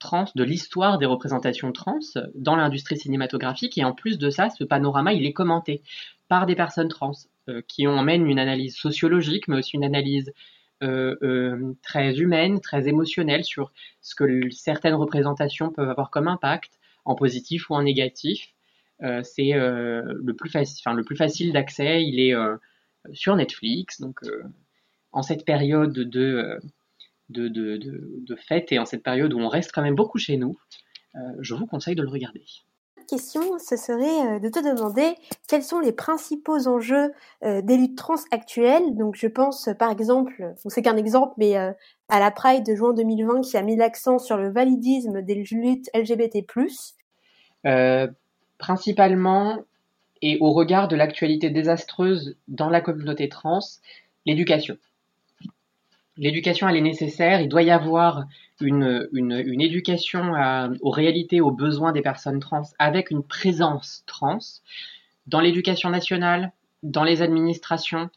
trans, 0.00 0.24
de 0.34 0.42
l'histoire 0.42 0.98
des 0.98 1.06
représentations 1.06 1.70
trans 1.70 2.00
dans 2.34 2.56
l'industrie 2.56 2.98
cinématographique. 2.98 3.78
Et 3.78 3.84
en 3.84 3.92
plus 3.92 4.18
de 4.18 4.30
ça, 4.30 4.50
ce 4.50 4.64
panorama, 4.64 5.12
il 5.12 5.24
est 5.24 5.32
commenté 5.32 5.82
par 6.28 6.46
des 6.46 6.56
personnes 6.56 6.88
trans 6.88 7.12
euh, 7.48 7.62
qui 7.66 7.86
emmènent 7.86 8.26
une 8.26 8.38
analyse 8.38 8.76
sociologique, 8.76 9.48
mais 9.48 9.58
aussi 9.58 9.76
une 9.76 9.84
analyse 9.84 10.32
euh, 10.82 11.16
euh, 11.22 11.74
très 11.82 12.18
humaine, 12.18 12.60
très 12.60 12.88
émotionnelle 12.88 13.44
sur 13.44 13.72
ce 14.00 14.14
que 14.14 14.50
certaines 14.50 14.94
représentations 14.94 15.70
peuvent 15.70 15.90
avoir 15.90 16.10
comme 16.10 16.28
impact, 16.28 16.72
en 17.04 17.14
positif 17.14 17.70
ou 17.70 17.74
en 17.74 17.82
négatif. 17.82 18.54
c'est 19.00 19.52
le 19.52 20.22
le 20.22 21.02
plus 21.04 21.16
facile 21.16 21.52
d'accès. 21.52 22.02
Il 22.04 22.20
est 22.20 22.34
sur 23.12 23.34
Netflix, 23.34 24.00
donc 24.00 24.20
en 25.12 25.22
cette 25.22 25.44
période 25.46 25.92
de 25.92 26.60
de, 27.30 27.48
de, 27.48 27.78
de, 27.78 28.36
fête 28.36 28.72
et 28.72 28.78
en 28.78 28.84
cette 28.84 29.02
période 29.02 29.32
où 29.32 29.38
on 29.38 29.48
reste 29.48 29.72
quand 29.72 29.82
même 29.82 29.94
beaucoup 29.94 30.18
chez 30.18 30.36
nous, 30.36 30.58
je 31.40 31.54
vous 31.54 31.66
conseille 31.66 31.94
de 31.94 32.02
le 32.02 32.08
regarder 32.08 32.44
question, 33.10 33.58
ce 33.58 33.76
serait 33.76 34.36
euh, 34.36 34.38
de 34.38 34.48
te 34.48 34.60
demander 34.60 35.14
quels 35.48 35.62
sont 35.62 35.80
les 35.80 35.92
principaux 35.92 36.68
enjeux 36.68 37.12
euh, 37.42 37.60
des 37.60 37.76
luttes 37.76 37.98
trans 37.98 38.14
actuelles. 38.30 38.96
Donc 38.96 39.16
je 39.16 39.26
pense 39.26 39.68
par 39.78 39.90
exemple, 39.90 40.54
c'est 40.68 40.82
qu'un 40.82 40.96
exemple, 40.96 41.34
mais 41.36 41.58
euh, 41.58 41.72
à 42.08 42.20
la 42.20 42.30
Pride 42.30 42.64
de 42.64 42.74
juin 42.74 42.94
2020 42.94 43.42
qui 43.42 43.56
a 43.56 43.62
mis 43.62 43.76
l'accent 43.76 44.18
sur 44.18 44.36
le 44.36 44.50
validisme 44.50 45.22
des 45.22 45.34
luttes 45.34 45.90
LGBT+. 45.94 46.46
principalement, 48.58 49.58
et 50.22 50.36
au 50.40 50.52
regard 50.52 50.86
de 50.88 50.96
l'actualité 50.96 51.50
désastreuse 51.50 52.36
dans 52.46 52.68
la 52.68 52.80
communauté 52.80 53.28
trans, 53.28 53.60
l'éducation 54.26 54.76
l'éducation, 56.20 56.68
elle 56.68 56.76
est 56.76 56.82
nécessaire. 56.82 57.40
Il 57.40 57.48
doit 57.48 57.62
y 57.62 57.70
avoir 57.70 58.26
une, 58.60 59.08
une, 59.12 59.60
éducation 59.60 60.32
aux 60.82 60.90
réalités, 60.90 61.40
aux 61.40 61.50
besoins 61.50 61.92
des 61.92 62.02
personnes 62.02 62.38
trans 62.38 62.62
avec 62.78 63.10
une 63.10 63.24
présence 63.24 64.04
trans 64.06 64.38
dans 65.26 65.40
l'éducation 65.40 65.90
nationale, 65.90 66.52
dans 66.82 67.04
les 67.04 67.22
administrations, 67.22 68.10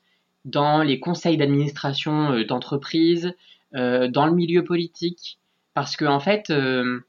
dans 0.45 0.83
les 0.83 0.99
conseils 0.99 1.37
d'administration 1.37 2.33
euh, 2.33 2.45
d'entreprises, 2.45 3.33
euh, 3.75 4.09
dans 4.09 4.25
le 4.25 4.33
milieu 4.33 4.63
politique. 4.63 5.39
Parce 5.73 5.95
qu'en 5.95 6.15
en 6.15 6.19
fait, 6.19 6.49
euh, 6.49 6.99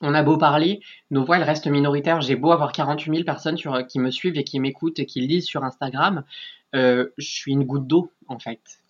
on 0.00 0.14
a 0.14 0.22
beau 0.24 0.36
parler, 0.36 0.80
nos 1.12 1.24
voix 1.24 1.36
elles 1.36 1.44
restent 1.44 1.68
minoritaires. 1.68 2.20
J'ai 2.22 2.34
beau 2.34 2.50
avoir 2.50 2.72
48 2.72 3.12
000 3.12 3.24
personnes 3.24 3.56
qui 3.86 3.98
me 4.00 4.10
suivent 4.10 4.36
et 4.36 4.44
qui 4.44 4.58
m'écoutent 4.58 4.98
et 4.98 5.06
qui 5.06 5.20
lisent 5.20 5.46
sur 5.46 5.62
Instagram, 5.62 6.24
je 6.72 7.08
suis 7.18 7.52
une 7.52 7.64
goutte 7.64 7.86
d'eau 7.86 8.10
en 8.28 8.38
fait. 8.38 8.80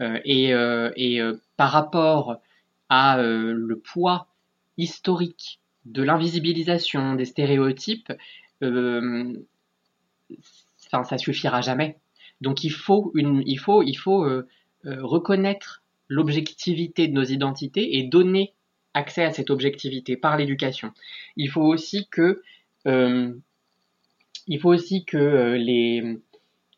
Euh, 0.00 0.20
et, 0.24 0.54
euh, 0.54 0.92
et 0.96 1.20
euh, 1.20 1.40
par 1.56 1.70
rapport 1.70 2.40
à 2.88 3.18
le 3.20 3.78
poids 3.78 4.28
historique 4.78 5.60
de 5.84 6.02
l'invisibilisation 6.02 7.14
des 7.14 7.26
stéréotypes, 7.26 8.12
enfin 8.62 9.44
ça 11.04 11.18
suffira 11.18 11.60
jamais. 11.60 11.98
Donc 12.40 12.64
il 12.64 12.70
faut 12.70 13.12
une, 13.14 13.42
il 13.44 13.58
faut, 13.58 13.82
il 13.82 13.94
faut 13.94 14.26
reconnaître 14.84 15.82
l'objectivité 16.08 17.08
de 17.08 17.12
nos 17.12 17.24
identités 17.24 17.98
et 17.98 18.04
donner 18.04 18.54
accès 18.94 19.22
à 19.24 19.32
cette 19.32 19.50
objectivité 19.50 20.16
par 20.16 20.38
l'éducation. 20.38 20.92
Il 21.36 21.50
faut 21.50 21.60
aussi 21.60 22.08
que, 22.08 22.40
il 22.86 24.60
faut 24.60 24.72
aussi 24.72 25.04
que 25.04 25.56
les, 25.58 26.20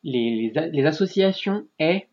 les, 0.02 0.52
les 0.72 0.84
associations 0.86 1.68
aient 1.78 2.08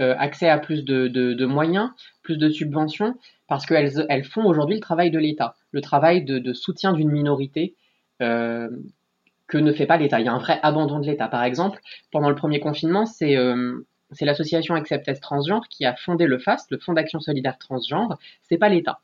euh, 0.00 0.14
accès 0.18 0.48
à 0.48 0.58
plus 0.58 0.84
de, 0.84 1.44
moyens, 1.44 1.90
plus 2.22 2.36
de 2.38 2.48
subventions, 2.48 3.14
parce 3.48 3.66
qu'elles 3.66 4.06
elles 4.08 4.24
font 4.24 4.44
aujourd'hui 4.44 4.76
le 4.76 4.80
travail 4.80 5.10
de 5.10 5.18
l'État, 5.18 5.54
le 5.70 5.80
travail 5.80 6.24
de, 6.24 6.52
soutien 6.52 6.92
d'une 6.92 7.10
minorité 7.10 7.74
euh, 8.20 8.68
que 9.48 9.58
ne 9.58 9.72
fait 9.72 9.86
pas 9.86 9.96
l'État. 9.96 10.20
Il 10.20 10.26
y 10.26 10.28
a 10.28 10.32
un 10.32 10.38
vrai 10.38 10.58
abandon 10.62 10.98
de 10.98 11.06
l'État. 11.06 11.28
Par 11.28 11.44
exemple, 11.44 11.80
pendant 12.10 12.30
le 12.30 12.34
premier 12.34 12.60
confinement, 12.60 13.06
c'est 13.06 13.36
euh, 13.36 13.86
l'association 14.20 14.74
Acceptez 14.74 15.14
Transgenre 15.14 15.68
qui 15.68 15.84
a 15.84 15.94
fondé 15.94 16.26
le 16.26 16.38
FAST, 16.38 16.70
le 16.70 16.78
Fonds 16.78 16.94
d'action 16.94 17.20
solidaire 17.20 17.58
transgenre, 17.58 18.18
c'est 18.42 18.58
pas 18.58 18.68
l'État. 18.68 19.00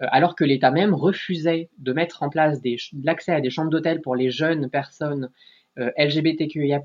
alors 0.00 0.36
que 0.36 0.44
l'État 0.44 0.70
même 0.70 0.94
refusait 0.94 1.68
de 1.78 1.92
mettre 1.92 2.22
en 2.22 2.28
place 2.28 2.60
l'accès 3.02 3.32
à 3.32 3.40
des 3.40 3.50
chambres 3.50 3.70
d'hôtel 3.70 4.00
pour 4.00 4.14
les 4.14 4.30
jeunes 4.30 4.70
personnes 4.70 5.30
LGBTQIA+, 5.76 6.82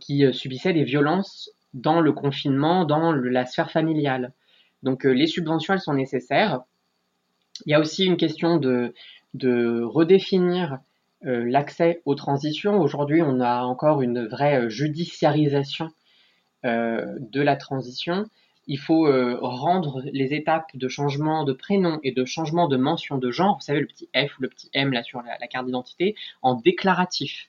qui 0.00 0.24
subissaient 0.32 0.72
des 0.72 0.84
violences 0.84 1.50
dans 1.74 2.00
le 2.00 2.12
confinement, 2.12 2.84
dans 2.84 3.12
la 3.12 3.46
sphère 3.46 3.70
familiale. 3.70 4.32
Donc 4.82 5.06
euh, 5.06 5.10
les 5.10 5.26
subventions, 5.26 5.74
elles 5.74 5.80
sont 5.80 5.94
nécessaires. 5.94 6.60
Il 7.66 7.70
y 7.70 7.74
a 7.74 7.80
aussi 7.80 8.04
une 8.04 8.16
question 8.16 8.56
de, 8.56 8.94
de 9.34 9.82
redéfinir 9.82 10.78
l'accès 11.24 12.02
aux 12.04 12.16
transitions. 12.16 12.80
Aujourd'hui, 12.80 13.22
on 13.22 13.38
a 13.38 13.62
encore 13.62 14.02
une 14.02 14.26
vraie 14.26 14.68
judiciarisation 14.68 15.88
de 16.64 17.40
la 17.40 17.54
transition. 17.54 18.24
Il 18.66 18.80
faut 18.80 19.06
rendre 19.40 20.02
les 20.12 20.34
étapes 20.34 20.70
de 20.74 20.88
changement 20.88 21.44
de 21.44 21.52
prénom 21.52 22.00
et 22.02 22.10
de 22.10 22.24
changement 22.24 22.66
de 22.66 22.76
mention 22.76 23.18
de 23.18 23.30
genre, 23.30 23.54
vous 23.54 23.64
savez, 23.64 23.78
le 23.78 23.86
petit 23.86 24.08
F 24.16 24.36
ou 24.38 24.42
le 24.42 24.48
petit 24.48 24.68
M 24.72 24.92
là 24.92 25.04
sur 25.04 25.22
la 25.22 25.46
carte 25.46 25.66
d'identité, 25.66 26.16
en 26.40 26.56
déclaratif 26.56 27.48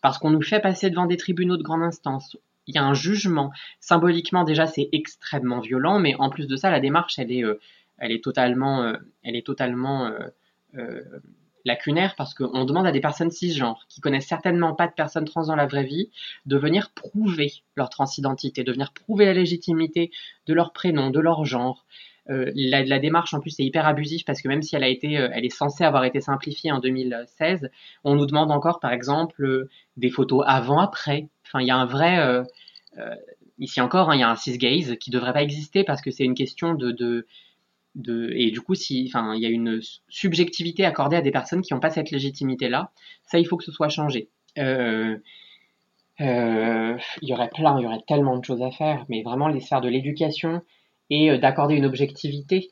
parce 0.00 0.18
qu'on 0.18 0.30
nous 0.30 0.42
fait 0.42 0.60
passer 0.60 0.90
devant 0.90 1.06
des 1.06 1.16
tribunaux 1.16 1.56
de 1.56 1.62
grande 1.62 1.82
instance. 1.82 2.36
Il 2.66 2.74
y 2.74 2.78
a 2.78 2.84
un 2.84 2.94
jugement. 2.94 3.50
Symboliquement, 3.80 4.44
déjà, 4.44 4.66
c'est 4.66 4.88
extrêmement 4.92 5.60
violent, 5.60 5.98
mais 5.98 6.14
en 6.16 6.30
plus 6.30 6.46
de 6.46 6.56
ça, 6.56 6.70
la 6.70 6.80
démarche, 6.80 7.18
elle 7.18 7.32
est, 7.32 7.44
euh, 7.44 7.60
elle 7.98 8.12
est 8.12 8.22
totalement, 8.22 8.82
euh, 8.82 8.94
elle 9.22 9.36
est 9.36 9.46
totalement 9.46 10.10
euh, 10.76 11.02
lacunaire 11.64 12.14
parce 12.16 12.34
qu'on 12.34 12.64
demande 12.64 12.86
à 12.86 12.92
des 12.92 13.00
personnes 13.00 13.30
cisgenres 13.30 13.86
qui 13.88 14.00
connaissent 14.00 14.26
certainement 14.26 14.74
pas 14.74 14.86
de 14.86 14.92
personnes 14.92 15.24
trans 15.24 15.46
dans 15.46 15.56
la 15.56 15.66
vraie 15.66 15.84
vie 15.84 16.10
de 16.46 16.56
venir 16.56 16.90
prouver 16.94 17.52
leur 17.76 17.90
transidentité, 17.90 18.64
de 18.64 18.72
venir 18.72 18.92
prouver 18.92 19.26
la 19.26 19.34
légitimité 19.34 20.10
de 20.46 20.54
leur 20.54 20.72
prénom, 20.72 21.10
de 21.10 21.20
leur 21.20 21.44
genre, 21.44 21.84
la, 22.28 22.98
démarche 23.00 23.34
en 23.34 23.40
plus 23.40 23.58
est 23.58 23.64
hyper 23.64 23.86
abusive 23.86 24.22
parce 24.24 24.40
que 24.40 24.46
même 24.46 24.62
si 24.62 24.76
elle 24.76 24.84
a 24.84 24.88
été, 24.88 25.14
elle 25.14 25.44
est 25.44 25.50
censée 25.50 25.82
avoir 25.82 26.04
été 26.04 26.20
simplifiée 26.20 26.70
en 26.70 26.78
2016, 26.78 27.68
on 28.04 28.14
nous 28.14 28.26
demande 28.26 28.52
encore 28.52 28.78
par 28.78 28.92
exemple 28.92 29.66
des 29.96 30.10
photos 30.10 30.44
avant-après. 30.46 31.28
Enfin, 31.50 31.62
il 31.62 31.66
y 31.66 31.70
a 31.70 31.76
un 31.76 31.86
vrai, 31.86 32.44
ici 33.58 33.80
encore, 33.80 34.10
hein, 34.10 34.16
il 34.16 34.20
y 34.20 34.22
a 34.22 34.30
un 34.30 34.36
cisgaze 34.36 34.96
qui 34.98 35.10
devrait 35.10 35.32
pas 35.32 35.42
exister 35.42 35.84
parce 35.84 36.00
que 36.00 36.10
c'est 36.10 36.24
une 36.24 36.34
question 36.34 36.74
de, 36.74 36.92
de, 37.94 38.30
et 38.34 38.50
du 38.50 38.60
coup, 38.60 38.74
si, 38.74 39.04
enfin, 39.08 39.34
il 39.34 39.42
y 39.42 39.46
a 39.46 39.48
une 39.48 39.80
subjectivité 40.08 40.84
accordée 40.84 41.16
à 41.16 41.22
des 41.22 41.30
personnes 41.30 41.62
qui 41.62 41.74
n'ont 41.74 41.80
pas 41.80 41.90
cette 41.90 42.10
légitimité-là. 42.10 42.92
Ça, 43.24 43.38
il 43.38 43.46
faut 43.46 43.56
que 43.56 43.64
ce 43.64 43.72
soit 43.72 43.88
changé. 43.88 44.28
il 44.56 45.20
y 46.18 47.32
aurait 47.32 47.50
plein, 47.50 47.78
il 47.78 47.82
y 47.82 47.86
aurait 47.86 48.02
tellement 48.06 48.38
de 48.38 48.44
choses 48.44 48.62
à 48.62 48.70
faire, 48.70 49.04
mais 49.08 49.22
vraiment 49.22 49.48
les 49.48 49.60
sphères 49.60 49.80
de 49.80 49.88
l'éducation, 49.88 50.62
et 51.10 51.30
euh, 51.30 51.38
d'accorder 51.38 51.74
une 51.74 51.84
objectivité 51.84 52.70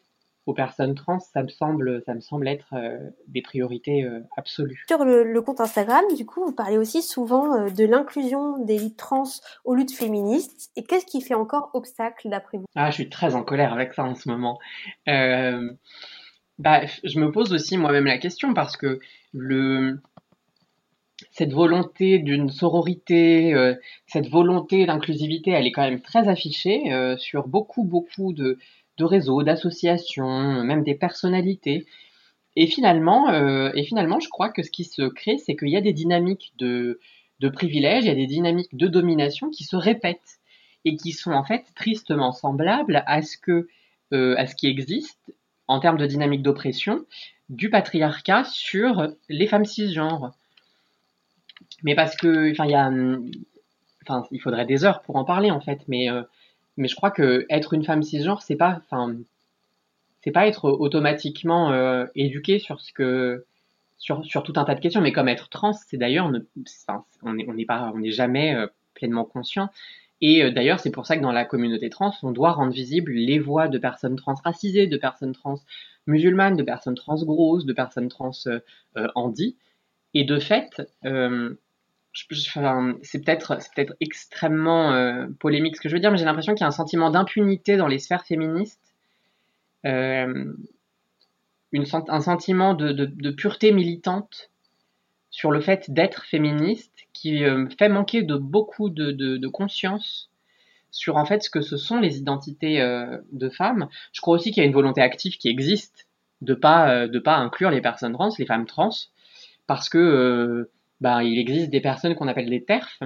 aux 0.49 0.55
personnes 0.55 0.95
trans, 0.95 1.21
ça 1.21 1.43
me 1.43 1.49
semble, 1.49 2.03
ça 2.07 2.15
me 2.15 2.21
semble 2.21 2.49
être 2.49 2.73
euh, 2.73 2.99
des 3.27 3.43
priorités 3.43 4.05
euh, 4.05 4.21
absolues. 4.39 4.83
Sur 4.89 5.05
le, 5.05 5.41
compte 5.43 5.61
Instagram, 5.61 6.03
du 6.17 6.25
coup, 6.25 6.43
vous 6.43 6.55
parlez 6.55 6.79
aussi 6.79 7.03
souvent 7.03 7.69
de 7.69 7.85
l'inclusion 7.85 8.65
des 8.65 8.79
luttes 8.79 8.97
trans 8.97 9.25
aux 9.67 9.75
luttes 9.75 9.93
féministes. 9.93 10.71
Et 10.75 10.85
qu'est-ce 10.85 11.05
qui 11.05 11.21
fait 11.21 11.35
encore 11.35 11.71
obstacle 11.75 12.31
d'après 12.31 12.57
vous? 12.57 12.65
Ah, 12.75 12.89
je 12.89 12.95
suis 12.95 13.11
très 13.11 13.35
en 13.35 13.43
colère 13.43 13.75
avec 13.75 13.93
ça 13.93 14.05
en 14.05 14.15
ce 14.15 14.27
moment. 14.29 14.59
bah, 15.07 16.81
je 17.05 17.21
me 17.21 17.31
pose 17.31 17.53
aussi 17.53 17.77
moi-même 17.77 18.07
la 18.07 18.17
question 18.17 18.55
parce 18.55 18.79
que 18.79 19.01
le, 19.33 20.01
cette 21.33 21.53
volonté 21.53 22.19
d'une 22.19 22.49
sororité, 22.49 23.53
euh, 23.55 23.75
cette 24.07 24.29
volonté 24.29 24.87
d'inclusivité, 24.87 25.51
elle 25.51 25.67
est 25.67 25.73
quand 25.73 25.89
même 25.89 26.01
très 26.01 26.27
affichée 26.29 26.93
euh, 26.93 27.17
sur 27.19 27.49
beaucoup, 27.49 27.85
beaucoup 27.85 28.33
de, 28.33 28.59
réseaux, 29.05 29.43
d'associations, 29.43 30.65
même 30.65 30.83
des 30.83 30.95
personnalités. 30.95 31.87
Et 32.57 32.67
finalement, 32.67 33.31
euh, 33.31 33.71
et 33.75 33.85
finalement, 33.85 34.21
je 34.21 34.29
crois 34.29 34.51
que 34.51 34.63
ce 34.63 34.71
qui 34.71 34.85
se 34.85 35.03
crée, 35.03 35.39
c'est 35.39 35.57
qu'il 35.57 35.69
y 35.69 35.77
a 35.77 35.81
des 35.81 35.93
dynamiques 35.93 36.53
de, 36.59 37.01
de 37.41 37.49
privilèges, 37.49 38.05
il 38.05 38.09
y 38.09 38.11
a 38.11 38.15
des 38.15 38.27
dynamiques 38.27 38.77
de 38.77 38.89
domination 38.89 39.51
qui 39.51 39.65
se 39.65 39.77
répètent 39.77 40.39
et 40.85 40.97
qui 40.97 41.13
sont 41.13 41.33
en 41.33 41.45
fait 41.45 41.65
tristement 41.75 42.33
semblables 42.33 43.03
à 43.07 43.23
ce 43.23 43.37
que 43.37 43.69
à 44.11 44.47
ce 44.47 44.55
qui 44.55 44.69
existe 44.69 45.35
en 45.67 45.81
termes 45.81 45.99
de 45.99 46.07
dynamique 46.07 46.43
d'oppression 46.43 47.05
du 47.49 47.69
patriarcat 47.71 48.45
sur 48.45 49.09
les 49.29 49.47
femmes 49.47 49.65
cisgenres. 49.65 50.33
Mais 51.83 51.95
parce 51.95 52.17
que, 52.17 52.51
enfin, 52.51 52.67
il 52.67 53.41
il 54.31 54.41
faudrait 54.41 54.65
des 54.65 54.85
heures 54.85 55.03
pour 55.03 55.17
en 55.17 55.25
parler 55.25 55.51
en 55.51 55.61
fait. 55.61 55.81
Mais, 55.89 56.11
euh, 56.11 56.23
mais 56.79 56.89
je 56.89 56.97
crois 56.97 57.11
que 57.11 57.45
être 57.51 57.75
une 57.75 57.85
femme 57.85 58.03
cisgenre, 58.03 58.41
c'est 58.41 58.57
pas, 58.57 58.81
enfin, 58.85 59.17
c'est 60.23 60.31
pas 60.31 60.47
être 60.47 60.65
automatiquement 60.71 61.73
euh, 61.73 62.07
éduqué 62.15 62.59
sur 62.59 62.79
tout 62.79 64.53
un 64.57 64.65
tas 64.65 64.75
de 64.75 64.81
questions. 64.81 65.01
Mais 65.01 65.13
comme 65.13 65.29
être 65.29 65.49
trans, 65.49 65.73
c'est 65.73 65.97
d'ailleurs, 65.97 66.27
on 67.23 67.35
n'est 67.53 67.65
pas, 67.67 67.93
on 67.95 67.99
n'est 67.99 68.13
jamais 68.13 68.55
euh, 68.55 68.67
pleinement 68.95 69.25
conscient. 69.25 69.69
Et 70.21 70.51
d'ailleurs, 70.51 70.81
c'est 70.81 70.91
pour 70.91 71.07
ça 71.07 71.17
que 71.17 71.23
dans 71.23 71.31
la 71.33 71.45
communauté 71.45 71.91
trans, 71.91 72.13
on 72.25 72.33
doit 72.33 72.53
rendre 72.53 72.73
visibles 72.73 73.13
les 73.13 73.39
voix 73.39 73.69
de 73.69 73.79
personnes 73.79 74.17
trans 74.17 74.35
racisées, 74.35 74.89
de 74.89 74.97
personnes 74.97 75.33
trans 75.33 75.61
musulmanes, 76.09 76.57
de 76.57 76.65
personnes 76.65 76.97
trans 76.97 77.23
grosses, 77.23 77.65
de 77.67 77.73
personnes 77.73 78.09
trans 78.09 78.33
euh, 78.49 78.61
handi. 79.15 79.57
Et 80.15 80.25
de 80.25 80.41
fait, 80.41 80.91
c'est 83.03 83.25
peut-être 83.25 83.97
extrêmement 84.01 84.93
euh, 84.93 85.27
polémique 85.39 85.77
ce 85.77 85.81
que 85.81 85.89
je 85.89 85.95
veux 85.95 86.01
dire, 86.01 86.11
mais 86.11 86.19
j'ai 86.19 86.25
l'impression 86.25 86.55
qu'il 86.55 86.63
y 86.63 86.65
a 86.65 86.69
un 86.69 86.73
sentiment 86.73 87.11
d'impunité 87.11 87.77
dans 87.77 87.87
les 87.87 87.99
sphères 87.99 88.25
féministes, 88.25 88.81
euh, 89.87 90.53
un 91.73 92.21
sentiment 92.21 92.75
de, 92.75 93.31
pureté 93.31 93.73
militante 93.73 94.51
sur 95.31 95.51
le 95.51 95.61
fait 95.61 95.91
d'être 95.91 96.25
féministe 96.25 97.07
qui 97.13 97.45
euh, 97.45 97.69
fait 97.79 97.89
manquer 97.89 98.23
de 98.23 98.37
beaucoup 98.37 98.89
de, 98.89 99.13
de, 99.13 99.49
conscience 99.49 100.31
sur 100.91 101.19
en 101.19 101.27
fait 101.27 101.43
ce 101.43 101.51
que 101.51 101.61
ce 101.61 101.77
sont 101.77 102.01
les 102.01 102.17
identités 102.19 102.81
euh, 102.81 103.19
de 103.33 103.51
femmes. 103.51 103.89
Je 104.13 104.21
crois 104.23 104.35
aussi 104.35 104.51
qu'il 104.51 104.63
y 104.63 104.65
a 104.65 104.67
une 104.67 104.75
volonté 104.75 105.03
active 105.03 105.37
qui 105.37 105.49
existe 105.49 106.09
de 106.41 106.55
pas 106.55 107.07
de 107.09 107.19
pas 107.19 107.37
inclure 107.37 107.71
les 107.71 107.81
personnes 107.81 108.13
trans, 108.13 108.31
les 108.39 108.47
femmes 108.47 108.67
trans, 108.67 108.91
parce 109.67 109.89
que 109.89 110.71
bah, 111.01 111.23
il 111.23 111.39
existe 111.39 111.71
des 111.71 111.81
personnes 111.81 112.15
qu'on 112.15 112.29
appelle 112.29 112.51
des 112.51 112.65
TERF 112.65 113.01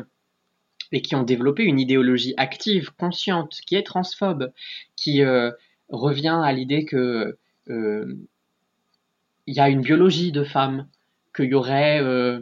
et 0.92 1.00
qui 1.00 1.14
ont 1.14 1.22
développé 1.22 1.64
une 1.64 1.80
idéologie 1.80 2.34
active, 2.36 2.90
consciente, 2.94 3.58
qui 3.66 3.76
est 3.76 3.82
transphobe, 3.82 4.52
qui 4.96 5.22
euh, 5.22 5.50
revient 5.88 6.40
à 6.42 6.52
l'idée 6.52 6.84
que 6.84 7.38
euh, 7.68 8.14
il 9.46 9.54
y 9.54 9.60
a 9.60 9.68
une 9.68 9.82
biologie 9.82 10.32
de 10.32 10.44
femme, 10.44 10.86
qu'il 11.34 11.46
y 11.46 11.54
aurait 11.54 12.00
euh, 12.02 12.40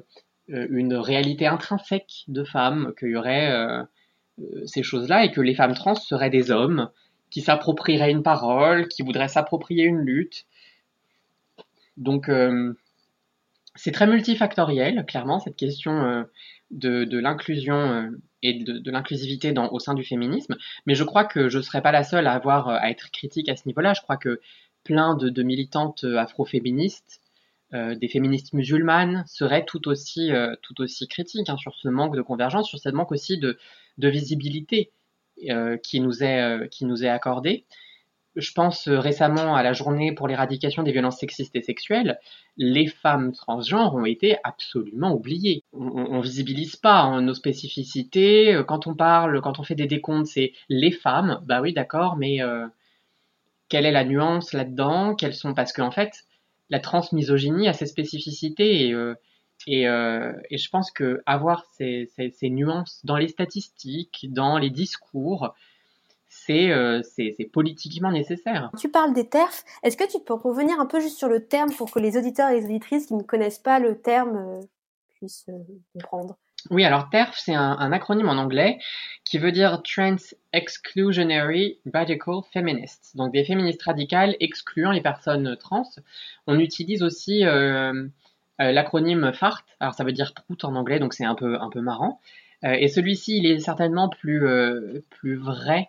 une 0.48 0.94
réalité 0.94 1.46
intrinsèque 1.46 2.24
de 2.28 2.44
femme, 2.44 2.92
qu'il 2.98 3.10
y 3.10 3.16
aurait 3.16 3.54
ces 4.66 4.82
choses-là 4.82 5.24
et 5.24 5.30
que 5.30 5.40
les 5.40 5.54
femmes 5.54 5.74
trans 5.74 5.94
seraient 5.94 6.30
des 6.30 6.50
hommes 6.50 6.90
qui 7.30 7.40
s'approprieraient 7.40 8.10
une 8.10 8.24
parole, 8.24 8.88
qui 8.88 9.02
voudraient 9.02 9.28
s'approprier 9.28 9.84
une 9.84 10.00
lutte. 10.00 10.46
Donc 11.96 12.28
c'est 13.80 13.92
très 13.92 14.06
multifactoriel, 14.06 15.06
clairement, 15.06 15.40
cette 15.40 15.56
question 15.56 16.04
euh, 16.04 16.24
de, 16.70 17.18
l'inclusion 17.18 17.76
euh, 17.76 18.10
et 18.42 18.62
de, 18.62 18.90
l'inclusivité 18.90 19.54
au 19.56 19.78
sein 19.78 19.94
du 19.94 20.04
féminisme. 20.04 20.56
Mais 20.84 20.94
je 20.94 21.02
crois 21.02 21.24
que 21.24 21.48
je 21.48 21.58
ne 21.58 21.62
serais 21.62 21.80
pas 21.80 21.90
la 21.90 22.04
seule 22.04 22.26
à 22.26 22.32
avoir 22.32 22.68
euh, 22.68 22.76
à 22.78 22.90
être 22.90 23.10
critique 23.10 23.48
à 23.48 23.56
ce 23.56 23.66
niveau-là. 23.66 23.94
Je 23.94 24.02
crois 24.02 24.18
que 24.18 24.40
plein 24.84 25.14
de, 25.14 25.42
militantes 25.42 26.04
afroféministes, 26.04 27.20
des 27.72 28.08
féministes 28.08 28.52
musulmanes, 28.54 29.24
seraient 29.28 29.64
tout 29.64 29.88
aussi, 29.88 30.30
critiques 31.08 31.50
hein, 31.50 31.56
sur 31.58 31.74
ce 31.76 31.88
manque 31.88 32.16
de 32.16 32.22
convergence, 32.22 32.66
sur 32.66 32.78
ce 32.78 32.88
manque 32.88 33.12
aussi 33.12 33.38
de, 33.38 33.58
visibilité 33.98 34.90
qui, 35.82 36.00
nous 36.00 36.24
est, 36.24 36.68
qui 36.70 36.86
nous 36.86 37.04
est 37.04 37.10
accordé 37.10 37.66
je 38.36 38.52
pense 38.52 38.88
euh, 38.88 38.98
récemment 38.98 39.56
à 39.56 39.62
la 39.62 39.72
journée 39.72 40.12
pour 40.12 40.28
l'éradication 40.28 40.82
des 40.82 40.92
violences 40.92 41.18
sexistes 41.18 41.56
et 41.56 41.62
sexuelles, 41.62 42.18
les 42.56 42.86
femmes 42.86 43.32
transgenres 43.32 43.94
ont 43.94 44.04
été 44.04 44.36
absolument 44.44 45.12
oubliées. 45.12 45.64
On, 45.72 46.18
ne 46.18 46.22
visibilise 46.22 46.76
pas 46.76 47.00
hein, 47.00 47.22
nos 47.22 47.34
spécificités. 47.34 48.54
Euh, 48.54 48.62
quand 48.62 48.86
on 48.86 48.94
parle, 48.94 49.40
quand 49.40 49.58
on 49.58 49.64
fait 49.64 49.74
des 49.74 49.86
décomptes, 49.86 50.26
c'est 50.26 50.52
les 50.68 50.92
femmes. 50.92 51.40
Bah 51.44 51.60
oui, 51.60 51.72
d'accord, 51.72 52.16
mais 52.16 52.42
euh, 52.42 52.66
quelle 53.68 53.86
est 53.86 53.92
la 53.92 54.04
nuance 54.04 54.52
là-dedans? 54.52 55.14
Quelles 55.14 55.34
sont 55.34 55.54
Parce 55.54 55.72
qu'en 55.72 55.90
fait, 55.90 56.12
la 56.68 56.78
transmisogynie 56.78 57.68
a 57.68 57.72
ses 57.72 57.86
spécificités 57.86 58.88
et, 58.88 58.94
et, 59.66 59.82
et, 59.82 60.58
je 60.58 60.68
pense 60.70 60.92
que 60.92 61.20
avoir 61.26 61.64
ces, 61.72 62.08
ces 62.14 62.50
nuances 62.50 63.00
dans 63.04 63.16
les 63.16 63.28
statistiques, 63.28 64.28
dans 64.30 64.56
les 64.56 64.70
discours, 64.70 65.52
euh, 66.50 67.00
c'est 67.02 67.48
politiquement 67.52 68.10
nécessaire. 68.10 68.70
Tu 68.78 68.88
parles 68.88 69.12
des 69.14 69.28
TERF. 69.28 69.64
Est-ce 69.82 69.96
que 69.96 70.10
tu 70.10 70.22
peux 70.22 70.34
revenir 70.34 70.78
un 70.80 70.86
peu 70.86 71.00
juste 71.00 71.18
sur 71.18 71.28
le 71.28 71.46
terme 71.46 71.72
pour 71.72 71.90
que 71.90 71.98
les 71.98 72.16
auditeurs 72.16 72.50
et 72.50 72.60
les 72.60 72.66
auditrices 72.66 73.06
qui 73.06 73.14
ne 73.14 73.22
connaissent 73.22 73.58
pas 73.58 73.78
le 73.78 74.00
terme 74.00 74.36
euh, 74.36 74.60
puissent 75.16 75.46
euh, 75.48 75.58
comprendre? 75.94 76.36
Oui, 76.70 76.84
alors 76.84 77.08
TERF, 77.08 77.38
c'est 77.38 77.54
un, 77.54 77.92
acronyme 77.92 78.28
en 78.28 78.36
anglais 78.36 78.78
qui 79.24 79.38
veut 79.38 79.50
dire 79.50 79.82
Trans 79.82 80.16
Exclusionary 80.52 81.78
Radical 81.90 82.40
Feminists, 82.52 83.16
donc 83.16 83.32
des 83.32 83.44
féministes 83.44 83.82
radicales 83.82 84.36
excluant 84.40 84.90
les 84.90 85.00
personnes 85.00 85.56
trans. 85.56 85.88
On 86.46 86.58
utilise 86.58 87.02
aussi 87.02 87.44
l'acronyme 88.58 89.32
FART, 89.32 89.64
alors 89.80 89.94
ça 89.94 90.04
veut 90.04 90.12
dire 90.12 90.34
prout 90.34 90.62
en 90.64 90.74
anglais, 90.74 90.98
donc 90.98 91.14
c'est 91.14 91.24
un 91.24 91.34
peu, 91.34 91.58
un 91.58 91.70
peu 91.70 91.80
marrant. 91.80 92.20
et 92.62 92.88
celui-ci, 92.88 93.38
il 93.38 93.46
est 93.46 93.58
certainement 93.58 94.10
plus, 94.10 94.42
plus 95.08 95.36
vrai 95.36 95.88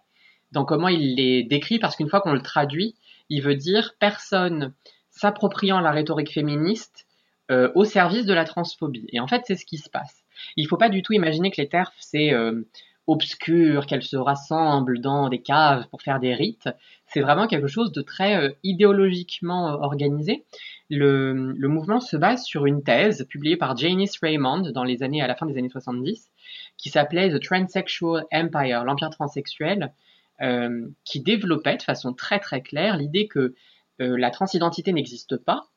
dans 0.51 0.65
comment 0.65 0.87
il 0.87 1.15
les 1.15 1.43
décrit, 1.43 1.79
parce 1.79 1.95
qu'une 1.95 2.09
fois 2.09 2.21
qu'on 2.21 2.33
le 2.33 2.41
traduit, 2.41 2.95
il 3.29 3.41
veut 3.41 3.55
dire 3.55 3.95
personne 3.99 4.73
s'appropriant 5.09 5.79
la 5.79 5.91
rhétorique 5.91 6.33
féministe 6.33 7.07
au 7.75 7.83
service 7.83 8.25
de 8.25 8.33
la 8.33 8.45
transphobie. 8.45 9.07
Et 9.11 9.19
en 9.19 9.27
fait, 9.27 9.41
c'est 9.45 9.57
ce 9.57 9.65
qui 9.65 9.77
se 9.77 9.89
passe. 9.89 10.23
Il 10.55 10.63
ne 10.63 10.69
faut 10.69 10.77
pas 10.77 10.87
du 10.87 11.01
tout 11.01 11.11
imaginer 11.11 11.51
que 11.51 11.59
les 11.59 11.67
TERF, 11.67 11.93
c'est 11.99 12.33
obscures, 13.07 13.85
qu'elles 13.85 14.03
se 14.03 14.17
rassemblent 14.17 14.99
dans 14.99 15.29
des 15.29 15.41
caves 15.41 15.87
pour 15.89 16.01
faire 16.01 16.19
des 16.19 16.33
rites. 16.33 16.69
C'est 17.07 17.21
vraiment 17.21 17.47
quelque 17.47 17.67
chose 17.67 17.91
de 17.91 18.01
très 18.01 18.37
euh, 18.37 18.51
idéologiquement 18.63 19.69
euh, 19.69 19.77
organisé. 19.77 20.45
Le, 20.89 21.33
mouvement 21.67 21.99
se 21.99 22.15
base 22.17 22.43
sur 22.43 22.65
une 22.65 22.83
thèse 22.83 23.25
publiée 23.29 23.57
par 23.57 23.75
Janice 23.75 24.17
Raymond 24.21 24.71
dans 24.73 24.83
les 24.83 25.03
années 25.03 25.21
à 25.21 25.27
la 25.27 25.35
fin 25.35 25.45
des 25.45 25.57
années 25.57 25.69
70, 25.69 26.29
qui 26.77 26.89
s'appelait 26.89 27.31
The 27.31 27.41
Transsexual 27.41 28.25
Empire, 28.31 28.83
l'empire 28.83 29.09
transsexuel, 29.09 29.93
euh, 30.41 30.87
qui 31.05 31.21
développait 31.21 31.77
de 31.77 31.83
façon 31.83 32.13
très 32.13 32.39
très 32.39 32.61
claire 32.61 32.97
l'idée 32.97 33.27
que 33.27 33.55
la 33.99 34.31
transidentité 34.31 34.93
n'existe 34.93 35.37
pas, 35.37 35.69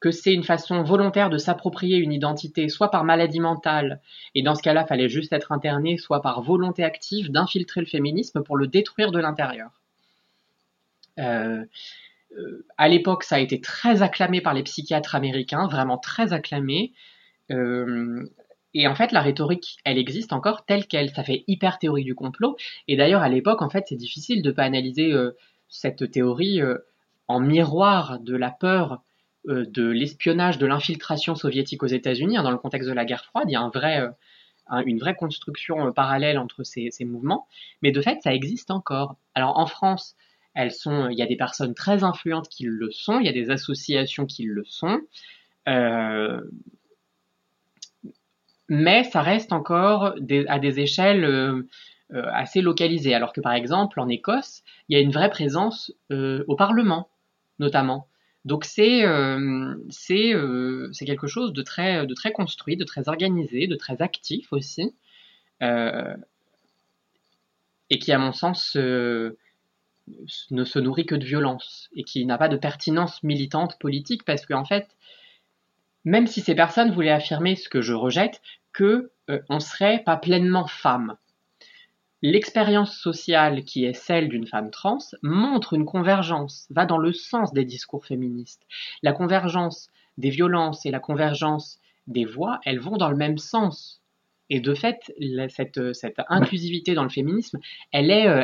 que 0.00 0.10
c'est 0.10 0.32
une 0.32 0.44
façon 0.44 0.82
volontaire 0.82 1.28
de 1.28 1.38
s'approprier 1.38 1.98
une 1.98 2.12
identité, 2.12 2.68
soit 2.68 2.90
par 2.90 3.04
maladie 3.04 3.40
mentale, 3.40 4.00
et 4.34 4.42
dans 4.42 4.54
ce 4.54 4.62
cas-là, 4.62 4.86
fallait 4.86 5.08
juste 5.08 5.32
être 5.32 5.52
interné, 5.52 5.98
soit 5.98 6.22
par 6.22 6.42
volonté 6.42 6.84
active 6.84 7.30
d'infiltrer 7.30 7.80
le 7.80 7.86
féminisme 7.86 8.42
pour 8.42 8.56
le 8.56 8.68
détruire 8.68 9.10
de 9.10 9.18
l'intérieur. 9.18 9.70
Euh, 11.18 11.64
euh, 12.36 12.66
à 12.76 12.88
l'époque, 12.88 13.24
ça 13.24 13.36
a 13.36 13.38
été 13.40 13.60
très 13.60 14.02
acclamé 14.02 14.40
par 14.40 14.54
les 14.54 14.62
psychiatres 14.62 15.14
américains, 15.14 15.66
vraiment 15.66 15.98
très 15.98 16.32
acclamé. 16.32 16.92
Euh, 17.50 18.24
et 18.74 18.86
en 18.86 18.94
fait, 18.94 19.12
la 19.12 19.20
rhétorique, 19.20 19.78
elle 19.84 19.98
existe 19.98 20.32
encore 20.32 20.64
telle 20.64 20.86
qu'elle. 20.86 21.10
Ça 21.10 21.24
fait 21.24 21.44
hyper 21.46 21.78
théorie 21.78 22.04
du 22.04 22.14
complot. 22.14 22.56
Et 22.86 22.96
d'ailleurs, 22.96 23.22
à 23.22 23.28
l'époque, 23.28 23.62
en 23.62 23.70
fait, 23.70 23.84
c'est 23.88 23.96
difficile 23.96 24.42
de 24.42 24.50
pas 24.50 24.64
analyser 24.64 25.12
cette 25.68 26.10
théorie 26.10 26.60
en 27.28 27.40
miroir 27.40 28.18
de 28.20 28.36
la 28.36 28.50
peur 28.50 29.02
euh, 29.48 29.64
de 29.66 29.86
l'espionnage, 29.86 30.58
de 30.58 30.66
l'infiltration 30.66 31.34
soviétique 31.34 31.82
aux 31.82 31.86
États-Unis. 31.86 32.36
Hein, 32.36 32.42
dans 32.42 32.50
le 32.50 32.58
contexte 32.58 32.88
de 32.88 32.94
la 32.94 33.04
guerre 33.04 33.24
froide, 33.24 33.44
il 33.48 33.52
y 33.52 33.56
a 33.56 33.62
euh, 33.64 34.82
une 34.84 34.98
vraie 34.98 35.14
construction 35.14 35.86
euh, 35.86 35.90
parallèle 35.92 36.38
entre 36.38 36.64
ces, 36.64 36.90
mouvements. 37.04 37.46
Mais 37.80 37.92
de 37.92 38.00
fait, 38.00 38.18
ça 38.22 38.34
existe 38.34 38.70
encore. 38.70 39.16
Alors 39.34 39.58
en 39.58 39.66
France, 39.66 40.16
elles 40.54 40.72
sont, 40.72 41.08
il 41.08 41.18
y 41.18 41.22
a 41.22 41.26
des 41.26 41.36
personnes 41.36 41.74
très 41.74 42.02
influentes 42.02 42.48
qui 42.48 42.64
le 42.64 42.90
sont, 42.90 43.20
il 43.20 43.26
y 43.26 43.28
a 43.28 43.32
des 43.32 43.50
associations 43.50 44.26
qui 44.26 44.42
le 44.42 44.64
sont. 44.64 45.00
Mais 48.68 49.04
ça 49.04 49.22
reste 49.22 49.52
encore 49.52 50.14
à 50.48 50.58
des 50.58 50.80
échelles 50.80 51.64
assez 52.10 52.60
localisées. 52.60 53.14
Alors 53.14 53.32
que 53.32 53.40
par 53.40 53.52
exemple, 53.52 54.00
en 54.00 54.08
Écosse, 54.08 54.62
il 54.88 54.96
y 54.96 55.00
a 55.00 55.02
une 55.02 55.12
vraie 55.12 55.30
présence 55.30 55.92
au 56.10 56.56
Parlement, 56.56 57.08
notamment. 57.58 58.08
Donc 58.48 58.64
c'est 58.64 59.04
euh, 59.04 59.74
euh, 60.10 60.88
c'est 60.92 61.04
quelque 61.04 61.26
chose 61.26 61.52
de 61.52 61.62
très 61.62 62.06
de 62.06 62.14
très 62.14 62.32
construit, 62.32 62.76
de 62.78 62.84
très 62.84 63.08
organisé, 63.08 63.66
de 63.66 63.76
très 63.76 64.00
actif 64.00 64.52
aussi, 64.54 64.94
euh, 65.62 66.16
et 67.90 67.98
qui 67.98 68.10
à 68.10 68.18
mon 68.18 68.32
sens 68.32 68.74
ne 68.76 69.34
se 70.64 70.78
nourrit 70.78 71.04
que 71.04 71.14
de 71.14 71.26
violence 71.26 71.90
et 71.94 72.04
qui 72.04 72.24
n'a 72.24 72.38
pas 72.38 72.48
de 72.48 72.56
pertinence 72.56 73.22
militante 73.22 73.78
politique 73.78 74.24
parce 74.24 74.46
qu'en 74.46 74.64
fait, 74.64 74.88
même 76.08 76.26
si 76.26 76.40
ces 76.40 76.54
personnes 76.54 76.92
voulaient 76.92 77.10
affirmer 77.10 77.56
ce 77.56 77.68
que 77.68 77.80
je 77.80 77.94
rejette, 77.94 78.40
que 78.72 79.10
on 79.48 79.60
serait 79.60 80.02
pas 80.04 80.16
pleinement 80.16 80.66
femme, 80.66 81.16
L'expérience 82.22 82.98
sociale 82.98 83.62
qui 83.62 83.84
est 83.84 83.92
celle 83.92 84.28
d'une 84.28 84.46
femme 84.46 84.72
trans 84.72 84.98
montre 85.22 85.74
une 85.74 85.84
convergence, 85.84 86.66
va 86.70 86.84
dans 86.84 86.98
le 86.98 87.12
sens 87.12 87.52
des 87.52 87.64
discours 87.64 88.04
féministes. 88.04 88.66
La 89.02 89.12
convergence 89.12 89.88
des 90.16 90.30
violences 90.30 90.84
et 90.84 90.90
la 90.90 90.98
convergence 90.98 91.78
des 92.08 92.24
voix, 92.24 92.58
elles 92.64 92.80
vont 92.80 92.96
dans 92.96 93.08
le 93.08 93.16
même 93.16 93.38
sens. 93.38 94.02
Et 94.50 94.58
de 94.58 94.74
fait, 94.74 95.12
cette, 95.48 96.20
inclusivité 96.28 96.94
dans 96.94 97.04
le 97.04 97.08
féminisme, 97.08 97.60
elle 97.92 98.10
euh, 98.10 98.42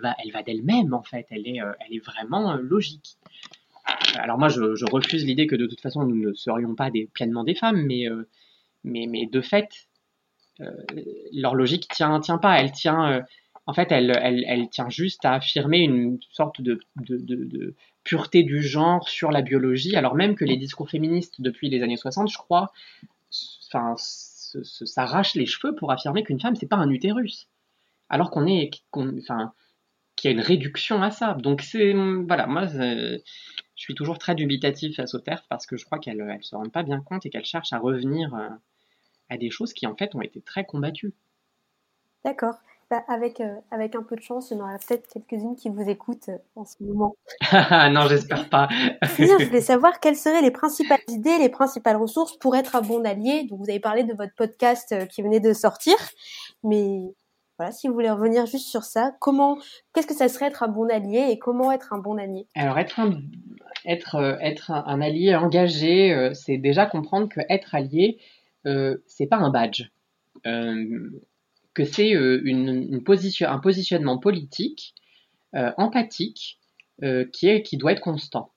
va, 0.00 0.14
elle 0.24 0.32
va 0.32 0.42
d'elle-même 0.42 0.94
en 0.94 1.02
fait. 1.02 1.26
Elle 1.30 1.46
est, 1.46 1.60
euh, 1.60 1.72
vraiment 2.02 2.52
euh, 2.52 2.58
logique. 2.62 3.18
Alors 4.14 4.38
moi, 4.38 4.48
je, 4.48 4.90
refuse 4.90 5.24
l'idée 5.24 5.46
que 5.46 5.56
de 5.56 5.66
toute 5.66 5.80
façon 5.80 6.04
nous 6.04 6.16
ne 6.16 6.32
serions 6.34 6.74
pas 6.74 6.90
des, 6.90 7.08
pleinement 7.12 7.44
des 7.44 7.54
femmes, 7.54 7.82
mais, 7.82 8.06
mais 8.84 9.26
de 9.26 9.40
fait, 9.40 9.88
euh, 10.60 10.70
leur 11.32 11.54
logique 11.54 11.88
tient, 11.88 12.20
tient 12.20 12.38
pas. 12.38 12.60
Elle 12.60 12.72
tient, 12.72 13.10
euh, 13.10 13.22
en 13.66 13.72
fait, 13.72 13.90
elle, 13.90 14.68
tient 14.70 14.88
juste 14.88 15.24
à 15.24 15.34
affirmer 15.34 15.78
une 15.78 16.18
sorte 16.30 16.60
de, 16.60 16.80
pureté 18.04 18.42
du 18.42 18.62
genre 18.62 19.08
sur 19.08 19.30
la 19.30 19.42
biologie, 19.42 19.96
alors 19.96 20.14
même 20.14 20.34
que 20.34 20.44
les 20.44 20.56
discours 20.56 20.90
féministes 20.90 21.40
depuis 21.40 21.70
les 21.70 21.82
années 21.82 21.96
60, 21.96 22.30
je 22.30 22.36
crois, 22.36 22.72
s'arrachent 23.30 25.34
les 25.34 25.46
cheveux 25.46 25.74
pour 25.74 25.90
affirmer 25.90 26.22
qu'une 26.22 26.40
femme, 26.40 26.54
c'est 26.54 26.68
pas 26.68 26.76
un 26.76 26.90
utérus. 26.90 27.48
Alors 28.10 28.30
qu'on 28.30 28.46
est, 28.46 28.70
qu'il 28.92 30.24
y 30.24 30.28
a 30.28 30.30
une 30.30 30.40
réduction 30.40 31.02
à 31.02 31.10
ça. 31.10 31.34
Donc 31.34 31.62
c'est, 31.62 31.94
voilà, 31.94 32.46
moi, 32.46 32.66
je 33.76 33.82
suis 33.82 33.94
toujours 33.94 34.18
très 34.18 34.34
dubitatif 34.34 34.96
face 34.96 35.14
au 35.14 35.18
TERF 35.18 35.44
parce 35.48 35.66
que 35.66 35.76
je 35.76 35.84
crois 35.84 35.98
qu'elle 35.98 36.24
ne 36.24 36.42
se 36.42 36.54
rendent 36.54 36.72
pas 36.72 36.82
bien 36.82 37.00
compte 37.00 37.26
et 37.26 37.30
qu'elle 37.30 37.44
cherche 37.44 37.72
à 37.72 37.78
revenir 37.78 38.34
euh, 38.34 38.48
à 39.28 39.36
des 39.36 39.50
choses 39.50 39.72
qui 39.72 39.86
en 39.86 39.96
fait 39.96 40.14
ont 40.14 40.22
été 40.22 40.40
très 40.40 40.64
combattues. 40.64 41.14
D'accord. 42.24 42.54
Bah, 42.90 43.02
avec, 43.08 43.40
euh, 43.40 43.54
avec 43.70 43.94
un 43.94 44.02
peu 44.02 44.14
de 44.14 44.20
chance, 44.20 44.50
il 44.50 44.58
y 44.58 44.60
en 44.60 44.64
aura 44.64 44.76
peut-être 44.76 45.08
quelques-unes 45.08 45.56
qui 45.56 45.70
vous 45.70 45.88
écoutent 45.88 46.28
euh, 46.28 46.38
en 46.54 46.64
ce 46.66 46.76
moment. 46.82 47.16
non, 47.90 48.06
j'espère 48.08 48.48
pas. 48.50 48.68
je 49.02 49.44
voulais 49.46 49.62
savoir 49.62 50.00
quelles 50.00 50.16
seraient 50.16 50.42
les 50.42 50.50
principales 50.50 51.00
idées, 51.08 51.38
les 51.38 51.48
principales 51.48 51.96
ressources 51.96 52.36
pour 52.36 52.56
être 52.56 52.76
un 52.76 52.82
bon 52.82 53.04
allié. 53.06 53.44
Donc, 53.44 53.60
vous 53.60 53.70
avez 53.70 53.80
parlé 53.80 54.04
de 54.04 54.12
votre 54.12 54.34
podcast 54.34 54.92
euh, 54.92 55.06
qui 55.06 55.22
venait 55.22 55.40
de 55.40 55.54
sortir, 55.54 55.94
mais 56.62 57.14
voilà, 57.58 57.72
si 57.72 57.88
vous 57.88 57.94
voulez 57.94 58.10
revenir 58.10 58.46
juste 58.46 58.68
sur 58.68 58.82
ça, 58.82 59.12
comment, 59.20 59.58
qu'est-ce 59.92 60.06
que 60.06 60.14
ça 60.14 60.28
serait 60.28 60.46
être 60.46 60.62
un 60.62 60.68
bon 60.68 60.90
allié 60.90 61.28
et 61.30 61.38
comment 61.38 61.70
être 61.70 61.92
un 61.92 61.98
bon 61.98 62.18
allié? 62.18 62.46
Alors, 62.54 62.78
être 62.78 62.98
un, 63.00 64.84
un 64.86 65.00
allié 65.00 65.34
engagé, 65.36 66.30
c'est 66.34 66.58
déjà 66.58 66.86
comprendre 66.86 67.28
que 67.28 67.40
être 67.48 67.74
allié, 67.74 68.18
euh, 68.66 68.96
c'est 69.06 69.26
pas 69.26 69.36
un 69.36 69.50
badge, 69.50 69.90
euh, 70.46 71.10
que 71.74 71.84
c'est 71.84 72.14
euh, 72.14 72.40
une, 72.44 73.02
position, 73.02 73.48
un 73.48 73.58
positionnement 73.58 74.18
politique, 74.18 74.94
empathique, 75.76 76.58
qui, 77.32 77.48
est, 77.48 77.62
qui 77.62 77.76
doit 77.76 77.92
être 77.92 78.00
constant. 78.00 78.50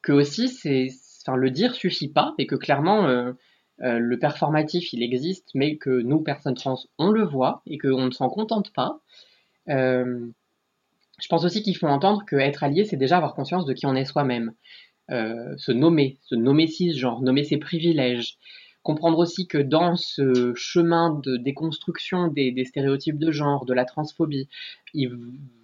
Que 0.00 0.12
aussi, 0.12 0.48
c'est, 0.48 0.88
enfin, 1.22 1.36
le 1.36 1.50
dire 1.50 1.74
suffit 1.74 2.08
pas, 2.08 2.34
et 2.38 2.46
que 2.46 2.54
clairement, 2.54 3.34
le 3.78 4.16
performatif, 4.18 4.92
il 4.92 5.02
existe, 5.02 5.48
mais 5.54 5.76
que 5.76 5.90
nous, 5.90 6.20
personnes 6.20 6.54
trans, 6.54 6.78
on 6.98 7.10
le 7.10 7.24
voit, 7.24 7.62
et 7.66 7.78
qu'on 7.78 8.06
ne 8.06 8.10
s'en 8.10 8.28
contente 8.28 8.72
pas. 8.72 9.00
je 9.66 11.28
pense 11.28 11.44
aussi 11.44 11.62
qu'il 11.62 11.76
faut 11.76 11.86
entendre 11.86 12.24
que 12.26 12.36
être 12.36 12.64
allié, 12.64 12.84
c'est 12.84 12.96
déjà 12.96 13.16
avoir 13.16 13.34
conscience 13.34 13.66
de 13.66 13.72
qui 13.72 13.86
on 13.86 13.94
est 13.94 14.04
soi-même. 14.04 14.52
se 15.08 15.72
nommer, 15.72 16.18
se 16.22 16.34
nommer 16.34 16.66
cisgenre, 16.66 17.20
nommer 17.20 17.44
ses 17.44 17.58
privilèges, 17.58 18.38
comprendre 18.84 19.18
aussi 19.18 19.48
que 19.48 19.58
dans 19.58 19.96
ce 19.96 20.52
chemin 20.54 21.10
de 21.10 21.38
déconstruction 21.38 22.28
des, 22.28 22.64
stéréotypes 22.66 23.18
de 23.18 23.32
genre, 23.32 23.64
de 23.64 23.72
la 23.72 23.86
transphobie, 23.86 24.46
il 24.92 25.10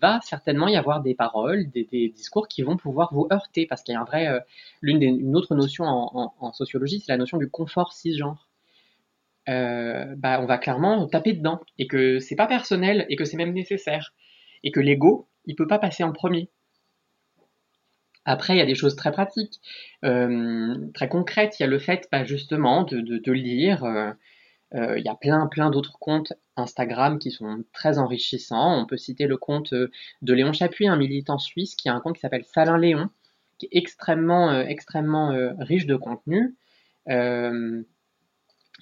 va 0.01 0.21
certainement 0.23 0.69
y 0.69 0.77
avoir 0.77 1.03
des 1.03 1.15
paroles, 1.15 1.71
des, 1.71 1.85
discours 2.09 2.49
qui 2.49 2.63
vont 2.63 2.79
pouvoir 2.79 3.13
vous 3.13 3.29
heurter, 3.31 3.67
parce 3.67 3.83
qu'il 3.83 3.93
y 3.93 3.97
a 3.97 4.01
un 4.01 4.05
vrai, 4.05 4.27
euh, 4.27 4.41
l'une 4.81 5.03
une 5.03 5.37
autre 5.37 5.55
notion 5.55 5.85
en, 5.85 6.53
sociologie, 6.53 7.01
c'est 7.01 7.13
la 7.13 7.19
notion 7.19 7.37
du 7.37 7.49
confort 7.49 7.93
cisgenre. 7.93 8.49
Euh, 9.49 10.15
bah, 10.17 10.41
on 10.41 10.47
va 10.47 10.57
clairement 10.57 11.07
taper 11.07 11.35
dedans, 11.35 11.61
et 11.79 11.87
que 11.87 12.21
c'est 12.21 12.37
pas 12.37 12.47
personnel, 12.47 13.05
et 13.11 13.17
que 13.17 13.25
c'est 13.25 13.37
même 13.37 13.53
nécessaire, 13.53 14.15
et 14.65 14.73
que 14.73 14.81
l'ego, 14.81 15.29
il 15.45 15.57
peut 15.57 15.67
pas 15.67 15.79
passer 15.79 16.05
en 16.05 16.13
premier. 16.13 16.49
Après, 18.25 18.55
il 18.55 18.59
y 18.59 18.63
a 18.63 18.67
des 18.67 18.75
choses 18.75 18.97
très 18.97 19.13
pratiques, 19.13 19.61
euh, 20.05 20.75
très 20.95 21.09
concrètes. 21.09 21.59
Il 21.59 21.63
y 21.63 21.67
a 21.67 21.69
le 21.69 21.79
fait, 21.79 22.09
bah, 22.13 22.25
justement, 22.25 22.85
de, 22.85 23.33
lire. 23.33 23.85
Euh, 23.85 24.11
euh, 24.75 24.99
il 24.99 25.05
y 25.05 25.09
a 25.09 25.15
plein, 25.15 25.47
plein 25.47 25.71
d'autres 25.71 25.99
comptes 25.99 26.33
Instagram 26.57 27.19
qui 27.19 27.31
sont 27.31 27.65
très 27.73 27.99
enrichissants. 27.99 28.79
On 28.81 28.87
peut 28.87 28.99
citer 28.99 29.27
le 29.27 29.37
compte 29.37 29.73
de 29.73 30.35
Léon 30.35 30.53
Chapuis, 30.53 30.87
un 30.87 30.97
militant 30.97 31.39
suisse, 31.39 31.75
qui 31.75 31.89
a 31.89 31.95
un 31.95 32.01
compte 32.01 32.17
qui 32.17 32.21
s'appelle 32.21 32.45
Salin 32.45 32.79
Léon, 32.79 33.09
qui 33.59 33.67
est 33.67 33.71
extrêmement, 33.73 34.61
extrêmement 34.61 35.33
riche 35.59 35.87
de 35.87 35.97
contenu. 35.97 36.55
il 37.09 37.85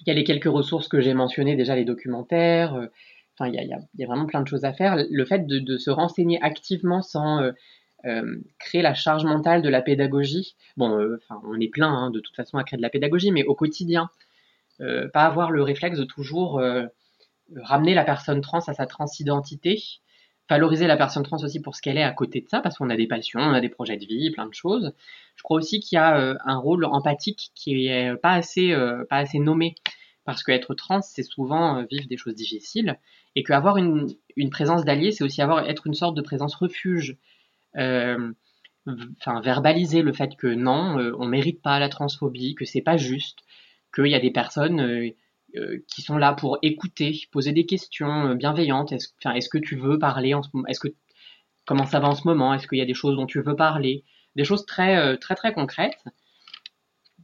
y 0.05 0.11
a 0.11 0.13
les 0.13 0.23
quelques 0.25 0.45
ressources 0.45 0.89
que 0.89 0.99
j'ai 1.01 1.13
mentionnées, 1.13 1.55
déjà 1.55 1.75
les 1.75 1.85
documentaires. 1.85 2.89
Enfin, 3.39 3.49
il 3.49 3.55
y, 3.55 4.03
a, 4.03 4.05
vraiment 4.05 4.25
plein 4.25 4.41
de 4.41 4.47
choses 4.47 4.65
à 4.65 4.73
faire. 4.73 4.97
Le 5.09 5.25
fait 5.25 5.47
de 5.47 5.77
se 5.77 5.89
renseigner 5.89 6.39
activement 6.41 7.01
sans 7.01 7.41
euh, 8.05 8.37
créer 8.59 8.81
la 8.81 8.93
charge 8.93 9.25
mentale 9.25 9.61
de 9.61 9.69
la 9.69 9.81
pédagogie. 9.81 10.55
Bon, 10.77 10.97
euh, 10.97 11.19
on 11.43 11.59
est 11.59 11.67
plein 11.67 11.89
hein, 11.89 12.11
de 12.11 12.19
toute 12.19 12.35
façon 12.35 12.57
à 12.57 12.63
créer 12.63 12.77
de 12.77 12.81
la 12.81 12.89
pédagogie, 12.89 13.31
mais 13.31 13.43
au 13.43 13.55
quotidien, 13.55 14.09
euh, 14.81 15.07
pas 15.09 15.25
avoir 15.25 15.51
le 15.51 15.63
réflexe 15.63 15.97
de 15.97 16.05
toujours 16.05 16.61
ramener 17.55 17.93
la 17.93 18.03
personne 18.03 18.41
trans 18.41 18.59
à 18.59 18.73
sa 18.73 18.85
transidentité. 18.85 19.81
valoriser 20.49 20.87
la 20.87 20.97
personne 20.97 21.23
trans 21.23 21.43
aussi 21.43 21.61
pour 21.61 21.75
ce 21.75 21.81
qu'elle 21.81 21.97
est 21.97 22.03
à 22.03 22.11
côté 22.11 22.41
de 22.41 22.49
ça, 22.49 22.59
parce 22.59 22.77
qu'on 22.77 22.89
a 22.89 22.95
des 22.95 23.07
passions, 23.07 23.39
on 23.39 23.53
a 23.53 23.61
des 23.61 23.69
projets 23.69 23.97
de 23.97 24.05
vie, 24.05 24.31
plein 24.31 24.47
de 24.47 24.53
choses. 24.53 24.93
Je 25.35 25.43
crois 25.43 25.57
aussi 25.57 25.79
qu'il 25.79 25.95
y 25.95 25.99
a 25.99 26.19
euh, 26.19 26.35
un 26.45 26.57
rôle 26.57 26.85
empathique 26.85 27.51
qui 27.55 27.87
est 27.87 28.15
pas 28.17 28.33
assez, 28.33 28.71
euh, 28.71 29.05
pas 29.09 29.17
assez 29.17 29.39
nommé, 29.39 29.75
parce 30.25 30.43
qu'être 30.43 30.73
trans, 30.73 31.01
c'est 31.01 31.23
souvent 31.23 31.77
euh, 31.77 31.85
vivre 31.89 32.07
des 32.07 32.17
choses 32.17 32.35
difficiles, 32.35 32.97
et 33.35 33.43
qu'avoir 33.43 33.77
une, 33.77 34.15
présence 34.51 34.85
d'allié, 34.85 35.11
c'est 35.11 35.23
aussi 35.23 35.41
avoir 35.41 35.69
être 35.69 35.87
une 35.87 35.93
sorte 35.93 36.15
de 36.15 36.21
présence 36.21 36.55
refuge. 36.55 37.17
Enfin, 37.75 39.41
verbaliser 39.41 40.01
le 40.01 40.13
fait 40.13 40.35
que 40.35 40.47
non, 40.47 40.97
on 41.19 41.25
mérite 41.25 41.61
pas 41.61 41.79
la 41.79 41.89
transphobie, 41.89 42.55
que 42.55 42.65
c'est 42.65 42.81
pas 42.81 42.97
juste, 42.97 43.39
qu'il 43.93 44.07
y 44.07 44.15
a 44.15 44.19
des 44.19 44.31
personnes 44.31 45.11
euh, 45.55 45.83
qui 45.87 46.03
sont 46.03 46.17
là 46.17 46.33
pour 46.33 46.59
écouter, 46.61 47.21
poser 47.31 47.53
des 47.53 47.65
questions 47.65 48.27
euh, 48.27 48.35
bienveillantes. 48.35 48.91
Est-ce, 48.91 49.07
est-ce 49.33 49.49
que 49.49 49.57
tu 49.57 49.75
veux 49.75 49.97
parler 49.97 50.35
en 50.35 50.43
ce 50.43 50.49
moment 50.53 50.67
Est-ce 50.67 50.79
que 50.79 50.89
comment 51.65 51.87
ça 51.87 51.99
va 51.99 52.07
en 52.07 52.13
ce 52.13 52.27
moment? 52.27 52.53
Est-ce 52.53 52.67
qu'il 52.67 52.77
y 52.77 52.83
a 52.83 52.85
des 52.85 52.93
choses 52.93 53.15
dont 53.15 53.25
tu 53.25 53.41
veux 53.41 53.55
parler? 53.55 54.03
Des 54.35 54.43
choses 54.43 54.65
très 54.67 54.97
euh, 54.97 55.17
très 55.17 55.33
très 55.33 55.51
concrètes. 55.51 56.03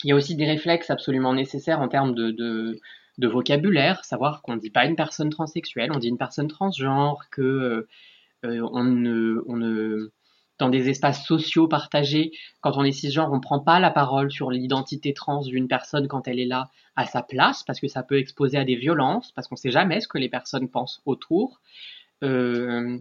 Il 0.03 0.09
y 0.09 0.11
a 0.11 0.15
aussi 0.15 0.35
des 0.35 0.45
réflexes 0.45 0.89
absolument 0.89 1.33
nécessaires 1.33 1.81
en 1.81 1.87
termes 1.87 2.15
de, 2.15 2.31
de, 2.31 2.79
de 3.19 3.27
vocabulaire, 3.27 4.03
savoir 4.03 4.41
qu'on 4.41 4.55
ne 4.55 4.59
dit 4.59 4.71
pas 4.71 4.85
une 4.85 4.95
personne 4.95 5.29
transsexuelle, 5.29 5.91
on 5.93 5.99
dit 5.99 6.09
une 6.09 6.17
personne 6.17 6.47
transgenre, 6.47 7.29
que 7.31 7.87
on 8.43 8.83
ne, 8.83 9.41
on 9.47 9.57
ne 9.57 10.11
dans 10.57 10.69
des 10.69 10.89
espaces 10.89 11.25
sociaux 11.25 11.67
partagés, 11.67 12.31
quand 12.61 12.77
on 12.77 12.83
est 12.83 12.91
cisgenre, 12.91 13.31
on 13.31 13.37
ne 13.37 13.41
prend 13.41 13.59
pas 13.59 13.79
la 13.79 13.91
parole 13.91 14.31
sur 14.31 14.51
l'identité 14.51 15.13
trans 15.13 15.41
d'une 15.41 15.67
personne 15.67 16.07
quand 16.07 16.27
elle 16.27 16.39
est 16.39 16.45
là 16.45 16.69
à 16.95 17.05
sa 17.05 17.21
place, 17.21 17.63
parce 17.63 17.79
que 17.79 17.87
ça 17.87 18.03
peut 18.03 18.17
exposer 18.17 18.57
à 18.57 18.63
des 18.63 18.75
violences, 18.75 19.31
parce 19.33 19.47
qu'on 19.47 19.55
ne 19.55 19.59
sait 19.59 19.71
jamais 19.71 19.99
ce 19.99 20.07
que 20.07 20.17
les 20.17 20.29
personnes 20.29 20.69
pensent 20.69 21.01
autour. 21.05 21.59
Euh, 22.23 22.97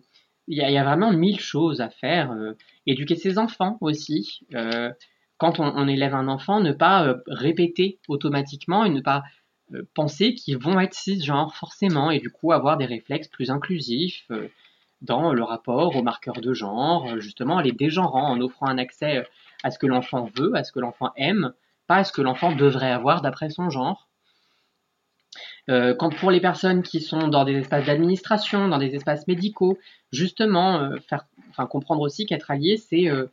il 0.46 0.58
y, 0.58 0.76
a 0.76 0.84
vraiment 0.84 1.12
mille 1.12 1.40
choses 1.40 1.80
à 1.80 1.88
faire. 1.88 2.32
Euh, 2.32 2.52
éduquer 2.86 3.16
ses 3.16 3.38
enfants 3.38 3.78
aussi. 3.80 4.40
Euh, 4.54 4.92
quand 5.38 5.58
on, 5.58 5.88
élève 5.88 6.14
un 6.14 6.28
enfant, 6.28 6.60
ne 6.60 6.72
pas 6.72 7.16
répéter 7.26 7.98
automatiquement 8.08 8.84
et 8.84 8.90
ne 8.90 9.00
pas 9.00 9.22
penser 9.94 10.34
qu'ils 10.34 10.58
vont 10.58 10.78
être 10.78 10.94
cisgenres 10.94 11.54
forcément, 11.54 12.10
et 12.10 12.18
du 12.18 12.30
coup 12.30 12.52
avoir 12.52 12.76
des 12.76 12.84
réflexes 12.84 13.28
plus 13.28 13.50
inclusifs 13.50 14.28
dans 15.04 15.32
le 15.32 15.42
rapport 15.42 15.96
aux 15.96 16.02
marqueurs 16.02 16.40
de 16.40 16.52
genre, 16.52 17.20
justement, 17.20 17.60
les 17.60 17.72
dégenrant, 17.72 18.30
en 18.30 18.40
offrant 18.40 18.66
un 18.66 18.78
accès 18.78 19.26
à 19.62 19.70
ce 19.70 19.78
que 19.78 19.86
l'enfant 19.86 20.30
veut, 20.36 20.54
à 20.54 20.64
ce 20.64 20.72
que 20.72 20.80
l'enfant 20.80 21.12
aime, 21.16 21.52
pas 21.86 21.96
à 21.96 22.04
ce 22.04 22.12
que 22.12 22.22
l'enfant 22.22 22.54
devrait 22.54 22.90
avoir 22.90 23.22
d'après 23.22 23.50
son 23.50 23.70
genre. 23.70 24.08
Euh, 25.70 25.94
quand 25.94 26.14
pour 26.14 26.30
les 26.30 26.40
personnes 26.40 26.82
qui 26.82 27.00
sont 27.00 27.28
dans 27.28 27.44
des 27.44 27.54
espaces 27.54 27.86
d'administration, 27.86 28.68
dans 28.68 28.78
des 28.78 28.94
espaces 28.94 29.26
médicaux, 29.26 29.78
justement, 30.12 30.80
euh, 30.80 30.96
faire, 31.08 31.26
enfin, 31.50 31.66
comprendre 31.66 32.02
aussi 32.02 32.26
qu'être 32.26 32.50
allié, 32.50 32.76
c'est 32.76 33.08
euh, 33.08 33.26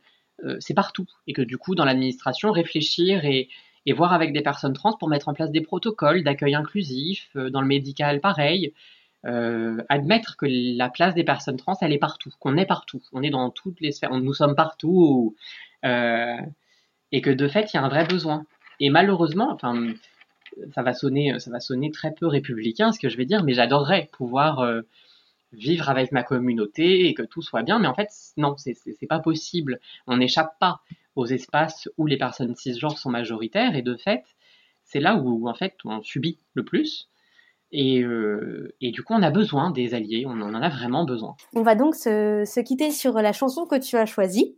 c'est 0.58 0.74
partout. 0.74 1.06
Et 1.26 1.34
que 1.34 1.42
du 1.42 1.56
coup, 1.56 1.74
dans 1.74 1.84
l'administration, 1.84 2.50
réfléchir 2.50 3.24
et, 3.24 3.48
et 3.86 3.92
voir 3.92 4.12
avec 4.12 4.32
des 4.32 4.40
personnes 4.40 4.72
trans 4.72 4.96
pour 4.96 5.08
mettre 5.08 5.28
en 5.28 5.34
place 5.34 5.52
des 5.52 5.60
protocoles 5.60 6.24
d'accueil 6.24 6.54
inclusif, 6.56 7.30
dans 7.36 7.60
le 7.60 7.66
médical, 7.68 8.20
pareil, 8.20 8.72
euh, 9.24 9.82
admettre 9.88 10.36
que 10.36 10.46
la 10.48 10.88
place 10.88 11.14
des 11.14 11.24
personnes 11.24 11.56
trans, 11.56 11.76
elle 11.80 11.92
est 11.92 11.98
partout, 11.98 12.30
qu'on 12.40 12.56
est 12.56 12.66
partout, 12.66 13.00
on 13.12 13.22
est 13.22 13.30
dans 13.30 13.50
toutes 13.50 13.80
les 13.80 13.92
sphères, 13.92 14.12
nous 14.12 14.34
sommes 14.34 14.56
partout, 14.56 15.36
euh, 15.84 16.36
et 17.12 17.20
que 17.20 17.30
de 17.30 17.48
fait, 17.48 17.72
il 17.72 17.76
y 17.76 17.80
a 17.80 17.84
un 17.84 17.88
vrai 17.88 18.04
besoin. 18.04 18.46
Et 18.80 18.90
malheureusement, 18.90 19.52
enfin, 19.52 19.94
ça 20.74 20.82
va 20.82 20.92
sonner, 20.92 21.38
ça 21.38 21.50
va 21.50 21.60
sonner 21.60 21.90
très 21.90 22.12
peu 22.12 22.26
républicain, 22.26 22.92
ce 22.92 22.98
que 22.98 23.08
je 23.08 23.16
vais 23.16 23.26
dire, 23.26 23.44
mais 23.44 23.54
j'adorerais 23.54 24.08
pouvoir 24.12 24.60
euh, 24.60 24.82
vivre 25.52 25.88
avec 25.88 26.12
ma 26.12 26.22
communauté 26.22 27.06
et 27.08 27.14
que 27.14 27.22
tout 27.22 27.42
soit 27.42 27.62
bien, 27.62 27.78
mais 27.78 27.88
en 27.88 27.94
fait, 27.94 28.08
non, 28.36 28.56
c'est 28.56 29.06
pas 29.08 29.20
possible. 29.20 29.80
On 30.06 30.16
n'échappe 30.16 30.58
pas 30.58 30.80
aux 31.14 31.26
espaces 31.26 31.88
où 31.98 32.06
les 32.06 32.16
personnes 32.16 32.56
cisgenres 32.56 32.98
sont 32.98 33.10
majoritaires, 33.10 33.76
et 33.76 33.82
de 33.82 33.96
fait, 33.96 34.24
c'est 34.84 35.00
là 35.00 35.16
où 35.16 35.48
en 35.48 35.54
fait 35.54 35.76
on 35.84 36.02
subit 36.02 36.38
le 36.54 36.64
plus. 36.64 37.08
Et, 37.72 38.02
euh, 38.02 38.74
et, 38.82 38.90
du 38.90 39.02
coup, 39.02 39.14
on 39.14 39.22
a 39.22 39.30
besoin 39.30 39.70
des 39.70 39.94
alliés, 39.94 40.24
on 40.26 40.40
en 40.42 40.54
a 40.54 40.68
vraiment 40.68 41.04
besoin. 41.04 41.34
On 41.54 41.62
va 41.62 41.74
donc 41.74 41.94
se, 41.94 42.44
se 42.46 42.60
quitter 42.60 42.90
sur 42.90 43.14
la 43.14 43.32
chanson 43.32 43.64
que 43.64 43.76
tu 43.76 43.96
as 43.96 44.04
choisie. 44.04 44.54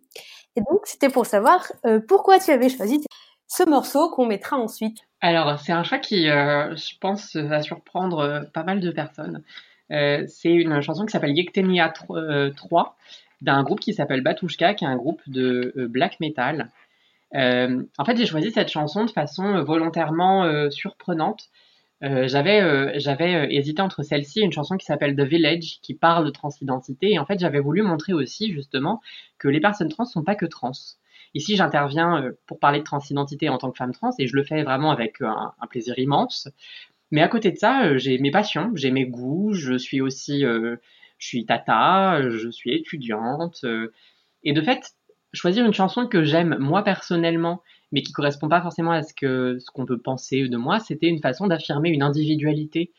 Et 0.57 0.61
donc, 0.61 0.81
c'était 0.85 1.09
pour 1.09 1.25
savoir 1.25 1.65
euh, 1.87 2.01
pourquoi 2.07 2.41
tu 2.41 2.51
avais 2.51 2.69
choisi 2.69 3.05
ce 3.47 3.69
morceau 3.69 4.11
qu'on 4.11 4.27
mettra 4.27 4.57
ensuite. 4.57 4.99
Alors, 5.21 5.61
c'est 5.61 5.73
un 5.73 5.85
choix 5.85 5.99
qui, 5.99 6.29
euh, 6.29 6.75
je 6.75 6.99
pense, 7.01 7.37
va 7.37 7.63
surprendre 7.63 8.49
pas 8.53 8.65
mal 8.65 8.81
de 8.81 8.91
personnes. 8.91 9.43
C'est 9.91 10.51
une 10.51 10.81
chanson 10.81 11.07
qui 11.07 11.13
s'appelle 11.13 11.37
Yektenia 11.37 11.93
3 12.57 12.97
d'un 13.43 13.63
groupe 13.63 13.79
qui 13.79 13.95
s'appelle 13.95 14.23
Batushka, 14.23 14.75
qui 14.75 14.85
est 14.85 14.89
un 14.89 14.97
groupe 14.97 15.21
de 15.29 15.73
black 15.89 16.19
metal. 16.19 16.71
en 17.33 18.05
fait, 18.05 18.17
j'ai 18.17 18.27
choisi 18.27 18.51
cette 18.51 18.71
chanson 18.71 19.05
de 19.05 19.11
façon 19.11 19.63
volontairement 19.63 20.69
surprenante 20.71 21.49
euh, 22.05 22.29
j'avais 22.29 22.61
euh, 22.61 22.93
euh, 22.95 23.47
hésité 23.49 23.81
entre 23.81 24.03
celle-ci 24.03 24.41
une 24.41 24.53
chanson 24.53 24.77
qui 24.77 24.85
s'appelle 24.85 25.17
The 25.17 25.23
Village 25.23 25.79
qui 25.81 25.95
parle 25.95 26.27
de 26.27 26.31
transidentité 26.31 27.13
et 27.13 27.19
en 27.19 27.25
fait 27.25 27.39
j'avais 27.39 27.61
voulu 27.61 27.83
montrer 27.83 28.13
aussi 28.13 28.53
justement 28.53 29.01
que 29.39 29.49
les 29.49 29.61
personnes 29.61 29.89
trans 29.89 30.05
sont 30.05 30.23
pas 30.23 30.35
que 30.35 30.47
trans. 30.47 30.73
Ici 31.33 31.57
j'interviens 31.57 32.33
pour 32.47 32.59
parler 32.61 32.81
de 32.81 32.85
transidentité 32.85 33.49
en 33.49 33.59
tant 33.59 33.71
que 33.71 33.79
femme 33.79 33.93
trans 33.93 34.11
et 34.19 34.27
je 34.27 34.37
le 34.37 34.45
fais 34.45 34.63
vraiment 34.63 34.91
avec 34.91 35.21
un 35.21 35.67
plaisir 35.69 35.99
immense. 35.99 36.49
Mais 37.11 37.23
à 37.23 37.29
côté 37.29 37.51
de 37.51 37.57
ça, 37.57 37.97
j'ai 37.97 38.19
mes 38.19 38.31
passions, 38.31 38.71
j'ai 38.75 38.91
mes 38.91 39.07
goûts, 39.07 39.53
je 39.53 39.77
suis 39.77 40.01
aussi 40.01 40.43
je 40.43 40.77
suis 41.19 41.45
tata, 41.45 42.29
je 42.29 42.49
suis 42.51 42.73
étudiante 42.73 43.65
et 44.45 44.53
de 44.53 44.61
fait 44.63 44.95
choisir 45.33 45.67
une 45.67 45.75
chanson 45.75 46.07
que 46.07 46.23
j'aime 46.23 46.57
moi 46.61 46.85
personnellement 46.85 47.63
mais 47.95 48.03
qui 48.03 48.13
correspond 48.13 48.49
pas 48.49 48.61
forcément 48.61 48.91
à 48.91 49.05
ce 49.05 49.15
que 49.15 49.57
ce 49.61 49.71
qu'on 49.71 49.87
peut 49.87 49.99
penser 49.99 50.49
de 50.49 50.57
moi, 50.57 50.81
c'était 50.81 51.07
une 51.07 51.21
façon 51.21 51.47
d'affirmer 51.47 51.91
une 51.91 52.03
individualité 52.03 52.93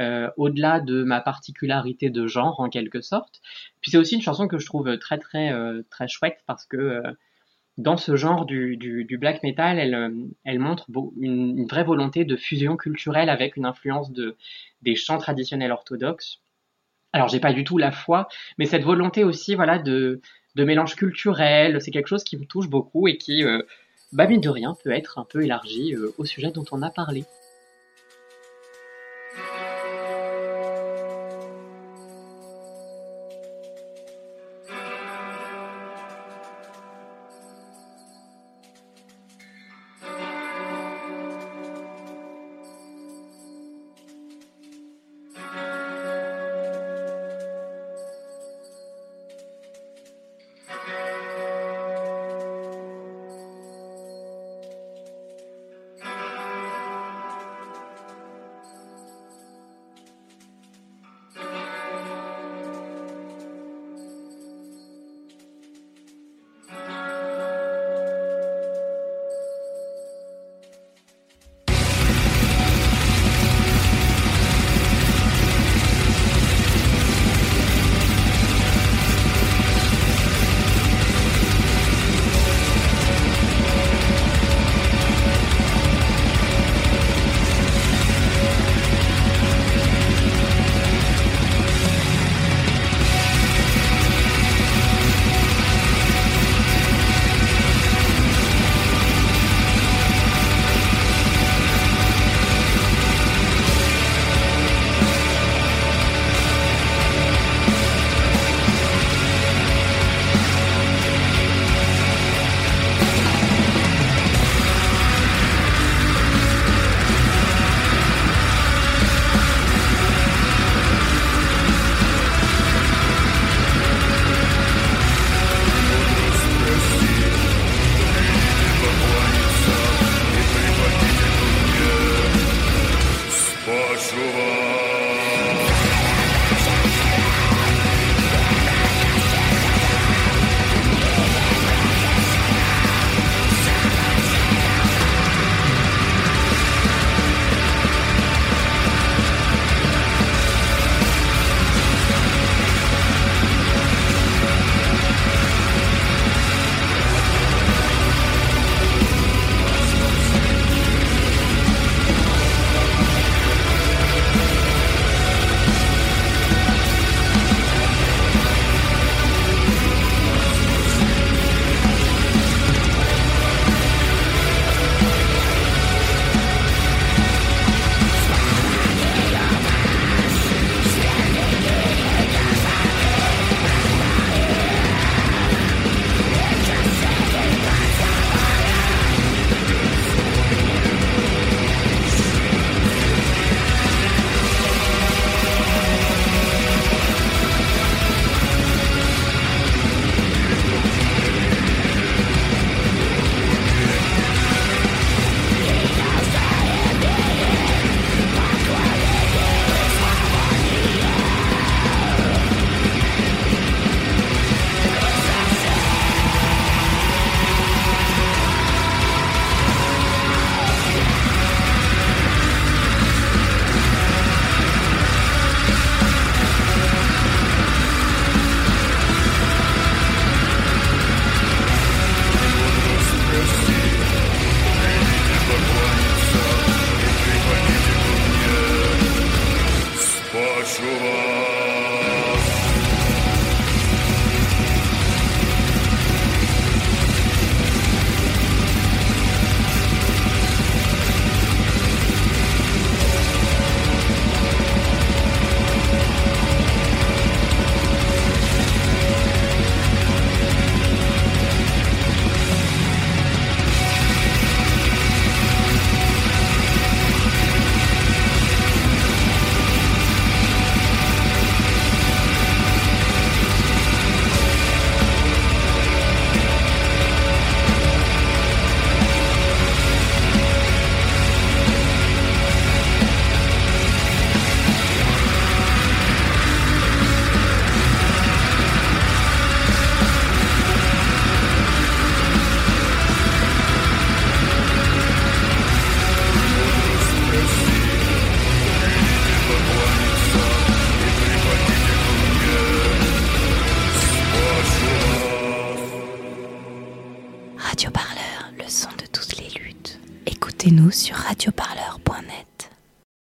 euh, 0.00 0.28
au-delà 0.36 0.80
de 0.80 1.04
ma 1.04 1.20
particularité 1.20 2.10
de 2.10 2.26
genre 2.26 2.58
en 2.58 2.68
quelque 2.68 3.00
sorte. 3.00 3.40
Puis 3.80 3.92
c'est 3.92 3.96
aussi 3.96 4.16
une 4.16 4.22
chanson 4.22 4.48
que 4.48 4.58
je 4.58 4.66
trouve 4.66 4.98
très 4.98 5.18
très 5.18 5.52
euh, 5.52 5.82
très 5.88 6.08
chouette 6.08 6.40
parce 6.48 6.66
que 6.66 6.76
euh, 6.76 7.12
dans 7.78 7.96
ce 7.96 8.16
genre 8.16 8.44
du, 8.44 8.76
du, 8.76 9.04
du 9.04 9.18
black 9.18 9.44
metal, 9.44 9.78
elle, 9.78 10.12
elle 10.44 10.58
montre 10.58 10.86
une, 11.20 11.56
une, 11.56 11.66
vraie 11.66 11.84
volonté 11.84 12.24
de 12.24 12.36
fusion 12.36 12.76
culturelle 12.76 13.30
avec 13.30 13.56
une 13.56 13.64
influence 13.64 14.10
de 14.10 14.36
des 14.82 14.96
chants 14.96 15.18
traditionnels 15.18 15.70
orthodoxes. 15.70 16.40
Alors 17.12 17.28
j'ai 17.28 17.40
pas 17.40 17.52
du 17.52 17.62
tout 17.62 17.78
la 17.78 17.92
foi, 17.92 18.26
mais 18.58 18.66
cette 18.66 18.82
volonté 18.82 19.22
aussi 19.22 19.54
voilà 19.54 19.78
de 19.78 20.20
de 20.56 20.64
mélange 20.64 20.96
culturel, 20.96 21.80
c'est 21.80 21.92
quelque 21.92 22.08
chose 22.08 22.24
qui 22.24 22.36
me 22.36 22.44
touche 22.44 22.68
beaucoup 22.68 23.06
et 23.06 23.16
qui 23.16 23.44
mine 24.26 24.40
de 24.40 24.48
rien, 24.48 24.76
peut 24.82 24.90
être 24.90 25.18
un 25.18 25.24
peu 25.24 25.44
élargi 25.44 25.94
euh, 25.94 26.12
au 26.18 26.24
sujet 26.24 26.50
dont 26.50 26.64
on 26.72 26.82
a 26.82 26.90
parlé. 26.90 27.24